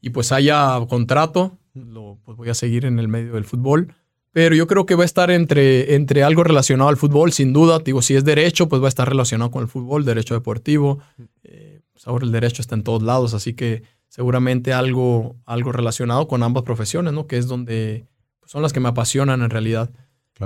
y 0.00 0.08
pues 0.10 0.32
haya 0.32 0.80
contrato, 0.88 1.58
lo, 1.76 2.18
pues 2.24 2.36
voy 2.36 2.48
a 2.48 2.54
seguir 2.54 2.84
en 2.84 2.98
el 2.98 3.08
medio 3.08 3.34
del 3.34 3.44
fútbol. 3.44 3.94
Pero 4.32 4.54
yo 4.54 4.66
creo 4.66 4.84
que 4.84 4.94
va 4.94 5.02
a 5.02 5.06
estar 5.06 5.30
entre, 5.30 5.94
entre 5.94 6.22
algo 6.22 6.44
relacionado 6.44 6.90
al 6.90 6.98
fútbol, 6.98 7.32
sin 7.32 7.54
duda. 7.54 7.78
Digo, 7.78 8.02
si 8.02 8.14
es 8.16 8.24
derecho, 8.24 8.68
pues 8.68 8.82
va 8.82 8.86
a 8.86 8.88
estar 8.88 9.08
relacionado 9.08 9.50
con 9.50 9.62
el 9.62 9.68
fútbol, 9.68 10.04
derecho 10.04 10.34
deportivo. 10.34 10.98
Eh, 11.42 11.80
pues 11.92 12.06
ahora 12.06 12.26
el 12.26 12.32
derecho 12.32 12.60
está 12.60 12.74
en 12.74 12.82
todos 12.82 13.02
lados, 13.02 13.32
así 13.32 13.54
que 13.54 13.82
seguramente 14.08 14.74
algo, 14.74 15.36
algo 15.46 15.72
relacionado 15.72 16.28
con 16.28 16.42
ambas 16.42 16.64
profesiones, 16.64 17.14
¿no? 17.14 17.26
Que 17.26 17.38
es 17.38 17.46
donde 17.46 18.06
pues 18.40 18.52
son 18.52 18.60
las 18.60 18.74
que 18.74 18.80
me 18.80 18.88
apasionan 18.90 19.40
en 19.42 19.48
realidad. 19.48 19.90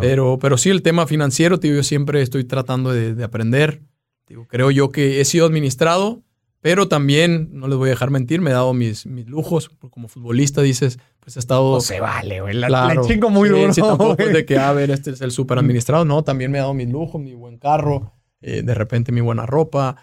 Pero, 0.01 0.38
pero 0.40 0.57
sí, 0.57 0.71
el 0.71 0.83
tema 0.83 1.09
financiero, 1.09 1.59
tío, 1.59 1.75
yo 1.75 1.83
siempre 1.83 2.23
estoy 2.23 2.45
tratando 2.45 2.93
de, 2.93 3.16
de 3.16 3.25
aprender. 3.25 3.83
Digo, 4.29 4.47
creo 4.47 4.71
yo 4.71 4.90
que 4.90 5.21
he 5.21 5.25
sido 5.25 5.47
administrado, 5.47 6.23
pero 6.61 6.88
también, 6.88 7.49
no 7.53 7.68
les 7.68 7.79
voy 7.79 7.88
a 7.88 7.90
dejar 7.90 8.11
mentir, 8.11 8.40
me 8.42 8.51
he 8.51 8.53
dado 8.53 8.75
mis, 8.75 9.07
mis 9.07 9.27
lujos. 9.27 9.70
Como 9.90 10.09
futbolista 10.09 10.61
dices, 10.61 10.99
pues 11.20 11.37
he 11.37 11.38
estado... 11.38 11.75
No 11.75 11.81
se 11.81 12.01
vale, 12.01 12.42
güey. 12.42 12.55
La, 12.55 13.01
chingo 13.07 13.31
muy 13.31 13.49
duro. 13.49 13.73
Sí, 13.73 13.81
tampoco 13.81 14.23
es 14.23 14.33
de 14.33 14.44
que, 14.44 14.59
a 14.59 14.73
ver, 14.73 14.90
este 14.90 15.12
es 15.12 15.23
el 15.23 15.31
súper 15.31 15.59
administrado. 15.59 16.05
No, 16.05 16.23
también 16.23 16.51
me 16.51 16.59
he 16.59 16.61
dado 16.61 16.75
mis 16.75 16.88
lujos, 16.88 17.20
mi 17.20 17.35
buen 17.35 17.57
carro, 17.57 18.12
eh, 18.42 18.62
de 18.62 18.75
repente 18.75 19.11
mi 19.11 19.23
buena 19.23 19.46
ropa. 19.46 19.96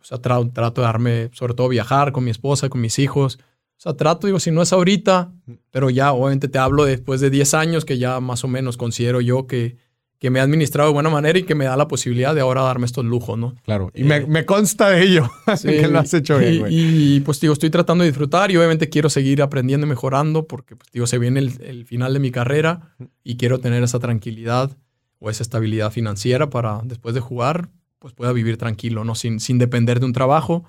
O 0.00 0.04
sea, 0.04 0.18
trato 0.18 0.80
de 0.80 0.86
darme, 0.86 1.30
sobre 1.32 1.54
todo 1.54 1.68
viajar 1.68 2.10
con 2.10 2.24
mi 2.24 2.30
esposa, 2.32 2.68
con 2.68 2.80
mis 2.80 2.98
hijos. 2.98 3.38
O 3.76 3.82
sea, 3.82 3.94
trato, 3.94 4.26
digo, 4.26 4.40
si 4.40 4.50
no 4.50 4.62
es 4.62 4.72
ahorita, 4.72 5.32
pero 5.70 5.90
ya, 5.90 6.12
obviamente 6.12 6.48
te 6.48 6.58
hablo 6.58 6.84
después 6.84 7.20
de 7.20 7.30
10 7.30 7.54
años 7.54 7.84
que 7.84 7.98
ya 7.98 8.18
más 8.18 8.42
o 8.42 8.48
menos 8.48 8.76
considero 8.76 9.20
yo 9.20 9.46
que 9.46 9.78
que 10.20 10.28
me 10.28 10.38
ha 10.38 10.42
administrado 10.42 10.90
de 10.90 10.92
buena 10.92 11.08
manera 11.08 11.38
y 11.38 11.44
que 11.44 11.54
me 11.54 11.64
da 11.64 11.76
la 11.78 11.88
posibilidad 11.88 12.34
de 12.34 12.42
ahora 12.42 12.60
darme 12.60 12.84
estos 12.84 13.06
lujos, 13.06 13.38
¿no? 13.38 13.54
Claro, 13.64 13.90
y 13.94 14.04
me, 14.04 14.16
eh, 14.16 14.26
me, 14.28 14.44
consta 14.44 14.90
de 14.90 15.02
ello, 15.02 15.30
que 15.62 15.88
lo 15.88 15.98
has 15.98 16.12
hecho 16.12 16.38
bien, 16.38 16.58
güey. 16.60 17.16
Y, 17.16 17.20
pues 17.20 17.40
digo, 17.40 17.54
estoy 17.54 17.70
tratando 17.70 18.04
de 18.04 18.10
disfrutar 18.10 18.50
y 18.50 18.56
obviamente 18.58 18.90
quiero 18.90 19.08
seguir 19.08 19.40
aprendiendo 19.40 19.86
y 19.86 19.88
mejorando 19.88 20.46
porque, 20.46 20.76
pues 20.76 20.92
digo, 20.92 21.06
se 21.06 21.18
viene 21.18 21.40
el, 21.40 21.86
final 21.86 22.12
de 22.12 22.20
mi 22.20 22.30
carrera 22.30 22.94
y 23.24 23.38
quiero 23.38 23.60
tener 23.60 23.82
esa 23.82 23.98
tranquilidad 23.98 24.76
o 25.20 25.30
esa 25.30 25.42
estabilidad 25.42 25.90
financiera 25.90 26.50
para 26.50 26.82
después 26.84 27.14
de 27.14 27.20
jugar, 27.20 27.70
pues 27.98 28.12
pueda 28.12 28.32
vivir 28.32 28.58
tranquilo, 28.58 29.04
¿no? 29.04 29.14
Sin, 29.14 29.40
sin 29.40 29.56
depender 29.56 30.00
de 30.00 30.06
un 30.06 30.12
trabajo 30.12 30.64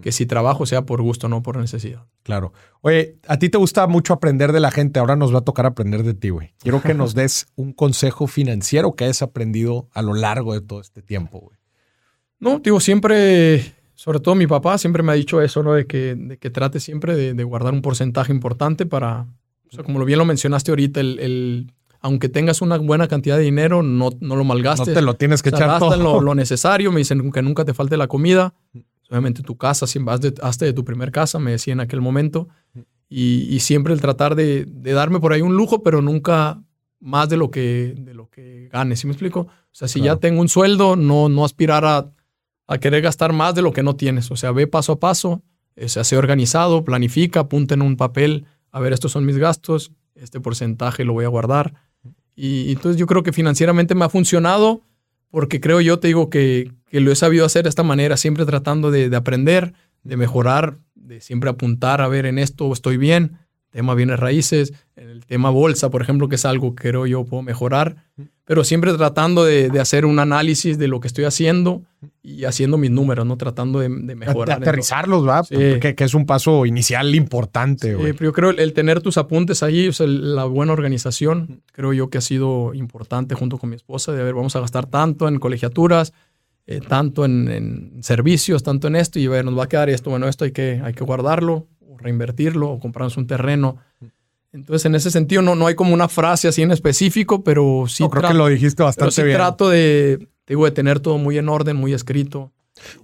que 0.00 0.12
si 0.12 0.26
trabajo 0.26 0.66
sea 0.66 0.82
por 0.82 1.02
gusto, 1.02 1.28
no 1.28 1.42
por 1.42 1.56
necesidad. 1.56 2.04
Claro. 2.22 2.52
Oye, 2.80 3.16
a 3.26 3.38
ti 3.38 3.48
te 3.48 3.58
gusta 3.58 3.86
mucho 3.86 4.12
aprender 4.12 4.52
de 4.52 4.60
la 4.60 4.70
gente, 4.70 5.00
ahora 5.00 5.16
nos 5.16 5.34
va 5.34 5.38
a 5.38 5.44
tocar 5.44 5.66
aprender 5.66 6.02
de 6.02 6.14
ti, 6.14 6.30
güey. 6.30 6.54
Quiero 6.58 6.82
que 6.82 6.94
nos 6.94 7.14
des 7.14 7.48
un 7.56 7.72
consejo 7.72 8.26
financiero 8.26 8.94
que 8.94 9.04
hayas 9.04 9.22
aprendido 9.22 9.88
a 9.92 10.02
lo 10.02 10.14
largo 10.14 10.54
de 10.54 10.60
todo 10.60 10.80
este 10.80 11.02
tiempo, 11.02 11.40
güey. 11.40 11.58
No, 12.40 12.60
digo, 12.60 12.78
siempre, 12.78 13.74
sobre 13.94 14.20
todo 14.20 14.36
mi 14.36 14.46
papá, 14.46 14.78
siempre 14.78 15.02
me 15.02 15.10
ha 15.10 15.16
dicho 15.16 15.42
eso, 15.42 15.62
¿no? 15.62 15.72
De 15.72 15.86
que, 15.86 16.14
de 16.14 16.38
que 16.38 16.50
trate 16.50 16.78
siempre 16.78 17.16
de, 17.16 17.44
guardar 17.44 17.72
un 17.74 17.82
porcentaje 17.82 18.32
importante 18.32 18.86
para, 18.86 19.26
o 19.68 19.74
sea, 19.74 19.82
como 19.82 20.04
bien 20.04 20.20
lo 20.20 20.24
mencionaste 20.24 20.70
ahorita, 20.70 21.00
el, 21.00 21.72
aunque 22.00 22.28
tengas 22.28 22.62
una 22.62 22.78
buena 22.78 23.08
cantidad 23.08 23.36
de 23.36 23.42
dinero, 23.42 23.82
no, 23.82 24.10
no 24.20 24.36
lo 24.36 24.44
malgastes. 24.44 24.88
No 24.88 24.94
te 24.94 25.02
lo 25.02 25.14
tienes 25.14 25.42
que 25.42 25.48
echar 25.48 25.80
todo. 25.80 25.96
Lo, 25.96 26.20
lo 26.20 26.34
necesario, 26.36 26.92
me 26.92 26.98
dicen 26.98 27.32
que 27.32 27.42
nunca 27.42 27.64
te 27.64 27.74
falte 27.74 27.96
la 27.96 28.06
comida 28.06 28.54
obviamente 29.08 29.42
tu 29.42 29.56
casa, 29.56 29.86
siempre 29.86 30.14
hazte 30.42 30.64
de 30.64 30.72
tu 30.72 30.84
primer 30.84 31.10
casa, 31.12 31.38
me 31.38 31.52
decía 31.52 31.72
en 31.72 31.80
aquel 31.80 32.00
momento, 32.00 32.48
y, 33.10 33.60
siempre 33.60 33.94
el 33.94 34.02
tratar 34.02 34.34
de, 34.34 34.66
darme 34.66 35.18
por 35.18 35.32
ahí 35.32 35.40
un 35.40 35.56
lujo, 35.56 35.82
pero 35.82 36.02
nunca 36.02 36.62
más 37.00 37.28
de 37.28 37.38
lo 37.38 37.50
que, 37.50 37.94
de 37.96 38.12
lo 38.12 38.28
que 38.28 38.68
gane, 38.70 38.96
¿sí 38.96 39.06
me 39.06 39.14
explico? 39.14 39.40
O 39.40 39.72
sea, 39.72 39.88
si 39.88 40.00
ya 40.00 40.16
tengo 40.16 40.40
un 40.40 40.48
sueldo, 40.48 40.94
no, 40.96 41.28
no 41.28 41.44
aspirar 41.44 41.84
a, 41.84 42.12
querer 42.80 43.00
gastar 43.00 43.32
más 43.32 43.54
de 43.54 43.62
lo 43.62 43.72
que 43.72 43.82
no 43.82 43.96
tienes, 43.96 44.30
o 44.30 44.36
sea, 44.36 44.52
ve 44.52 44.66
paso 44.66 44.92
a 44.92 45.00
paso, 45.00 45.42
eh, 45.74 45.88
se 45.88 46.00
hace 46.00 46.18
organizado, 46.18 46.84
planifica, 46.84 47.40
apunta 47.40 47.74
en 47.74 47.80
un 47.80 47.96
papel, 47.96 48.44
a 48.72 48.80
ver, 48.80 48.92
estos 48.92 49.12
son 49.12 49.24
mis 49.24 49.38
gastos, 49.38 49.92
este 50.14 50.38
porcentaje 50.40 51.04
lo 51.04 51.14
voy 51.14 51.24
a 51.24 51.28
guardar. 51.28 51.72
Y 52.34 52.72
entonces 52.72 52.98
yo 52.98 53.06
creo 53.06 53.22
que 53.22 53.32
financieramente 53.32 53.94
me 53.94 54.04
ha 54.04 54.08
funcionado 54.08 54.82
porque 55.30 55.60
creo 55.60 55.80
yo, 55.80 55.98
te 55.98 56.08
digo, 56.08 56.30
que, 56.30 56.72
que 56.90 57.00
lo 57.00 57.12
he 57.12 57.16
sabido 57.16 57.44
hacer 57.44 57.64
de 57.64 57.68
esta 57.68 57.82
manera, 57.82 58.16
siempre 58.16 58.46
tratando 58.46 58.90
de, 58.90 59.14
aprender, 59.14 59.74
de 60.02 60.16
mejorar, 60.16 60.78
de 60.94 61.20
siempre 61.20 61.50
apuntar 61.50 62.00
a 62.00 62.08
ver 62.08 62.26
en 62.26 62.38
esto 62.38 62.72
estoy 62.72 62.96
bien, 62.96 63.38
tema 63.70 63.94
bienes 63.94 64.18
raíces, 64.18 64.72
en 64.96 65.10
el 65.10 65.26
tema 65.26 65.50
bolsa, 65.50 65.90
por 65.90 66.02
ejemplo, 66.02 66.28
que 66.28 66.36
es 66.36 66.44
algo 66.44 66.74
que 66.74 66.88
creo 66.88 67.06
yo 67.06 67.24
puedo 67.24 67.42
mejorar, 67.42 67.96
pero 68.44 68.64
siempre 68.64 68.92
tratando 68.94 69.44
de, 69.44 69.70
hacer 69.78 70.06
un 70.06 70.18
análisis 70.18 70.78
de 70.78 70.88
lo 70.88 71.00
que 71.00 71.08
estoy 71.08 71.24
haciendo 71.24 71.82
y 72.22 72.44
haciendo 72.44 72.78
mis 72.78 72.90
números, 72.90 73.26
¿no? 73.26 73.36
Tratando 73.36 73.80
de, 73.80 73.88
mejorar. 73.88 74.60
De 74.60 74.68
aterrizarlos, 74.68 75.26
¿va? 75.26 75.42
Que, 75.44 75.94
es 75.96 76.14
un 76.14 76.24
paso 76.24 76.64
inicial 76.64 77.14
importante, 77.14 77.94
sí, 77.94 78.12
pero 78.14 78.24
yo 78.24 78.32
creo 78.32 78.50
el, 78.50 78.72
tener 78.72 79.02
tus 79.02 79.18
apuntes 79.18 79.62
ahí, 79.62 79.88
o 79.88 79.92
sea, 79.92 80.06
la 80.06 80.44
buena 80.44 80.72
organización, 80.72 81.62
creo 81.72 81.92
yo 81.92 82.08
que 82.08 82.18
ha 82.18 82.22
sido 82.22 82.72
importante 82.74 83.34
junto 83.34 83.58
con 83.58 83.70
mi 83.70 83.76
esposa, 83.76 84.12
de 84.12 84.24
ver, 84.24 84.34
vamos 84.34 84.56
a 84.56 84.60
gastar 84.60 84.86
tanto 84.86 85.28
en 85.28 85.38
colegiaturas, 85.38 86.14
eh, 86.66 86.80
tanto 86.80 87.24
en, 87.24 87.98
servicios, 88.02 88.62
tanto 88.62 88.88
en 88.88 88.96
esto, 88.96 89.18
y 89.18 89.26
a 89.26 89.30
ver, 89.30 89.44
nos 89.44 89.58
va 89.58 89.64
a 89.64 89.68
quedar 89.68 89.88
esto, 89.90 90.10
bueno, 90.10 90.28
esto 90.28 90.44
hay 90.44 90.52
que, 90.52 90.80
hay 90.82 90.94
que 90.94 91.04
guardarlo, 91.04 91.66
reinvertirlo, 91.98 92.70
o 92.70 92.80
comprarnos 92.80 93.16
un 93.16 93.26
terreno 93.26 93.78
entonces, 94.52 94.86
en 94.86 94.94
ese 94.94 95.10
sentido, 95.10 95.42
no, 95.42 95.54
no 95.54 95.66
hay 95.66 95.74
como 95.74 95.92
una 95.92 96.08
frase 96.08 96.48
así 96.48 96.62
en 96.62 96.70
específico, 96.70 97.44
pero 97.44 97.84
sí. 97.86 98.04
creo 98.08 98.28
que 98.28 98.34
lo 98.34 98.46
dijiste 98.46 98.82
bastante 98.82 99.14
sí 99.14 99.22
trato 99.32 99.68
de, 99.68 100.28
digo, 100.46 100.64
de 100.64 100.70
tener 100.70 101.00
todo 101.00 101.18
muy 101.18 101.36
en 101.38 101.48
orden, 101.48 101.76
muy 101.76 101.92
escrito. 101.92 102.52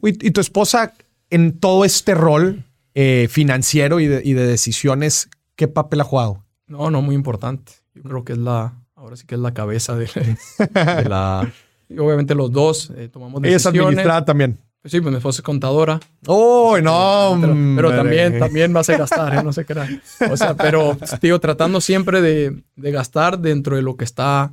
¿Y 0.03 0.31
tu 0.31 0.41
esposa, 0.41 0.95
en 1.31 1.59
todo 1.59 1.85
este 1.85 2.15
rol 2.15 2.65
eh, 2.95 3.29
financiero 3.31 4.01
y 4.01 4.07
de, 4.07 4.47
decisiones, 4.47 5.29
qué 5.57 5.69
papel 5.69 6.01
ha 6.01 6.05
jugado? 6.05 6.45
No, 6.67 6.91
no, 6.91 7.03
muy 7.03 7.15
importante. 7.15 7.73
Yo 7.95 8.03
creo 8.03 8.25
que 8.25 8.33
es 8.33 8.39
la, 8.39 8.81
ahora 8.95 9.17
sí 9.17 9.27
que 9.27 9.35
es 9.35 9.41
la 9.41 9.53
cabeza 9.53 9.97
de, 9.97 10.09
la. 11.09 11.53
Y 11.89 11.99
obviamente 11.99 12.35
los 12.35 12.51
dos 12.53 12.91
eh, 12.97 13.09
tomamos 13.09 13.43
decisiones. 13.43 13.67
Ella 13.67 13.83
es 13.83 13.85
administrada 13.85 14.25
también. 14.25 14.59
Sí, 14.87 15.01
pues 15.01 15.11
mi 15.11 15.17
esposa 15.17 15.39
es 15.39 15.43
contadora. 15.43 15.99
¡Oh, 16.27 16.79
no! 16.83 17.41
Pero, 17.75 17.91
también, 17.97 18.39
también 18.39 18.73
vas 18.75 18.91
a 18.91 18.99
gastar, 18.99 19.35
¿eh? 19.35 19.43
no 19.43 19.51
sé 19.51 19.65
qué 19.65 19.73
era. 19.73 19.89
O 20.31 20.37
sea, 20.37 20.55
pero, 20.55 20.99
tío, 21.21 21.41
tratando 21.41 21.81
siempre 21.81 22.21
de, 22.21 22.63
gastar 22.77 23.39
dentro 23.39 23.77
de 23.77 23.83
lo 23.83 23.97
que 23.97 24.05
está 24.05 24.53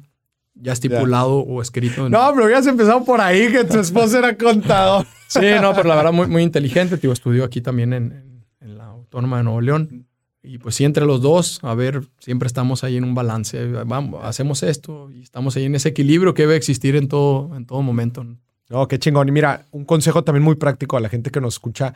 ya 0.54 0.72
estipulado 0.72 1.40
o 1.40 1.62
escrito. 1.62 2.10
No, 2.10 2.32
pero 2.34 2.58
has 2.58 2.66
empezado 2.66 3.04
por 3.04 3.20
ahí, 3.20 3.52
que 3.52 3.66
tu 3.66 3.80
esposa 3.80 4.20
era 4.20 4.38
contador. 4.38 5.06
Sí, 5.28 5.48
no, 5.62 5.74
pero 5.74 5.90
la 5.90 5.96
verdad 5.96 6.14
muy, 6.14 6.28
muy 6.28 6.44
inteligente. 6.44 6.98
Tío, 6.98 7.12
estudió 7.12 7.44
aquí 7.44 7.60
también 7.60 7.94
en, 7.94 8.44
la 8.62 8.86
Autónoma 8.86 9.38
de 9.38 9.44
Nuevo 9.44 9.60
León. 9.60 10.08
Y 10.44 10.58
pues 10.58 10.76
sí, 10.76 10.86
entre 10.86 11.06
los 11.06 11.22
dos, 11.22 11.60
a 11.62 11.76
ver, 11.76 12.04
siempre 12.20 12.48
estamos 12.48 12.84
ahí 12.84 12.98
en 12.98 13.04
un 13.04 13.16
balance. 13.16 13.68
Vamos, 13.68 14.22
hacemos 14.24 14.64
esto 14.64 15.12
y 15.12 15.22
estamos 15.22 15.56
ahí 15.58 15.66
en 15.66 15.76
ese 15.76 15.90
equilibrio 15.90 16.34
que 16.34 16.44
debe 16.44 16.56
existir 16.56 16.96
en 16.96 17.10
todo, 17.10 17.56
en 17.56 17.66
todo 17.66 17.82
momento. 17.82 18.26
No, 18.72 18.88
qué 18.88 18.98
chingón. 19.00 19.28
Y 19.28 19.32
mira, 19.32 19.66
un 19.72 19.84
consejo 19.84 20.24
también 20.24 20.44
muy 20.44 20.56
práctico 20.56 20.96
a 20.96 21.02
la 21.02 21.10
gente 21.10 21.30
que 21.30 21.42
nos 21.42 21.56
escucha. 21.56 21.94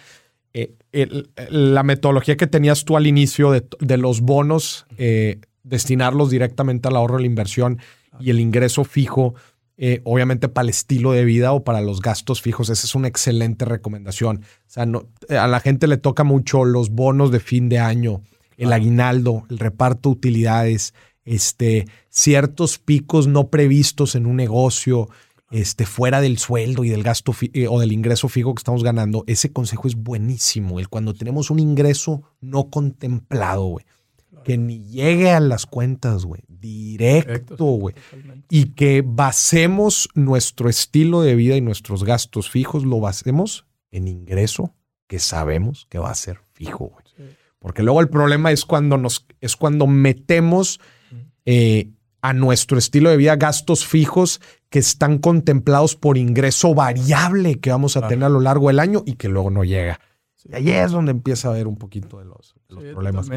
Eh, 0.53 0.75
la 1.49 1.83
metodología 1.83 2.35
que 2.35 2.47
tenías 2.47 2.83
tú 2.83 2.97
al 2.97 3.07
inicio 3.07 3.51
de, 3.51 3.97
los 3.97 4.19
bonos, 4.19 4.85
eh, 4.97 5.39
destinarlos 5.63 6.29
directamente 6.29 6.89
al 6.89 6.97
ahorro, 6.97 7.17
la 7.17 7.25
inversión 7.25 7.79
y 8.19 8.29
el 8.29 8.41
ingreso 8.41 8.83
fijo, 8.83 9.35
eh, 9.77 10.01
obviamente 10.03 10.49
para 10.49 10.63
el 10.63 10.69
estilo 10.69 11.13
de 11.13 11.25
vida 11.25 11.53
o 11.53 11.63
para 11.63 11.81
los 11.81 12.01
gastos 12.01 12.41
fijos, 12.41 12.69
esa 12.69 12.85
es 12.85 12.93
una 12.93 13.07
excelente 13.07 13.63
recomendación. 13.65 14.43
O 14.43 14.69
sea, 14.69 14.85
no, 14.85 15.07
a 15.29 15.47
la 15.47 15.59
gente 15.61 15.87
le 15.87 15.97
toca 15.97 16.23
mucho 16.23 16.65
los 16.65 16.89
bonos 16.89 17.31
de 17.31 17.39
fin 17.39 17.69
de 17.69 17.79
año, 17.79 18.21
el 18.57 18.71
aguinaldo, 18.73 19.45
el 19.49 19.59
reparto 19.59 20.09
de 20.09 20.15
utilidades, 20.15 20.93
este, 21.25 21.87
ciertos 22.09 22.79
picos 22.79 23.27
no 23.27 23.49
previstos 23.49 24.15
en 24.15 24.25
un 24.25 24.37
negocio, 24.37 25.09
este, 25.55 25.85
fuera 25.85 26.19
del 26.19 26.37
sueldo 26.37 26.83
y 26.83 26.89
del 26.89 27.01
gasto 27.01 27.33
eh, 27.53 27.67
o 27.69 27.79
del 27.79 27.93
ingreso 27.93 28.27
fijo 28.27 28.53
que 28.53 28.59
estamos 28.59 28.83
ganando, 28.83 29.23
ese 29.25 29.53
consejo 29.53 29.87
es 29.87 29.95
buenísimo. 29.95 30.79
El 30.79 30.89
cuando 30.89 31.13
tenemos 31.13 31.49
un 31.49 31.59
ingreso 31.59 32.23
no 32.41 32.69
contemplado, 32.69 33.63
güey. 33.63 33.85
que 34.43 34.57
ni 34.57 34.83
llegue 34.83 35.31
a 35.31 35.39
las 35.39 35.65
cuentas, 35.65 36.25
güey. 36.25 36.41
Directo, 36.49 37.63
güey. 37.63 37.95
Y 38.49 38.71
que 38.73 39.01
basemos 39.05 40.09
nuestro 40.13 40.67
estilo 40.67 41.21
de 41.21 41.35
vida 41.35 41.55
y 41.55 41.61
nuestros 41.61 42.03
gastos 42.03 42.49
fijos, 42.49 42.83
lo 42.83 42.99
basemos 42.99 43.65
en 43.91 44.09
ingreso 44.09 44.75
que 45.07 45.19
sabemos 45.19 45.87
que 45.89 45.99
va 45.99 46.11
a 46.11 46.15
ser 46.15 46.39
fijo, 46.51 46.87
güey. 46.89 47.05
Porque 47.59 47.81
luego 47.81 48.01
el 48.01 48.09
problema 48.09 48.51
es 48.51 48.65
cuando 48.65 48.97
nos, 48.97 49.25
es 49.39 49.55
cuando 49.55 49.87
metemos 49.87 50.81
eh, 51.45 51.91
a 52.25 52.33
nuestro 52.33 52.79
estilo 52.79 53.11
de 53.11 53.17
vida 53.17 53.35
gastos 53.35 53.85
fijos 53.85 54.41
que 54.69 54.79
están 54.79 55.19
contemplados 55.19 55.95
por 55.95 56.17
ingreso 56.17 56.73
variable 56.73 57.59
que 57.59 57.69
vamos 57.69 57.97
a 57.97 58.07
tener 58.07 58.25
a 58.25 58.29
lo 58.29 58.39
largo 58.39 58.69
del 58.69 58.79
año 58.79 59.03
y 59.05 59.13
que 59.13 59.29
luego 59.29 59.51
no 59.51 59.63
llega. 59.63 59.99
Y 60.43 60.55
ahí 60.55 60.69
es 60.71 60.91
donde 60.91 61.11
empieza 61.11 61.49
a 61.49 61.51
haber 61.51 61.67
un 61.67 61.77
poquito 61.77 62.17
de 62.17 62.25
los, 62.25 62.55
problemas. 62.67 63.29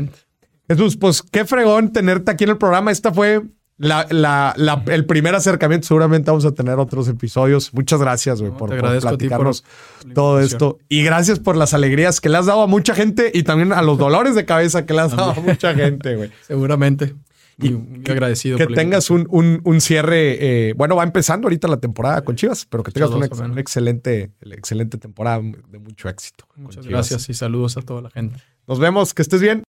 Jesús, 0.66 0.96
pues 0.96 1.22
qué 1.22 1.44
fregón 1.44 1.92
tenerte 1.92 2.30
aquí 2.30 2.44
en 2.44 2.50
el 2.50 2.56
programa. 2.56 2.90
Esta 2.90 3.12
fue 3.12 3.42
la, 3.76 4.54
el 4.86 5.04
primer 5.04 5.34
acercamiento. 5.34 5.86
Seguramente 5.86 6.30
vamos 6.30 6.46
a 6.46 6.52
tener 6.52 6.78
otros 6.78 7.08
episodios. 7.08 7.74
Muchas 7.74 8.00
gracias, 8.00 8.40
güey, 8.40 8.52
por, 8.52 8.74
platicarnos 9.00 9.64
todo 10.14 10.40
esto. 10.40 10.78
Y 10.88 11.02
gracias 11.02 11.40
por 11.40 11.56
las 11.56 11.74
alegrías 11.74 12.22
que 12.22 12.30
le 12.30 12.38
has 12.38 12.46
dado 12.46 12.62
a 12.62 12.66
mucha 12.66 12.94
gente 12.94 13.30
y 13.34 13.42
también 13.42 13.72
a 13.72 13.82
los 13.82 13.98
dolores 13.98 14.34
de 14.34 14.46
cabeza 14.46 14.86
que 14.86 14.94
le 14.94 15.00
has 15.02 15.14
dado 15.14 15.32
a 15.32 15.40
mucha 15.40 15.74
gente, 15.74 16.16
güey. 16.16 16.30
Seguramente. 16.46 17.14
Y 17.60 17.70
muy 17.70 18.04
agradecido. 18.08 18.56
Que 18.56 18.66
tengas 18.66 19.10
un, 19.10 19.26
un, 19.64 19.80
cierre. 19.80 20.68
Eh, 20.68 20.74
bueno, 20.74 20.96
va 20.96 21.02
empezando 21.02 21.46
ahorita 21.46 21.66
la 21.66 21.78
temporada 21.78 22.22
con 22.22 22.36
Chivas, 22.36 22.66
pero 22.66 22.82
que 22.82 22.92
tengas 22.92 23.10
una, 23.10 23.60
excelente, 23.60 24.30
excelente 24.42 24.96
temporada 24.98 25.42
de 25.42 25.78
mucho 25.78 26.08
éxito. 26.08 26.46
Muchas 26.56 26.86
gracias 26.86 27.28
y 27.28 27.34
saludos 27.34 27.76
a 27.76 27.82
toda 27.82 28.02
la 28.02 28.10
gente. 28.10 28.36
Nos 28.68 28.78
vemos, 28.78 29.14
que 29.14 29.22
estés 29.22 29.40
bien. 29.40 29.66